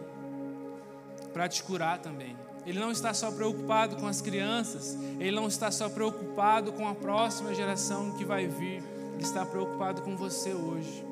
para 1.34 1.50
te 1.50 1.64
curar 1.64 2.00
também. 2.00 2.36
Ele 2.66 2.80
não 2.80 2.92
está 2.92 3.14
só 3.14 3.32
preocupado 3.32 3.96
com 3.96 4.06
as 4.06 4.22
crianças, 4.22 4.98
ele 5.20 5.32
não 5.32 5.48
está 5.48 5.72
só 5.72 5.90
preocupado 5.90 6.72
com 6.74 6.88
a 6.88 6.94
próxima 6.94 7.54
geração 7.54 8.12
que 8.12 8.26
vai 8.26 8.48
vir, 8.48 8.84
ele 9.14 9.24
está 9.24 9.46
preocupado 9.46 10.02
com 10.02 10.16
você 10.16 10.54
hoje. 10.54 11.06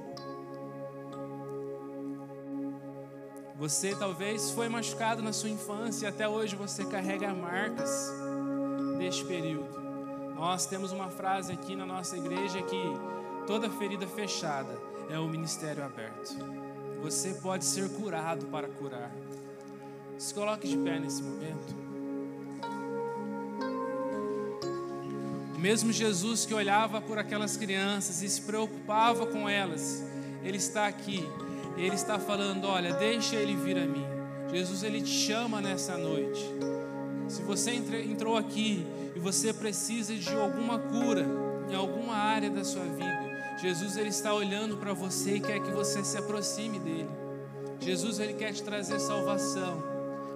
Você 3.57 3.95
talvez 3.95 4.51
foi 4.51 4.69
machucado 4.69 5.23
na 5.23 5.33
sua 5.33 5.49
infância 5.49 6.05
e 6.05 6.07
até 6.07 6.29
hoje 6.29 6.55
você 6.55 6.85
carrega 6.85 7.33
marcas 7.33 8.13
deste 8.99 9.25
período. 9.25 9.75
Nós 10.35 10.67
temos 10.67 10.91
uma 10.91 11.09
frase 11.09 11.51
aqui 11.53 11.75
na 11.75 11.85
nossa 11.85 12.15
igreja 12.15 12.61
que 12.61 12.77
toda 13.47 13.69
ferida 13.69 14.05
fechada 14.05 14.77
é 15.09 15.17
o 15.17 15.27
ministério 15.27 15.83
aberto. 15.83 16.35
Você 17.01 17.33
pode 17.35 17.63
ser 17.63 17.89
curado 17.89 18.45
para 18.47 18.67
curar. 18.67 19.09
Se 20.17 20.33
coloque 20.33 20.67
de 20.67 20.77
pé 20.77 20.99
nesse 20.99 21.23
momento. 21.23 21.73
O 25.55 25.59
mesmo 25.59 25.91
Jesus 25.91 26.45
que 26.45 26.53
olhava 26.53 27.01
por 27.01 27.17
aquelas 27.17 27.55
crianças 27.55 28.21
e 28.21 28.29
se 28.29 28.41
preocupava 28.41 29.25
com 29.25 29.47
elas, 29.47 30.03
Ele 30.43 30.57
está 30.57 30.85
aqui. 30.85 31.23
Ele 31.77 31.95
está 31.95 32.19
falando: 32.19 32.65
olha, 32.65 32.93
deixa 32.93 33.37
Ele 33.37 33.55
vir 33.55 33.77
a 33.77 33.85
mim. 33.85 34.05
Jesus, 34.51 34.83
Ele 34.83 35.01
te 35.01 35.09
chama 35.09 35.61
nessa 35.61 35.97
noite. 35.97 36.43
Se 37.29 37.41
você 37.41 37.71
entrou 37.71 38.37
aqui 38.37 38.85
e 39.15 39.19
você 39.19 39.53
precisa 39.53 40.13
de 40.15 40.33
alguma 40.35 40.79
cura 40.79 41.25
em 41.69 41.75
alguma 41.75 42.15
área 42.15 42.49
da 42.49 42.63
sua 42.63 42.83
vida, 42.83 43.26
Jesus 43.57 43.97
ele 43.97 44.09
está 44.09 44.33
olhando 44.33 44.77
para 44.77 44.93
você 44.93 45.37
e 45.37 45.39
quer 45.39 45.59
que 45.59 45.71
você 45.71 46.03
se 46.03 46.15
aproxime 46.17 46.77
dele. 46.77 47.09
Jesus 47.79 48.19
ele 48.19 48.33
quer 48.33 48.53
te 48.53 48.61
trazer 48.61 48.99
salvação. 48.99 49.81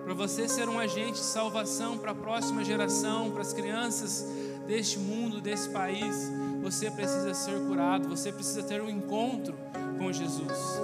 Para 0.03 0.15
você 0.15 0.47
ser 0.47 0.67
um 0.67 0.79
agente 0.79 1.13
de 1.13 1.19
salvação 1.19 1.99
para 1.99 2.11
a 2.11 2.15
próxima 2.15 2.63
geração, 2.63 3.29
para 3.29 3.41
as 3.41 3.53
crianças 3.53 4.25
deste 4.65 4.97
mundo, 4.97 5.39
desse 5.39 5.69
país, 5.69 6.31
você 6.63 6.89
precisa 6.89 7.33
ser 7.35 7.59
curado, 7.67 8.09
você 8.09 8.31
precisa 8.31 8.63
ter 8.63 8.81
um 8.81 8.89
encontro 8.89 9.55
com 9.99 10.11
Jesus. 10.11 10.79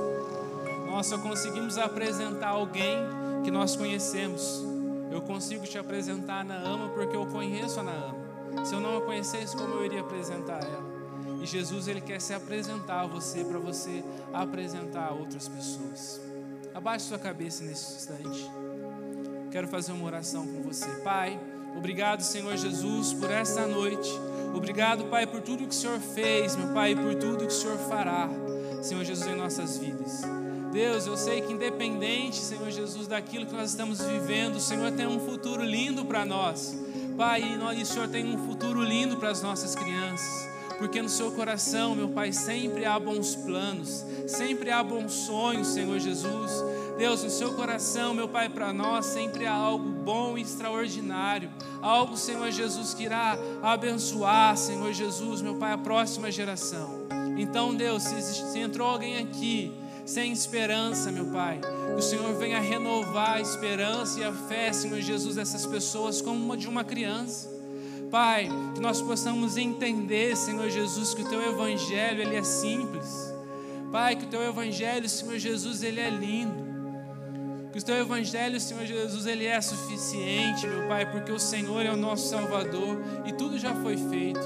Nós 0.85 1.07
só 1.07 1.17
conseguimos 1.17 1.77
apresentar 1.79 2.49
alguém 2.49 2.97
que 3.43 3.49
nós 3.49 3.75
conhecemos. 3.75 4.63
Eu 5.11 5.21
consigo 5.21 5.65
te 5.65 5.79
apresentar 5.79 6.41
a 6.41 6.43
Naama 6.43 6.89
porque 6.89 7.15
eu 7.15 7.25
conheço 7.25 7.79
a 7.79 7.83
Naama. 7.83 8.27
Se 8.63 8.75
eu 8.75 8.79
não 8.79 8.97
a 8.97 9.01
conhecesse, 9.01 9.55
como 9.55 9.73
eu 9.75 9.85
iria 9.85 10.01
apresentar 10.01 10.63
ela? 10.63 10.97
E 11.41 11.45
Jesus 11.45 11.88
ele 11.88 12.01
quer 12.01 12.19
se 12.19 12.33
apresentar 12.33 13.01
a 13.01 13.07
você 13.07 13.43
para 13.43 13.59
você 13.59 14.03
apresentar 14.33 15.09
a 15.09 15.13
outras 15.13 15.47
pessoas. 15.47 16.19
Abaixe 16.73 17.05
sua 17.05 17.19
cabeça 17.19 17.63
nesse 17.63 17.95
instante. 17.95 18.49
Quero 19.51 19.67
fazer 19.67 19.91
uma 19.91 20.05
oração 20.05 20.45
com 20.45 20.61
você. 20.61 20.88
Pai, 21.03 21.39
obrigado, 21.75 22.21
Senhor 22.21 22.55
Jesus, 22.57 23.13
por 23.13 23.29
esta 23.29 23.65
noite. 23.65 24.09
Obrigado, 24.53 25.05
Pai, 25.05 25.25
por 25.27 25.41
tudo 25.41 25.63
que 25.67 25.73
o 25.73 25.77
Senhor 25.77 25.99
fez, 25.99 26.55
meu 26.55 26.73
Pai, 26.73 26.95
por 26.95 27.15
tudo 27.15 27.45
que 27.45 27.45
o 27.45 27.51
Senhor 27.51 27.77
fará, 27.89 28.29
Senhor 28.81 29.03
Jesus, 29.03 29.27
em 29.27 29.35
nossas 29.35 29.77
vidas. 29.77 30.21
Deus, 30.71 31.07
eu 31.07 31.17
sei 31.17 31.41
que 31.41 31.53
independente, 31.53 32.38
Senhor 32.38 32.69
Jesus, 32.69 33.07
daquilo 33.07 33.45
que 33.45 33.53
nós 33.53 33.69
estamos 33.69 33.99
vivendo, 34.01 34.55
o 34.55 34.61
Senhor 34.61 34.91
tem 34.91 35.07
um 35.07 35.19
futuro 35.19 35.63
lindo 35.63 36.05
para 36.05 36.25
nós. 36.25 36.77
Pai, 37.15 37.41
e 37.41 37.81
o 37.81 37.85
Senhor 37.85 38.07
tem 38.07 38.35
um 38.35 38.47
futuro 38.47 38.83
lindo 38.83 39.17
para 39.17 39.29
as 39.29 39.41
nossas 39.41 39.73
crianças 39.73 40.57
porque 40.78 41.01
no 41.01 41.09
seu 41.09 41.32
coração, 41.32 41.95
meu 41.95 42.09
Pai, 42.09 42.32
sempre 42.32 42.86
há 42.86 42.99
bons 42.99 43.36
planos, 43.36 44.05
sempre 44.28 44.69
há 44.69 44.84
bons 44.84 45.11
sonhos, 45.11 45.67
Senhor 45.67 45.99
Jesus. 45.99 46.51
Deus, 46.97 47.23
no 47.23 47.30
seu 47.30 47.53
coração, 47.53 48.13
meu 48.13 48.28
Pai, 48.28 48.49
para 48.49 48.73
nós 48.73 49.05
sempre 49.05 49.45
há 49.45 49.53
algo 49.53 49.88
bom 49.88 50.38
e 50.38 50.41
extraordinário, 50.41 51.49
algo, 51.82 52.17
Senhor 52.17 52.49
Jesus, 52.51 52.93
que 52.93 53.03
irá 53.03 53.38
abençoar, 53.61 54.57
Senhor 54.57 54.91
Jesus, 54.93 55.41
meu 55.41 55.55
Pai, 55.55 55.73
a 55.73 55.78
próxima 55.78 56.32
geração. 56.32 57.07
Então, 57.38 57.75
Deus, 57.75 58.03
se, 58.03 58.21
se 58.21 58.59
entrou 58.59 58.88
alguém 58.88 59.17
aqui 59.17 59.71
sem 60.05 60.32
esperança, 60.32 61.11
meu 61.11 61.25
Pai, 61.25 61.59
que 61.59 61.99
o 61.99 62.01
Senhor 62.01 62.34
venha 62.36 62.59
renovar 62.59 63.38
a 63.38 63.41
esperança 63.41 64.19
e 64.19 64.23
a 64.23 64.32
fé, 64.32 64.71
Senhor 64.71 65.01
Jesus, 65.01 65.36
dessas 65.36 65.65
pessoas 65.65 66.21
como 66.21 66.43
uma 66.43 66.57
de 66.57 66.67
uma 66.67 66.84
criança. 66.84 67.57
Pai, 68.10 68.49
que 68.74 68.80
nós 68.80 69.01
possamos 69.01 69.58
entender, 69.58 70.36
Senhor 70.38 70.70
Jesus, 70.70 71.14
que 71.14 71.24
o 71.24 71.30
teu 71.30 71.41
evangelho 71.41 72.22
ele 72.22 72.36
é 72.36 72.43
simples. 72.43 73.34
Pai, 73.91 74.16
que 74.16 74.26
o 74.26 74.30
teu 74.30 74.41
evangelho, 74.43 75.08
Senhor 75.10 75.38
Jesus, 75.38 75.84
ele 75.84 75.99
é 75.99 76.10
lindo. 76.10 76.68
Que 77.72 77.80
o 77.80 77.84
teu 77.84 77.97
evangelho, 77.97 78.60
Senhor 78.60 78.86
Jesus, 78.86 79.26
ele 79.26 79.45
é 79.45 79.60
suficiente, 79.60 80.66
meu 80.66 80.88
Pai, 80.88 81.12
porque 81.12 81.32
o 81.32 81.39
Senhor 81.39 81.86
é 81.86 81.91
o 81.91 81.97
nosso 81.97 82.30
Salvador 82.30 82.97
e 83.26 83.34
tudo 83.34 83.60
já 83.60 83.76
foi 83.76 83.97
feito. 83.97 84.39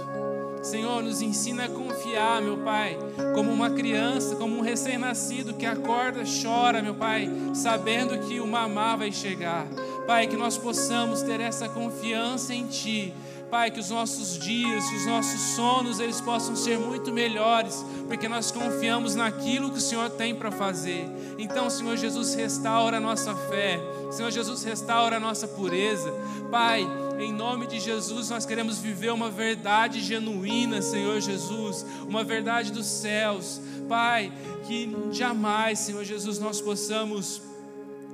Senhor, 0.64 1.02
nos 1.02 1.22
ensina 1.22 1.66
a 1.66 1.70
confiar, 1.70 2.42
meu 2.42 2.58
Pai, 2.58 2.98
como 3.34 3.52
uma 3.52 3.70
criança, 3.70 4.36
como 4.36 4.58
um 4.58 4.62
recém-nascido 4.62 5.54
que 5.54 5.66
acorda, 5.66 6.24
chora, 6.24 6.82
meu 6.82 6.94
Pai, 6.94 7.30
sabendo 7.54 8.18
que 8.28 8.40
o 8.40 8.48
mamá 8.48 8.96
vai 8.96 9.12
chegar. 9.12 9.66
Pai, 10.06 10.28
que 10.28 10.36
nós 10.36 10.58
possamos 10.58 11.22
ter 11.22 11.40
essa 11.40 11.70
confiança 11.70 12.54
em 12.54 12.68
Ti 12.68 13.14
Pai, 13.52 13.70
que 13.70 13.82
os 13.82 13.90
nossos 13.90 14.40
dias, 14.40 14.86
os 14.94 15.06
nossos 15.06 15.42
sonos, 15.58 16.00
eles 16.00 16.22
possam 16.22 16.56
ser 16.56 16.80
muito 16.80 17.12
melhores, 17.12 17.86
porque 18.08 18.30
nós 18.30 18.50
confiamos 18.50 19.14
naquilo 19.14 19.70
que 19.70 19.78
o 19.78 19.82
Senhor 19.82 20.10
tem 20.12 20.34
para 20.34 20.50
fazer. 20.50 21.06
Então, 21.38 21.70
Senhor 21.70 21.98
Jesus, 21.98 22.34
restaura 22.34 22.96
a 22.96 23.00
nossa 23.02 23.36
fé. 23.36 23.78
Senhor 24.10 24.32
Jesus, 24.32 24.64
restaura 24.64 25.18
a 25.18 25.20
nossa 25.20 25.50
pureza. 25.50 26.14
Pai, 26.50 26.88
em 27.20 27.34
nome 27.34 27.68
de 27.68 27.78
Jesus, 27.78 28.30
nós 28.30 28.46
queremos 28.46 28.78
viver 28.78 29.12
uma 29.12 29.30
verdade 29.30 30.00
genuína, 30.00 30.82
Senhor 30.82 31.20
Jesus, 31.20 31.86
uma 32.08 32.24
verdade 32.24 32.72
dos 32.72 32.86
céus. 32.86 33.60
Pai, 33.90 34.32
que 34.66 34.96
jamais, 35.12 35.80
Senhor 35.80 36.06
Jesus, 36.06 36.40
nós 36.40 36.62
possamos 36.62 37.42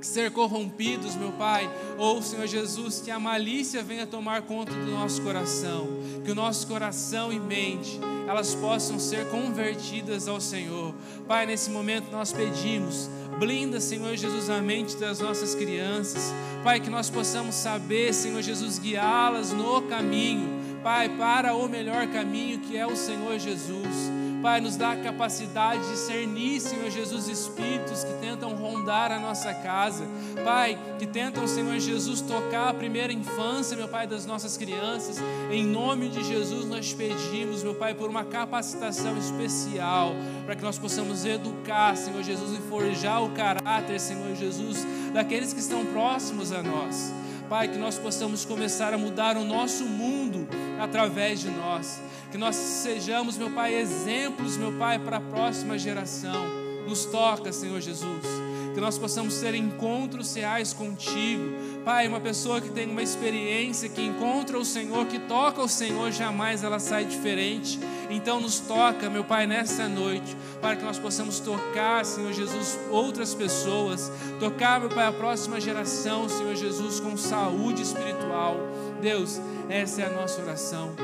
ser 0.01 0.31
corrompidos, 0.31 1.15
meu 1.15 1.31
Pai, 1.31 1.69
ou 1.97 2.21
Senhor 2.21 2.47
Jesus, 2.47 3.01
que 3.01 3.11
a 3.11 3.19
malícia 3.19 3.83
venha 3.83 4.05
tomar 4.05 4.43
conta 4.43 4.73
do 4.73 4.91
nosso 4.91 5.21
coração, 5.21 5.87
que 6.23 6.31
o 6.31 6.35
nosso 6.35 6.67
coração 6.67 7.31
e 7.31 7.39
mente 7.39 7.99
elas 8.27 8.53
possam 8.53 8.99
ser 8.99 9.25
convertidas 9.29 10.27
ao 10.27 10.41
Senhor. 10.41 10.93
Pai, 11.27 11.45
nesse 11.45 11.69
momento 11.69 12.11
nós 12.11 12.33
pedimos, 12.33 13.09
blinda, 13.39 13.79
Senhor 13.79 14.15
Jesus, 14.17 14.49
a 14.49 14.61
mente 14.61 14.97
das 14.97 15.19
nossas 15.19 15.55
crianças, 15.55 16.33
Pai, 16.63 16.81
que 16.81 16.89
nós 16.89 17.09
possamos 17.09 17.55
saber, 17.55 18.13
Senhor 18.13 18.41
Jesus, 18.41 18.79
guiá-las 18.79 19.53
no 19.53 19.81
caminho, 19.83 20.57
Pai, 20.83 21.07
para 21.09 21.55
o 21.55 21.67
melhor 21.69 22.07
caminho 22.07 22.59
que 22.59 22.75
é 22.75 22.85
o 22.85 22.95
Senhor 22.95 23.39
Jesus. 23.39 24.11
Pai, 24.41 24.61
nos 24.61 24.75
dá 24.75 24.91
a 24.91 24.97
capacidade 24.97 25.81
de 25.83 25.91
discernir, 25.91 26.59
Senhor 26.61 26.89
Jesus, 26.91 27.27
espíritos 27.27 28.03
que 28.03 28.13
tentam 28.21 28.55
rondar 28.55 29.11
a 29.11 29.19
nossa 29.19 29.53
casa. 29.53 30.05
Pai, 30.43 30.77
que 30.99 31.07
tentam, 31.07 31.47
Senhor 31.47 31.77
Jesus, 31.79 32.21
tocar 32.21 32.69
a 32.69 32.73
primeira 32.73 33.11
infância, 33.11 33.75
meu 33.75 33.87
Pai, 33.87 34.05
das 34.05 34.25
nossas 34.25 34.55
crianças. 34.55 35.17
Em 35.51 35.65
nome 35.65 36.09
de 36.09 36.23
Jesus, 36.23 36.65
nós 36.65 36.93
pedimos, 36.93 37.63
meu 37.63 37.75
Pai, 37.75 37.95
por 37.95 38.09
uma 38.09 38.23
capacitação 38.23 39.17
especial, 39.17 40.13
para 40.45 40.55
que 40.55 40.63
nós 40.63 40.77
possamos 40.77 41.25
educar, 41.25 41.97
Senhor 41.97 42.21
Jesus, 42.21 42.57
e 42.57 42.61
forjar 42.69 43.23
o 43.23 43.31
caráter, 43.31 43.99
Senhor 43.99 44.35
Jesus, 44.35 44.85
daqueles 45.13 45.51
que 45.51 45.59
estão 45.59 45.83
próximos 45.85 46.51
a 46.51 46.61
nós. 46.61 47.11
Pai, 47.49 47.69
que 47.69 47.77
nós 47.77 47.97
possamos 47.97 48.43
começar 48.43 48.93
a 48.93 48.97
mudar 48.97 49.37
o 49.37 49.45
nosso 49.45 49.85
mundo 49.85 50.47
através 50.79 51.39
de 51.39 51.49
nós. 51.49 52.01
Que 52.31 52.37
nós 52.37 52.55
sejamos, 52.55 53.37
meu 53.37 53.49
Pai, 53.49 53.73
exemplos, 53.73 54.57
meu 54.57 54.73
Pai, 54.73 54.99
para 54.99 55.17
a 55.17 55.21
próxima 55.21 55.77
geração. 55.77 56.45
Nos 56.87 57.05
toca, 57.05 57.51
Senhor 57.51 57.79
Jesus. 57.81 58.25
Que 58.73 58.81
nós 58.81 58.97
possamos 58.97 59.39
ter 59.39 59.55
encontros 59.55 60.35
reais 60.35 60.71
contigo. 60.71 61.43
Pai, 61.83 62.07
uma 62.07 62.19
pessoa 62.19 62.61
que 62.61 62.69
tem 62.69 62.87
uma 62.87 63.01
experiência, 63.01 63.89
que 63.89 64.01
encontra 64.01 64.57
o 64.57 64.63
Senhor, 64.63 65.05
que 65.07 65.19
toca 65.19 65.61
o 65.61 65.67
Senhor, 65.67 66.11
jamais 66.11 66.63
ela 66.63 66.79
sai 66.79 67.05
diferente. 67.05 67.79
Então 68.09 68.39
nos 68.39 68.59
toca, 68.59 69.09
meu 69.09 69.23
Pai, 69.23 69.47
nessa 69.47 69.89
noite, 69.89 70.35
para 70.61 70.75
que 70.75 70.83
nós 70.83 70.99
possamos 70.99 71.39
tocar, 71.39 72.05
Senhor 72.05 72.31
Jesus, 72.31 72.77
outras 72.91 73.33
pessoas. 73.33 74.11
Tocar, 74.39 74.79
meu 74.79 74.89
Pai, 74.89 75.07
a 75.07 75.11
próxima 75.11 75.59
geração, 75.59 76.29
Senhor 76.29 76.55
Jesus, 76.55 76.99
com 76.99 77.17
saúde 77.17 77.81
espiritual. 77.81 78.57
Deus, 79.01 79.39
essa 79.69 80.01
é 80.01 80.05
a 80.05 80.09
nossa 80.09 80.41
oração 80.41 80.95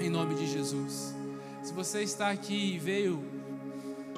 em 0.00 0.08
nome 0.08 0.34
de 0.34 0.46
Jesus. 0.46 1.14
Se 1.62 1.72
você 1.72 2.02
está 2.02 2.30
aqui 2.30 2.74
e 2.74 2.78
veio 2.78 3.22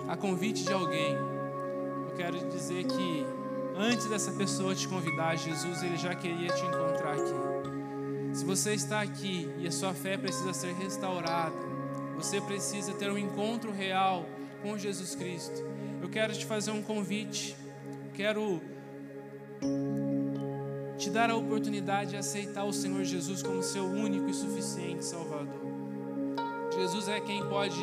a 0.09 0.17
convite 0.17 0.63
de 0.63 0.73
alguém, 0.73 1.13
eu 1.13 2.15
quero 2.17 2.39
dizer 2.49 2.85
que 2.85 3.27
antes 3.77 4.07
dessa 4.07 4.31
pessoa 4.33 4.75
te 4.75 4.87
convidar, 4.87 5.37
Jesus 5.37 5.83
ele 5.83 5.97
já 5.97 6.15
queria 6.15 6.49
te 6.49 6.63
encontrar 6.63 7.15
aqui. 7.15 8.37
Se 8.37 8.45
você 8.45 8.75
está 8.75 9.01
aqui 9.01 9.51
e 9.59 9.67
a 9.67 9.73
sua 9.73 9.93
fé 9.93 10.17
precisa 10.17 10.53
ser 10.53 10.73
restaurada, 10.75 11.57
você 12.17 12.41
precisa 12.41 12.93
ter 12.93 13.11
um 13.11 13.19
encontro 13.19 13.73
real 13.73 14.25
com 14.63 14.79
Jesus 14.79 15.17
Cristo. 15.17 15.61
Eu 16.01 16.09
quero 16.09 16.33
te 16.33 16.47
fazer 16.47 16.71
um 16.71 16.83
convite. 16.83 17.57
Quero 18.15 18.63
te 21.03 21.11
dar 21.11 21.31
a 21.31 21.37
oportunidade 21.37 22.11
de 22.11 22.17
aceitar 22.17 22.63
o 22.63 22.73
Senhor 22.73 23.03
Jesus 23.03 23.43
como 23.43 23.61
seu 23.61 23.85
único 23.85 24.31
e 24.31 24.33
suficiente 24.35 25.05
Salvador. 25.05 25.73
Jesus 26.73 27.09
é 27.09 27.19
quem 27.19 27.45
pode 27.49 27.83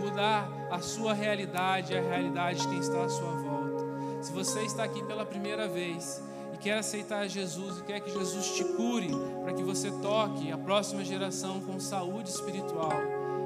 mudar 0.00 0.50
a 0.70 0.80
sua 0.80 1.12
realidade, 1.12 1.94
a 1.94 2.00
realidade 2.00 2.62
de 2.62 2.68
quem 2.68 2.78
está 2.78 3.04
à 3.04 3.08
sua 3.10 3.32
volta. 3.32 3.84
Se 4.22 4.32
você 4.32 4.62
está 4.62 4.82
aqui 4.82 5.04
pela 5.04 5.26
primeira 5.26 5.68
vez 5.68 6.22
e 6.54 6.56
quer 6.56 6.78
aceitar 6.78 7.28
Jesus 7.28 7.80
e 7.80 7.82
quer 7.82 8.00
que 8.00 8.10
Jesus 8.10 8.54
te 8.54 8.64
cure 8.64 9.10
para 9.42 9.52
que 9.52 9.62
você 9.62 9.90
toque 10.00 10.50
a 10.50 10.56
próxima 10.56 11.04
geração 11.04 11.60
com 11.60 11.78
saúde 11.78 12.30
espiritual, 12.30 12.94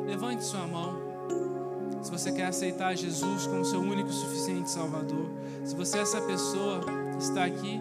levante 0.07 0.45
sua 0.45 0.64
mão. 0.64 0.97
Se 2.05 2.11
você 2.12 2.31
quer 2.31 2.47
aceitar 2.47 2.97
Jesus 2.97 3.49
como 3.49 3.64
seu 3.64 3.81
único 3.81 4.11
e 4.11 4.12
suficiente 4.12 4.71
Salvador, 4.71 5.29
se 5.64 5.75
você 5.75 5.99
é 5.99 6.03
essa 6.03 6.21
pessoa 6.21 6.83
que 7.16 7.25
está 7.25 7.45
aqui, 7.45 7.81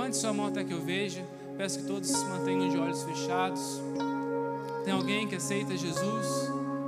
levante 0.00 0.16
sua 0.16 0.32
mão 0.32 0.46
até 0.46 0.64
que 0.64 0.72
eu 0.72 0.80
veja. 0.80 1.22
Peço 1.58 1.80
que 1.80 1.84
todos 1.84 2.08
se 2.08 2.24
mantenham 2.24 2.70
de 2.70 2.78
olhos 2.78 3.02
fechados. 3.02 3.82
Tem 4.82 4.94
alguém 4.94 5.28
que 5.28 5.36
aceita 5.36 5.76
Jesus 5.76 6.26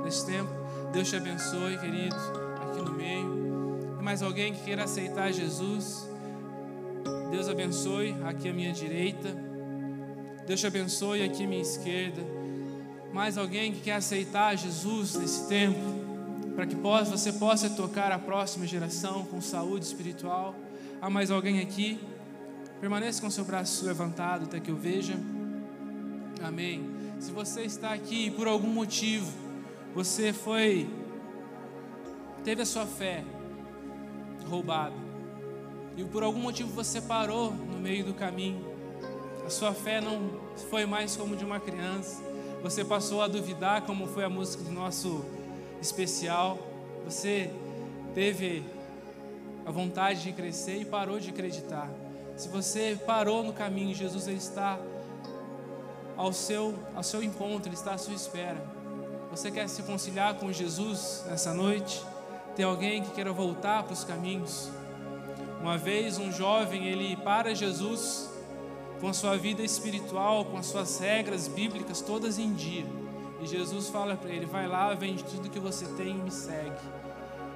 nesse 0.03 0.25
tempo? 0.25 0.49
Deus 0.91 1.07
te 1.07 1.15
abençoe, 1.15 1.77
querido, 1.77 2.15
aqui 2.59 2.81
no 2.81 2.91
meio. 2.91 3.93
Tem 3.95 4.03
mais 4.03 4.23
alguém 4.23 4.51
que 4.51 4.63
queira 4.63 4.85
aceitar 4.85 5.31
Jesus? 5.31 6.09
Deus 7.29 7.47
abençoe 7.47 8.15
aqui 8.25 8.49
à 8.49 8.53
minha 8.53 8.73
direita. 8.73 9.29
Deus 10.47 10.59
te 10.59 10.65
abençoe 10.65 11.21
aqui 11.21 11.43
à 11.43 11.47
minha 11.47 11.61
esquerda. 11.61 12.23
Mais 13.13 13.37
alguém 13.37 13.73
que 13.73 13.81
quer 13.81 13.93
aceitar 13.93 14.55
Jesus 14.55 15.13
nesse 15.15 15.47
tempo? 15.47 16.13
para 16.55 16.67
que 16.67 16.75
você 16.75 17.33
possa 17.33 17.67
tocar 17.67 18.11
a 18.11 18.19
próxima 18.19 18.67
geração 18.67 19.25
com 19.25 19.41
saúde 19.41 19.85
espiritual. 19.85 20.53
Há 21.01 21.09
mais 21.09 21.31
alguém 21.31 21.59
aqui? 21.59 21.99
Permaneça 22.83 23.21
com 23.21 23.29
seu 23.29 23.45
braço 23.45 23.85
levantado 23.85 24.43
até 24.43 24.59
que 24.59 24.69
eu 24.69 24.75
veja. 24.75 25.13
Amém. 26.43 26.83
Se 27.17 27.31
você 27.31 27.61
está 27.61 27.93
aqui 27.93 28.29
por 28.29 28.45
algum 28.45 28.67
motivo, 28.67 29.31
você 29.95 30.33
foi 30.33 30.89
teve 32.43 32.61
a 32.61 32.65
sua 32.65 32.85
fé 32.85 33.23
roubada 34.49 34.97
e 35.95 36.03
por 36.03 36.23
algum 36.23 36.41
motivo 36.41 36.71
você 36.71 36.99
parou 36.99 37.53
no 37.53 37.79
meio 37.79 38.03
do 38.03 38.13
caminho, 38.13 38.61
a 39.45 39.49
sua 39.49 39.73
fé 39.73 40.01
não 40.01 40.37
foi 40.69 40.85
mais 40.85 41.15
como 41.15 41.37
de 41.37 41.45
uma 41.45 41.61
criança, 41.61 42.21
você 42.61 42.83
passou 42.83 43.21
a 43.21 43.29
duvidar, 43.29 43.83
como 43.83 44.07
foi 44.07 44.25
a 44.25 44.29
música 44.29 44.61
do 44.61 44.71
nosso 44.73 45.23
especial, 45.81 46.59
você 47.05 47.49
teve 48.13 48.61
a 49.65 49.71
vontade 49.71 50.23
de 50.23 50.33
crescer 50.33 50.81
e 50.81 50.83
parou 50.83 51.17
de 51.17 51.29
acreditar. 51.29 52.02
Se 52.35 52.47
você 52.49 52.99
parou 53.05 53.43
no 53.43 53.53
caminho, 53.53 53.93
Jesus 53.93 54.27
está 54.27 54.79
ao 56.17 56.33
seu, 56.33 56.73
ao 56.95 57.03
seu 57.03 57.21
encontro, 57.23 57.69
Ele 57.69 57.75
está 57.75 57.93
à 57.93 57.97
sua 57.97 58.13
espera. 58.13 58.63
Você 59.31 59.49
quer 59.49 59.67
se 59.67 59.83
conciliar 59.83 60.35
com 60.35 60.51
Jesus 60.51 61.23
nessa 61.27 61.53
noite? 61.53 62.03
Tem 62.55 62.65
alguém 62.65 63.01
que 63.01 63.11
queira 63.11 63.31
voltar 63.31 63.83
para 63.83 63.93
os 63.93 64.03
caminhos? 64.03 64.69
Uma 65.61 65.77
vez 65.77 66.17
um 66.17 66.31
jovem, 66.31 66.87
ele 66.87 67.15
para 67.17 67.55
Jesus 67.55 68.29
com 68.99 69.07
a 69.07 69.13
sua 69.13 69.37
vida 69.37 69.63
espiritual, 69.63 70.45
com 70.45 70.57
as 70.57 70.67
suas 70.67 70.99
regras 70.99 71.47
bíblicas 71.47 72.01
todas 72.01 72.37
em 72.37 72.53
dia. 72.53 72.85
E 73.41 73.47
Jesus 73.47 73.89
fala 73.89 74.15
para 74.15 74.29
ele: 74.29 74.45
vai 74.45 74.67
lá, 74.67 74.93
vende 74.93 75.23
tudo 75.23 75.49
que 75.49 75.59
você 75.59 75.85
tem 75.95 76.11
e 76.11 76.21
me 76.21 76.31
segue. 76.31 76.79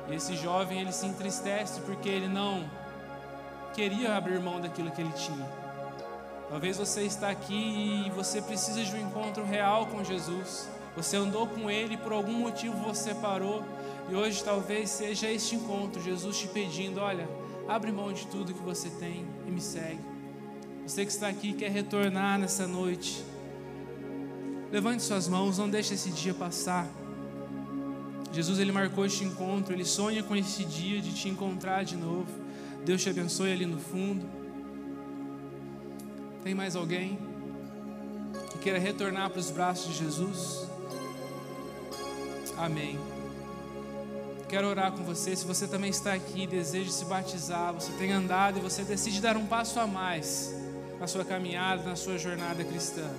E 0.09 0.15
esse 0.15 0.35
jovem 0.35 0.81
ele 0.81 0.91
se 0.91 1.05
entristece 1.05 1.79
porque 1.81 2.09
ele 2.09 2.27
não 2.27 2.69
queria 3.77 4.15
abrir 4.15 4.39
mão 4.39 4.59
daquilo 4.59 4.89
que 4.89 4.99
ele 4.99 5.13
tinha. 5.13 5.47
Talvez 6.49 6.77
você 6.77 7.03
está 7.03 7.29
aqui 7.29 8.05
e 8.07 8.09
você 8.09 8.41
precisa 8.41 8.83
de 8.83 8.95
um 8.95 9.07
encontro 9.07 9.45
real 9.45 9.85
com 9.85 10.03
Jesus. 10.03 10.67
Você 10.95 11.15
andou 11.15 11.45
com 11.45 11.69
Ele 11.69 11.93
e 11.93 11.97
por 11.97 12.11
algum 12.11 12.33
motivo 12.33 12.75
você 12.77 13.13
parou. 13.13 13.63
E 14.09 14.15
hoje 14.15 14.43
talvez 14.43 14.89
seja 14.89 15.29
este 15.29 15.55
encontro, 15.55 16.01
Jesus 16.01 16.39
te 16.39 16.47
pedindo: 16.47 16.99
olha, 16.99 17.29
abre 17.67 17.91
mão 17.91 18.11
de 18.11 18.25
tudo 18.25 18.51
que 18.51 18.63
você 18.63 18.89
tem 18.89 19.27
e 19.45 19.51
me 19.51 19.61
segue. 19.61 19.99
Você 20.83 21.05
que 21.05 21.11
está 21.11 21.27
aqui 21.27 21.53
quer 21.53 21.69
retornar 21.69 22.39
nessa 22.39 22.65
noite. 22.65 23.23
Levante 24.71 25.03
suas 25.03 25.27
mãos, 25.27 25.59
não 25.59 25.69
deixe 25.69 25.93
esse 25.93 26.09
dia 26.09 26.33
passar. 26.33 26.87
Jesus 28.33 28.57
ele 28.57 28.71
marcou 28.71 29.05
este 29.05 29.23
encontro, 29.23 29.71
ele 29.71 29.85
sonha 29.85 30.23
com 30.23 30.35
esse 30.35 30.65
dia 30.65 30.99
de 30.99 31.13
te 31.13 31.29
encontrar 31.29 31.83
de 31.83 31.95
novo. 31.95 32.46
Deus 32.87 33.03
te 33.03 33.09
abençoe 33.09 33.51
ali 33.51 33.65
no 33.65 33.77
fundo. 33.77 34.25
Tem 36.41 36.55
mais 36.55 36.73
alguém 36.73 37.19
que 38.49 38.59
queira 38.59 38.79
retornar 38.79 39.29
para 39.29 39.41
os 39.41 39.51
braços 39.51 39.91
de 39.91 40.05
Jesus? 40.05 40.69
Amém. 42.57 42.97
Quero 44.47 44.67
orar 44.67 44.93
com 44.93 45.03
você. 45.03 45.35
Se 45.35 45.45
você 45.45 45.67
também 45.67 45.89
está 45.89 46.13
aqui 46.13 46.47
deseja 46.47 46.89
se 46.89 47.03
batizar, 47.03 47.73
você 47.73 47.91
tem 47.99 48.13
andado 48.13 48.59
e 48.59 48.61
você 48.61 48.83
decide 48.83 49.19
dar 49.19 49.35
um 49.35 49.45
passo 49.45 49.81
a 49.81 49.85
mais 49.85 50.55
na 50.97 51.07
sua 51.07 51.25
caminhada, 51.25 51.83
na 51.83 51.97
sua 51.97 52.17
jornada 52.17 52.63
cristã. 52.63 53.09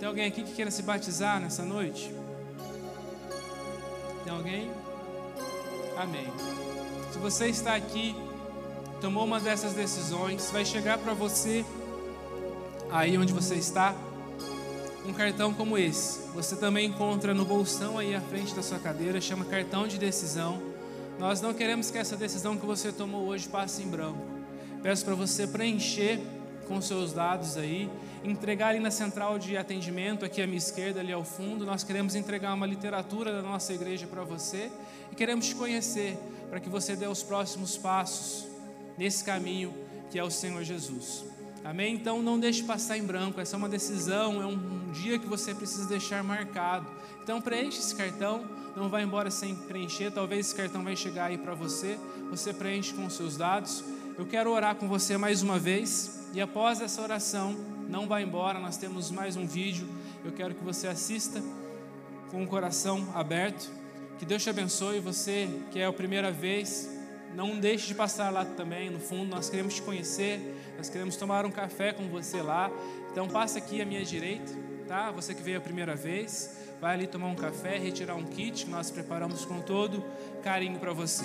Tem 0.00 0.08
alguém 0.08 0.26
aqui 0.26 0.42
que 0.42 0.52
queira 0.52 0.72
se 0.72 0.82
batizar 0.82 1.40
nessa 1.40 1.64
noite? 1.64 2.12
Tem 4.24 4.32
alguém? 4.32 4.68
Amém. 5.96 6.26
Se 7.12 7.18
você 7.18 7.46
está 7.46 7.76
aqui, 7.76 8.16
tomou 9.02 9.24
uma 9.24 9.40
dessas 9.40 9.72
decisões, 9.72 10.48
vai 10.52 10.64
chegar 10.64 10.96
para 10.96 11.12
você 11.12 11.64
aí 12.88 13.18
onde 13.18 13.32
você 13.32 13.56
está 13.56 13.96
um 15.04 15.12
cartão 15.12 15.52
como 15.52 15.76
esse. 15.76 16.20
Você 16.34 16.54
também 16.54 16.86
encontra 16.86 17.34
no 17.34 17.44
bolsão 17.44 17.98
aí 17.98 18.14
à 18.14 18.20
frente 18.20 18.54
da 18.54 18.62
sua 18.62 18.78
cadeira, 18.78 19.20
chama 19.20 19.44
cartão 19.44 19.88
de 19.88 19.98
decisão. 19.98 20.62
Nós 21.18 21.40
não 21.40 21.52
queremos 21.52 21.90
que 21.90 21.98
essa 21.98 22.16
decisão 22.16 22.56
que 22.56 22.64
você 22.64 22.92
tomou 22.92 23.26
hoje 23.26 23.48
passe 23.48 23.82
em 23.82 23.88
branco. 23.88 24.24
Peço 24.84 25.04
para 25.04 25.16
você 25.16 25.48
preencher 25.48 26.20
com 26.68 26.80
seus 26.80 27.12
dados 27.12 27.56
aí, 27.56 27.90
entregar 28.22 28.68
ali 28.68 28.78
na 28.78 28.92
central 28.92 29.36
de 29.36 29.56
atendimento, 29.56 30.24
aqui 30.24 30.40
à 30.40 30.46
minha 30.46 30.58
esquerda, 30.58 31.00
ali 31.00 31.12
ao 31.12 31.24
fundo. 31.24 31.66
Nós 31.66 31.82
queremos 31.82 32.14
entregar 32.14 32.54
uma 32.54 32.66
literatura 32.66 33.32
da 33.32 33.42
nossa 33.42 33.72
igreja 33.72 34.06
para 34.06 34.22
você 34.22 34.70
e 35.10 35.16
queremos 35.16 35.48
te 35.48 35.56
conhecer 35.56 36.16
para 36.48 36.60
que 36.60 36.68
você 36.68 36.94
dê 36.94 37.08
os 37.08 37.24
próximos 37.24 37.76
passos 37.76 38.51
nesse 38.96 39.24
caminho 39.24 39.74
que 40.10 40.18
é 40.18 40.24
o 40.24 40.30
Senhor 40.30 40.62
Jesus. 40.62 41.24
Amém? 41.64 41.94
Então 41.94 42.20
não 42.22 42.38
deixe 42.38 42.62
passar 42.64 42.98
em 42.98 43.04
branco. 43.04 43.40
Essa 43.40 43.56
é 43.56 43.58
uma 43.58 43.68
decisão, 43.68 44.42
é 44.42 44.46
um 44.46 44.90
dia 44.92 45.18
que 45.18 45.26
você 45.26 45.54
precisa 45.54 45.86
deixar 45.86 46.22
marcado. 46.22 46.86
Então 47.22 47.40
preenche 47.40 47.78
esse 47.78 47.94
cartão, 47.94 48.44
não 48.76 48.88
vá 48.88 49.00
embora 49.00 49.30
sem 49.30 49.54
preencher. 49.54 50.10
Talvez 50.10 50.46
esse 50.46 50.54
cartão 50.54 50.82
vai 50.82 50.96
chegar 50.96 51.26
aí 51.26 51.38
para 51.38 51.54
você. 51.54 51.98
Você 52.30 52.52
preenche 52.52 52.92
com 52.92 53.06
os 53.06 53.14
seus 53.14 53.36
dados. 53.36 53.84
Eu 54.18 54.26
quero 54.26 54.50
orar 54.50 54.74
com 54.74 54.88
você 54.88 55.16
mais 55.16 55.40
uma 55.42 55.58
vez. 55.58 56.28
E 56.34 56.40
após 56.40 56.80
essa 56.80 57.00
oração, 57.00 57.56
não 57.88 58.08
vá 58.08 58.20
embora. 58.20 58.58
Nós 58.58 58.76
temos 58.76 59.10
mais 59.10 59.36
um 59.36 59.46
vídeo. 59.46 59.88
Eu 60.24 60.32
quero 60.32 60.54
que 60.54 60.64
você 60.64 60.88
assista 60.88 61.40
com 62.30 62.42
o 62.42 62.46
coração 62.46 63.08
aberto. 63.14 63.70
Que 64.18 64.26
Deus 64.26 64.42
te 64.42 64.50
abençoe. 64.50 64.98
Você 64.98 65.48
que 65.70 65.78
é 65.78 65.86
a 65.86 65.92
primeira 65.92 66.32
vez, 66.32 66.90
não 67.34 67.58
deixe 67.58 67.86
de 67.88 67.94
passar 67.94 68.30
lá 68.30 68.44
também. 68.44 68.90
No 68.90 69.00
fundo, 69.00 69.34
nós 69.34 69.48
queremos 69.48 69.74
te 69.74 69.82
conhecer 69.82 70.40
nós 70.82 70.88
queremos 70.88 71.14
tomar 71.14 71.46
um 71.46 71.50
café 71.52 71.92
com 71.92 72.08
você 72.08 72.42
lá. 72.42 72.68
Então 73.12 73.28
passa 73.28 73.58
aqui 73.58 73.80
à 73.80 73.86
minha 73.86 74.04
direita, 74.04 74.52
tá? 74.88 75.12
Você 75.12 75.32
que 75.32 75.40
veio 75.40 75.58
a 75.58 75.60
primeira 75.60 75.94
vez, 75.94 76.56
vai 76.80 76.94
ali 76.94 77.06
tomar 77.06 77.28
um 77.28 77.36
café, 77.36 77.78
retirar 77.78 78.16
um 78.16 78.24
kit 78.24 78.64
que 78.64 78.70
nós 78.70 78.90
preparamos 78.90 79.44
com 79.44 79.60
todo 79.60 80.04
carinho 80.42 80.80
para 80.80 80.92
você. 80.92 81.24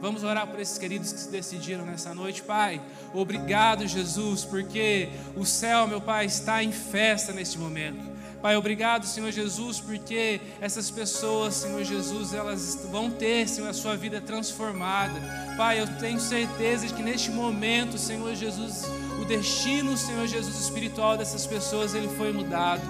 Vamos 0.00 0.22
orar 0.22 0.46
por 0.46 0.60
esses 0.60 0.78
queridos 0.78 1.12
que 1.12 1.18
se 1.18 1.28
decidiram 1.28 1.84
nessa 1.84 2.14
noite, 2.14 2.42
Pai. 2.42 2.80
Obrigado, 3.12 3.84
Jesus, 3.84 4.44
porque 4.44 5.08
o 5.34 5.44
céu, 5.44 5.88
meu 5.88 6.00
Pai, 6.00 6.26
está 6.26 6.62
em 6.62 6.70
festa 6.70 7.32
neste 7.32 7.58
momento. 7.58 8.13
Pai, 8.44 8.56
obrigado, 8.56 9.06
Senhor 9.06 9.32
Jesus, 9.32 9.80
porque 9.80 10.38
essas 10.60 10.90
pessoas, 10.90 11.54
Senhor 11.54 11.82
Jesus, 11.82 12.34
elas 12.34 12.86
vão 12.90 13.10
ter, 13.10 13.48
Senhor, 13.48 13.70
a 13.70 13.72
sua 13.72 13.96
vida 13.96 14.20
transformada. 14.20 15.14
Pai, 15.56 15.80
eu 15.80 15.86
tenho 15.98 16.20
certeza 16.20 16.86
de 16.86 16.92
que 16.92 17.02
neste 17.02 17.30
momento, 17.30 17.96
Senhor 17.96 18.34
Jesus, 18.34 18.84
o 19.18 19.24
destino, 19.24 19.96
Senhor 19.96 20.26
Jesus, 20.26 20.60
espiritual 20.60 21.16
dessas 21.16 21.46
pessoas, 21.46 21.94
ele 21.94 22.06
foi 22.18 22.34
mudado. 22.34 22.82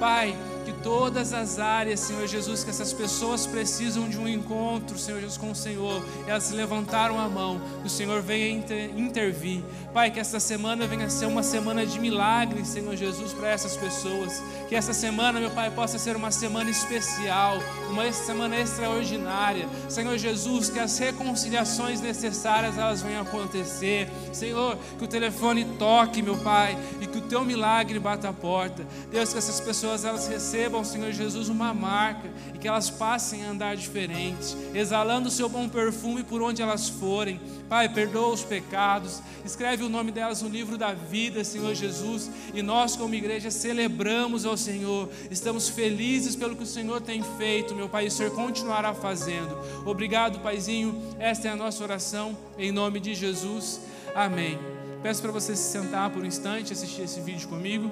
Pai, 0.00 0.34
todas 0.82 1.32
as 1.32 1.58
áreas, 1.58 2.00
Senhor 2.00 2.26
Jesus, 2.26 2.64
que 2.64 2.70
essas 2.70 2.92
pessoas 2.92 3.46
precisam 3.46 4.08
de 4.08 4.18
um 4.18 4.28
encontro, 4.28 4.98
Senhor 4.98 5.20
Jesus, 5.20 5.38
com 5.38 5.50
o 5.50 5.54
Senhor, 5.54 6.04
elas 6.26 6.50
levantaram 6.50 7.18
a 7.18 7.28
mão, 7.28 7.60
o 7.84 7.88
Senhor 7.88 8.20
venha 8.22 8.48
intervir. 8.96 9.62
Pai, 9.92 10.10
que 10.10 10.18
esta 10.18 10.40
semana 10.40 10.86
venha 10.86 11.10
ser 11.10 11.26
uma 11.26 11.42
semana 11.42 11.84
de 11.84 12.00
milagres, 12.00 12.68
Senhor 12.68 12.96
Jesus, 12.96 13.32
para 13.32 13.48
essas 13.48 13.76
pessoas. 13.76 14.42
Que 14.68 14.74
essa 14.74 14.94
semana, 14.94 15.38
meu 15.38 15.50
Pai, 15.50 15.70
possa 15.70 15.98
ser 15.98 16.16
uma 16.16 16.30
semana 16.30 16.70
especial, 16.70 17.58
uma 17.90 18.10
semana 18.10 18.58
extraordinária. 18.58 19.68
Senhor 19.88 20.16
Jesus, 20.16 20.70
que 20.70 20.78
as 20.78 20.96
reconciliações 20.98 22.00
necessárias 22.00 22.78
elas 22.78 23.02
venham 23.02 23.20
acontecer. 23.22 24.10
Senhor, 24.32 24.78
que 24.98 25.04
o 25.04 25.08
telefone 25.08 25.64
toque, 25.78 26.22
meu 26.22 26.38
Pai, 26.38 26.76
e 27.00 27.06
que 27.06 27.18
o 27.18 27.22
teu 27.22 27.44
milagre 27.44 27.98
bata 27.98 28.30
a 28.30 28.32
porta. 28.32 28.86
Deus, 29.10 29.30
que 29.30 29.38
essas 29.38 29.60
pessoas 29.60 30.06
elas 30.06 30.26
recebam, 30.26 30.71
Senhor 30.84 31.12
Jesus, 31.12 31.48
uma 31.48 31.74
marca 31.74 32.30
e 32.54 32.58
que 32.58 32.66
elas 32.66 32.88
passem 32.88 33.44
a 33.44 33.50
andar 33.50 33.76
diferentes, 33.76 34.56
exalando 34.74 35.28
o 35.28 35.30
seu 35.30 35.48
bom 35.48 35.68
perfume 35.68 36.22
por 36.22 36.40
onde 36.40 36.62
elas 36.62 36.88
forem. 36.88 37.40
Pai, 37.68 37.88
perdoa 37.88 38.28
os 38.32 38.42
pecados, 38.42 39.20
escreve 39.44 39.84
o 39.84 39.88
nome 39.88 40.10
delas 40.10 40.42
no 40.42 40.48
livro 40.48 40.76
da 40.76 40.92
vida, 40.92 41.44
Senhor 41.44 41.74
Jesus, 41.74 42.30
e 42.54 42.62
nós, 42.62 42.96
como 42.96 43.14
igreja, 43.14 43.50
celebramos 43.50 44.46
ao 44.46 44.56
Senhor, 44.56 45.08
estamos 45.30 45.68
felizes 45.68 46.34
pelo 46.34 46.56
que 46.56 46.62
o 46.62 46.66
Senhor 46.66 47.00
tem 47.00 47.22
feito, 47.38 47.74
meu 47.74 47.88
Pai, 47.88 48.04
e 48.04 48.08
o 48.08 48.10
Senhor 48.10 48.32
continuará 48.32 48.94
fazendo. 48.94 49.56
Obrigado, 49.86 50.40
Paizinho, 50.40 51.00
esta 51.18 51.48
é 51.48 51.50
a 51.50 51.56
nossa 51.56 51.82
oração, 51.82 52.36
em 52.58 52.72
nome 52.72 53.00
de 53.00 53.14
Jesus, 53.14 53.80
amém. 54.14 54.58
Peço 55.02 55.20
para 55.20 55.32
você 55.32 55.56
se 55.56 55.72
sentar 55.72 56.10
por 56.10 56.22
um 56.22 56.26
instante, 56.26 56.72
assistir 56.72 57.02
esse 57.02 57.20
vídeo 57.20 57.48
comigo. 57.48 57.90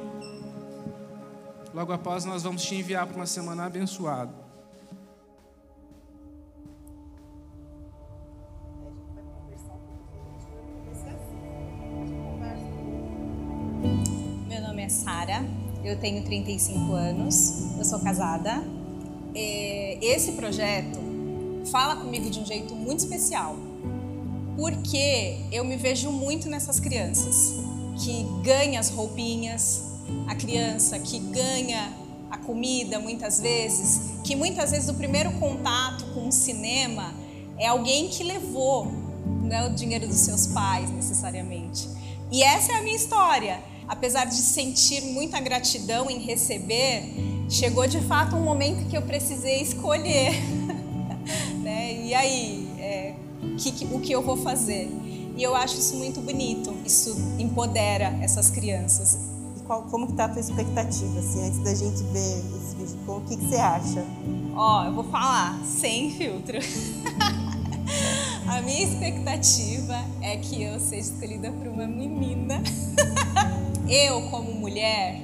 Logo 1.81 1.95
após, 1.95 2.26
nós 2.26 2.43
vamos 2.43 2.61
te 2.61 2.74
enviar 2.74 3.07
para 3.07 3.16
uma 3.16 3.24
semana 3.24 3.64
abençoada. 3.64 4.31
Meu 14.47 14.61
nome 14.61 14.83
é 14.83 14.91
Sara, 14.91 15.43
eu 15.83 15.99
tenho 15.99 16.22
35 16.22 16.93
anos, 16.93 17.78
eu 17.78 17.85
sou 17.87 17.99
casada. 18.01 18.62
É, 19.35 19.99
esse 20.03 20.33
projeto 20.33 20.99
fala 21.70 21.97
comigo 21.97 22.28
de 22.28 22.41
um 22.41 22.45
jeito 22.45 22.74
muito 22.74 22.99
especial. 22.99 23.57
Porque 24.55 25.47
eu 25.51 25.64
me 25.64 25.78
vejo 25.78 26.12
muito 26.12 26.47
nessas 26.47 26.78
crianças 26.78 27.55
que 28.05 28.26
ganha 28.43 28.78
as 28.78 28.91
roupinhas, 28.91 29.89
a 30.27 30.35
criança 30.35 30.99
que 30.99 31.19
ganha 31.19 31.93
a 32.31 32.39
comida 32.39 32.99
muitas 32.99 33.41
vezes, 33.41 34.21
que 34.23 34.37
muitas 34.37 34.71
vezes 34.71 34.89
o 34.89 34.95
primeiro 34.95 35.33
contato 35.33 36.05
com 36.15 36.29
o 36.29 36.33
cinema 36.33 37.13
é 37.59 37.67
alguém 37.67 38.09
que 38.09 38.23
levou, 38.23 38.87
não 39.43 39.57
é 39.57 39.67
o 39.67 39.75
dinheiro 39.75 40.07
dos 40.07 40.19
seus 40.19 40.47
pais 40.47 40.91
necessariamente. 40.91 41.89
E 42.31 42.43
essa 42.43 42.73
é 42.73 42.77
a 42.77 42.83
minha 42.83 42.97
história. 42.97 43.61
Apesar 43.89 44.25
de 44.25 44.37
sentir 44.37 45.03
muita 45.13 45.41
gratidão 45.41 46.09
em 46.09 46.21
receber, 46.21 47.13
chegou 47.49 47.89
de 47.89 48.01
fato 48.01 48.37
um 48.37 48.43
momento 48.45 48.89
que 48.89 48.97
eu 48.97 49.03
precisei 49.03 49.61
escolher. 49.61 50.33
né? 51.61 52.01
E 52.05 52.15
aí, 52.15 52.69
é, 52.79 53.15
que, 53.59 53.85
o 53.93 54.01
que 54.01 54.13
eu 54.13 54.23
vou 54.23 54.37
fazer? 54.37 54.89
E 55.37 55.43
eu 55.43 55.57
acho 55.57 55.77
isso 55.79 55.97
muito 55.97 56.21
bonito. 56.21 56.73
Isso 56.87 57.17
empodera 57.39 58.17
essas 58.23 58.49
crianças. 58.49 59.19
Qual, 59.71 59.83
como 59.85 60.09
que 60.09 60.14
tá 60.14 60.25
a 60.25 60.29
tua 60.29 60.41
expectativa, 60.41 61.21
assim, 61.21 61.47
antes 61.47 61.61
da 61.61 61.73
gente 61.73 62.03
ver 62.12 62.39
esse 62.57 62.75
vídeo? 62.75 62.99
o 63.07 63.21
que, 63.21 63.37
que 63.37 63.45
você 63.45 63.55
acha? 63.55 64.05
Ó, 64.57 64.85
eu 64.85 64.93
vou 64.93 65.05
falar 65.05 65.61
sem 65.64 66.11
filtro. 66.11 66.59
a 68.51 68.61
minha 68.62 68.83
expectativa 68.83 69.97
é 70.23 70.39
que 70.39 70.61
eu 70.61 70.81
seja 70.81 71.12
escolhida 71.12 71.53
por 71.53 71.68
uma 71.68 71.87
menina. 71.87 72.61
eu, 73.89 74.29
como 74.31 74.53
mulher, 74.55 75.23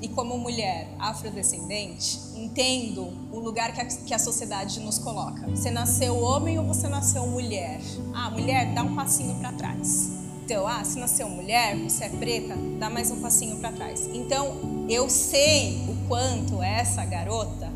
e 0.00 0.08
como 0.08 0.38
mulher 0.38 0.88
afrodescendente, 0.98 2.18
entendo 2.34 3.12
o 3.30 3.38
lugar 3.40 3.74
que 3.74 3.80
a, 3.82 3.84
que 3.84 4.14
a, 4.14 4.18
sociedade 4.18 4.80
nos 4.80 4.98
coloca. 4.98 5.46
Você 5.50 5.70
nasceu 5.70 6.18
homem 6.18 6.58
ou 6.58 6.64
você 6.64 6.88
nasceu 6.88 7.26
mulher? 7.26 7.78
Ah, 8.14 8.30
mulher, 8.30 8.72
dá 8.72 8.82
um 8.84 8.94
passinho 8.94 9.38
para 9.38 9.52
trás. 9.52 10.21
Então, 10.52 10.68
ah, 10.68 10.84
se 10.84 10.98
nasceu 10.98 11.30
mulher, 11.30 11.74
você 11.78 12.04
é 12.04 12.08
preta, 12.10 12.54
dá 12.78 12.90
mais 12.90 13.10
um 13.10 13.22
passinho 13.22 13.56
para 13.56 13.72
trás. 13.72 14.06
Então, 14.12 14.86
eu 14.86 15.08
sei 15.08 15.82
o 15.88 16.06
quanto 16.06 16.62
essa 16.62 17.02
garota 17.06 17.72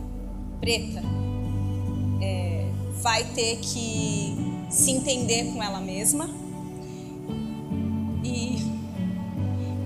preta 0.61 1.03
é, 2.21 2.67
vai 3.01 3.25
ter 3.25 3.57
que 3.61 4.37
se 4.69 4.91
entender 4.91 5.55
com 5.55 5.63
ela 5.63 5.81
mesma 5.81 6.29
e, 8.23 8.59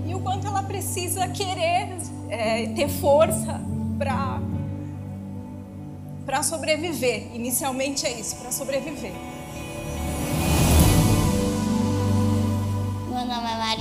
e 0.05 0.13
o 0.13 0.19
quanto 0.19 0.45
ela 0.47 0.61
precisa 0.61 1.29
querer 1.29 1.95
é, 2.27 2.67
ter 2.75 2.89
força 2.89 3.61
para 3.97 4.41
para 6.25 6.43
sobreviver. 6.43 7.33
Inicialmente 7.33 8.05
é 8.05 8.19
isso, 8.19 8.35
para 8.35 8.51
sobreviver. 8.51 9.13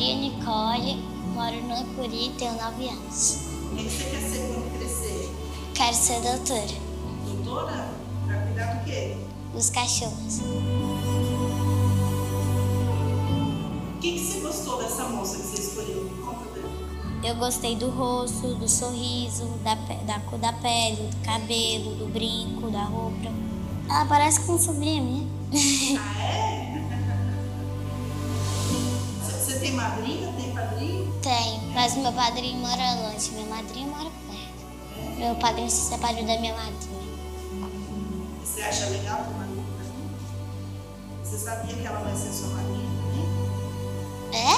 Maria 0.00 0.16
Nicole, 0.16 0.96
moro 1.34 1.60
no 1.60 1.78
Icuri, 1.78 2.32
tenho 2.38 2.54
9 2.54 2.88
anos. 2.88 3.40
O 3.70 3.76
que 3.76 3.84
você 3.84 4.04
quer 4.04 4.22
ser 4.22 4.38
quando 4.48 4.78
crescer? 4.78 5.30
Quero 5.74 5.94
ser 5.94 6.22
doutora. 6.22 6.72
Doutora? 7.26 7.90
Para 8.26 8.38
cuidar 8.38 8.76
do 8.76 8.84
quê? 8.86 9.18
Dos 9.52 9.68
cachorros. 9.68 10.40
O 13.90 13.98
que, 14.00 14.12
que 14.12 14.18
você 14.20 14.40
gostou 14.40 14.78
dessa 14.78 15.06
moça 15.06 15.36
que 15.36 15.42
você 15.42 15.60
escolheu? 15.60 16.10
Conta 16.24 16.48
dela. 16.54 16.70
Eu 17.22 17.34
gostei 17.34 17.76
do 17.76 17.90
rosto, 17.90 18.54
do 18.54 18.66
sorriso, 18.66 19.44
da, 19.62 19.74
da 19.74 20.18
cor 20.20 20.38
da 20.38 20.54
pele, 20.54 21.10
do 21.10 21.16
cabelo, 21.26 21.94
do 21.96 22.10
brinco, 22.10 22.70
da 22.70 22.84
roupa. 22.84 23.30
Ela 23.86 24.06
parece 24.06 24.40
com 24.46 24.58
sobrinha 24.58 25.02
minha. 25.02 25.28
Ah, 26.00 26.22
é? 26.22 26.59
Você 29.60 29.66
tem 29.66 29.74
madrinha? 29.74 30.32
Tem 30.32 30.54
padrinho? 30.54 31.12
Tem, 31.20 31.60
mas 31.74 31.94
meu 31.94 32.10
padrinho 32.14 32.60
mora 32.60 32.94
longe, 32.94 33.30
minha 33.32 33.46
madrinha 33.46 33.86
mora 33.88 34.08
perto. 34.26 35.18
Meu 35.18 35.34
padrinho 35.34 35.70
se 35.70 35.90
separou 35.90 36.24
da 36.24 36.40
minha 36.40 36.56
madrinha. 36.56 36.80
Você 38.42 38.62
acha 38.62 38.86
legal 38.86 39.18
tua 39.18 39.34
madrinha? 39.34 39.66
Você 41.22 41.36
sabia 41.36 41.76
que 41.76 41.86
ela 41.86 42.00
vai 42.00 42.16
ser 42.16 42.32
sua 42.32 42.48
madrinha 42.48 42.88
também? 43.02 43.28
É? 44.32 44.56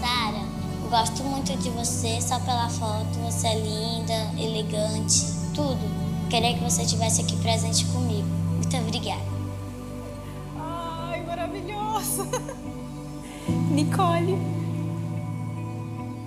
Sara, 0.00 0.42
gosto 0.88 1.22
muito 1.22 1.54
de 1.58 1.68
você 1.68 2.18
só 2.22 2.40
pela 2.40 2.70
foto. 2.70 3.18
Você 3.26 3.46
é 3.48 3.58
linda, 3.60 4.32
elegante, 4.38 5.26
tudo. 5.54 6.30
Queria 6.30 6.54
que 6.54 6.64
você 6.64 6.80
estivesse 6.80 7.20
aqui 7.20 7.36
presente 7.36 7.84
comigo. 7.84 8.26
Muito 8.56 8.74
obrigada. 8.74 9.33
Maravilhoso! 11.54 12.24
Nicole. 13.70 14.36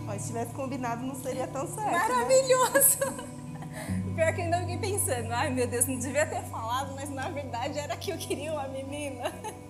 Ó, 0.07 0.17
se 0.17 0.27
tivesse 0.27 0.53
combinado, 0.53 1.05
não 1.05 1.15
seria 1.15 1.47
tão 1.47 1.67
certo. 1.67 1.91
Né? 1.91 1.99
Maravilhoso! 1.99 3.27
Pior 4.15 4.33
que 4.33 4.41
eu 4.41 4.45
ainda 4.45 4.59
fiquei 4.61 4.77
pensando, 4.77 5.31
ai 5.31 5.49
meu 5.49 5.67
Deus, 5.67 5.85
não 5.85 5.99
devia 5.99 6.25
ter 6.25 6.41
falado, 6.43 6.95
mas 6.95 7.09
na 7.09 7.29
verdade 7.29 7.77
era 7.77 7.95
que 7.97 8.11
eu 8.11 8.17
queria 8.17 8.53
uma 8.53 8.67
menina. 8.67 9.33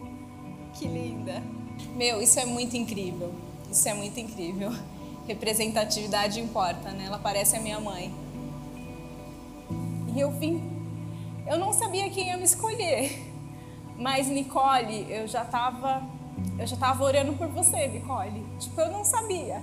Que 0.73 0.87
linda. 0.87 1.41
Meu, 1.95 2.21
isso 2.21 2.39
é 2.39 2.45
muito 2.45 2.77
incrível. 2.77 3.33
Isso 3.71 3.89
é 3.89 3.95
muito 3.95 4.19
incrível. 4.19 4.71
Representatividade 5.27 6.39
importa, 6.39 6.91
né? 6.91 7.05
Ela 7.07 7.17
parece 7.17 7.55
a 7.55 7.59
minha 7.59 7.79
mãe. 7.79 8.13
E 10.15 10.19
eu 10.19 10.29
vim. 10.29 10.61
Eu 11.47 11.57
não 11.57 11.73
sabia 11.73 12.07
quem 12.11 12.27
ia 12.27 12.37
me 12.37 12.43
escolher. 12.43 13.26
Mas, 13.97 14.27
Nicole, 14.27 15.07
eu 15.09 15.27
já 15.27 15.43
tava. 15.43 16.03
Eu 16.59 16.67
já 16.67 16.77
tava 16.77 17.03
orando 17.03 17.33
por 17.33 17.47
você, 17.47 17.87
Nicole. 17.87 18.45
Tipo, 18.59 18.81
eu 18.81 18.91
não 18.91 19.03
sabia. 19.03 19.61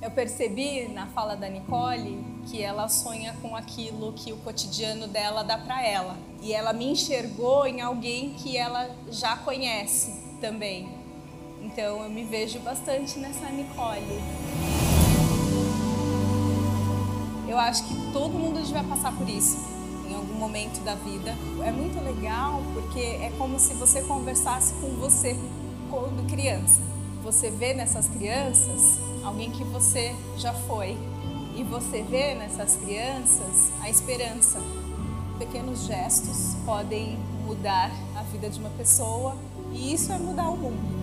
Eu 0.00 0.10
percebi 0.10 0.88
na 0.88 1.06
fala 1.08 1.36
da 1.36 1.48
Nicole 1.48 2.24
que 2.46 2.60
ela 2.60 2.88
sonha 2.88 3.34
com 3.40 3.54
aquilo 3.54 4.12
que 4.12 4.32
o 4.32 4.36
cotidiano 4.38 5.06
dela 5.06 5.42
dá 5.42 5.58
para 5.58 5.84
ela. 5.84 6.16
E 6.40 6.52
ela 6.52 6.72
me 6.72 6.90
enxergou 6.90 7.66
em 7.66 7.80
alguém 7.80 8.34
que 8.34 8.56
ela 8.56 8.90
já 9.10 9.36
conhece 9.36 10.12
também. 10.40 10.88
Então 11.62 12.02
eu 12.02 12.10
me 12.10 12.24
vejo 12.24 12.58
bastante 12.60 13.18
nessa 13.18 13.48
Nicole. 13.48 14.20
Eu 17.48 17.58
acho 17.58 17.84
que 17.84 18.12
todo 18.12 18.38
mundo 18.38 18.60
devia 18.60 18.82
passar 18.82 19.16
por 19.16 19.28
isso 19.28 19.81
momento 20.42 20.82
da 20.82 20.96
vida. 20.96 21.36
É 21.64 21.70
muito 21.70 22.02
legal 22.02 22.60
porque 22.74 22.98
é 22.98 23.32
como 23.38 23.60
se 23.60 23.74
você 23.74 24.02
conversasse 24.02 24.74
com 24.74 24.88
você 24.96 25.36
quando 25.88 26.26
criança. 26.28 26.80
Você 27.22 27.48
vê 27.48 27.72
nessas 27.72 28.08
crianças 28.08 28.98
alguém 29.22 29.52
que 29.52 29.62
você 29.62 30.12
já 30.36 30.52
foi. 30.52 30.96
E 31.54 31.62
você 31.62 32.02
vê 32.02 32.34
nessas 32.34 32.76
crianças 32.76 33.70
a 33.80 33.88
esperança. 33.88 34.58
Pequenos 35.38 35.86
gestos 35.86 36.56
podem 36.64 37.16
mudar 37.46 37.92
a 38.16 38.22
vida 38.24 38.50
de 38.50 38.58
uma 38.58 38.70
pessoa 38.70 39.36
e 39.72 39.94
isso 39.94 40.12
é 40.12 40.18
mudar 40.18 40.50
o 40.50 40.56
mundo. 40.56 41.01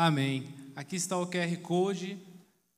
Amém. 0.00 0.54
Aqui 0.76 0.94
está 0.94 1.18
o 1.18 1.26
QR 1.26 1.56
Code. 1.56 2.16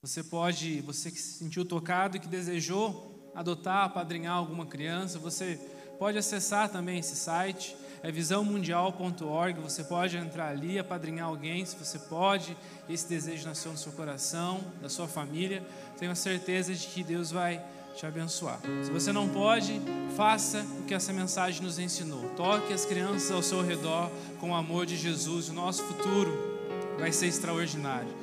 Você 0.01 0.25
pode, 0.25 0.81
você 0.81 1.11
que 1.11 1.21
se 1.21 1.35
sentiu 1.35 1.67
tocado 1.67 2.17
e 2.17 2.19
que 2.19 2.27
desejou 2.27 3.31
adotar, 3.35 3.85
apadrinhar 3.85 4.33
alguma 4.33 4.65
criança, 4.65 5.19
você 5.19 5.61
pode 5.99 6.17
acessar 6.17 6.71
também 6.71 6.99
esse 6.99 7.15
site, 7.15 7.77
é 8.03 8.11
visãomundial.org. 8.11 9.61
Você 9.61 9.85
pode 9.85 10.17
entrar 10.17 10.49
ali, 10.49 10.79
apadrinhar 10.79 11.29
alguém, 11.29 11.63
se 11.67 11.77
você 11.77 11.99
pode. 11.99 12.57
Esse 12.89 13.07
desejo 13.07 13.47
nasceu 13.47 13.71
no 13.71 13.77
seu 13.77 13.93
coração, 13.93 14.59
da 14.81 14.89
sua 14.89 15.07
família. 15.07 15.63
Tenho 15.99 16.13
a 16.13 16.15
certeza 16.15 16.75
de 16.75 16.87
que 16.87 17.05
Deus 17.05 17.31
vai 17.31 17.63
te 17.95 18.07
abençoar. 18.07 18.59
Se 18.83 18.91
você 18.91 19.13
não 19.13 19.29
pode, 19.29 19.79
faça 20.17 20.65
o 20.81 20.85
que 20.85 20.95
essa 20.95 21.13
mensagem 21.13 21.61
nos 21.61 21.79
ensinou. 21.79 22.31
Toque 22.31 22.73
as 22.73 22.87
crianças 22.87 23.31
ao 23.31 23.43
seu 23.43 23.61
redor 23.61 24.11
com 24.39 24.53
o 24.53 24.55
amor 24.55 24.87
de 24.87 24.97
Jesus. 24.97 25.51
O 25.51 25.53
nosso 25.53 25.83
futuro 25.83 26.60
vai 27.01 27.11
ser 27.11 27.27
extraordinário. 27.27 28.13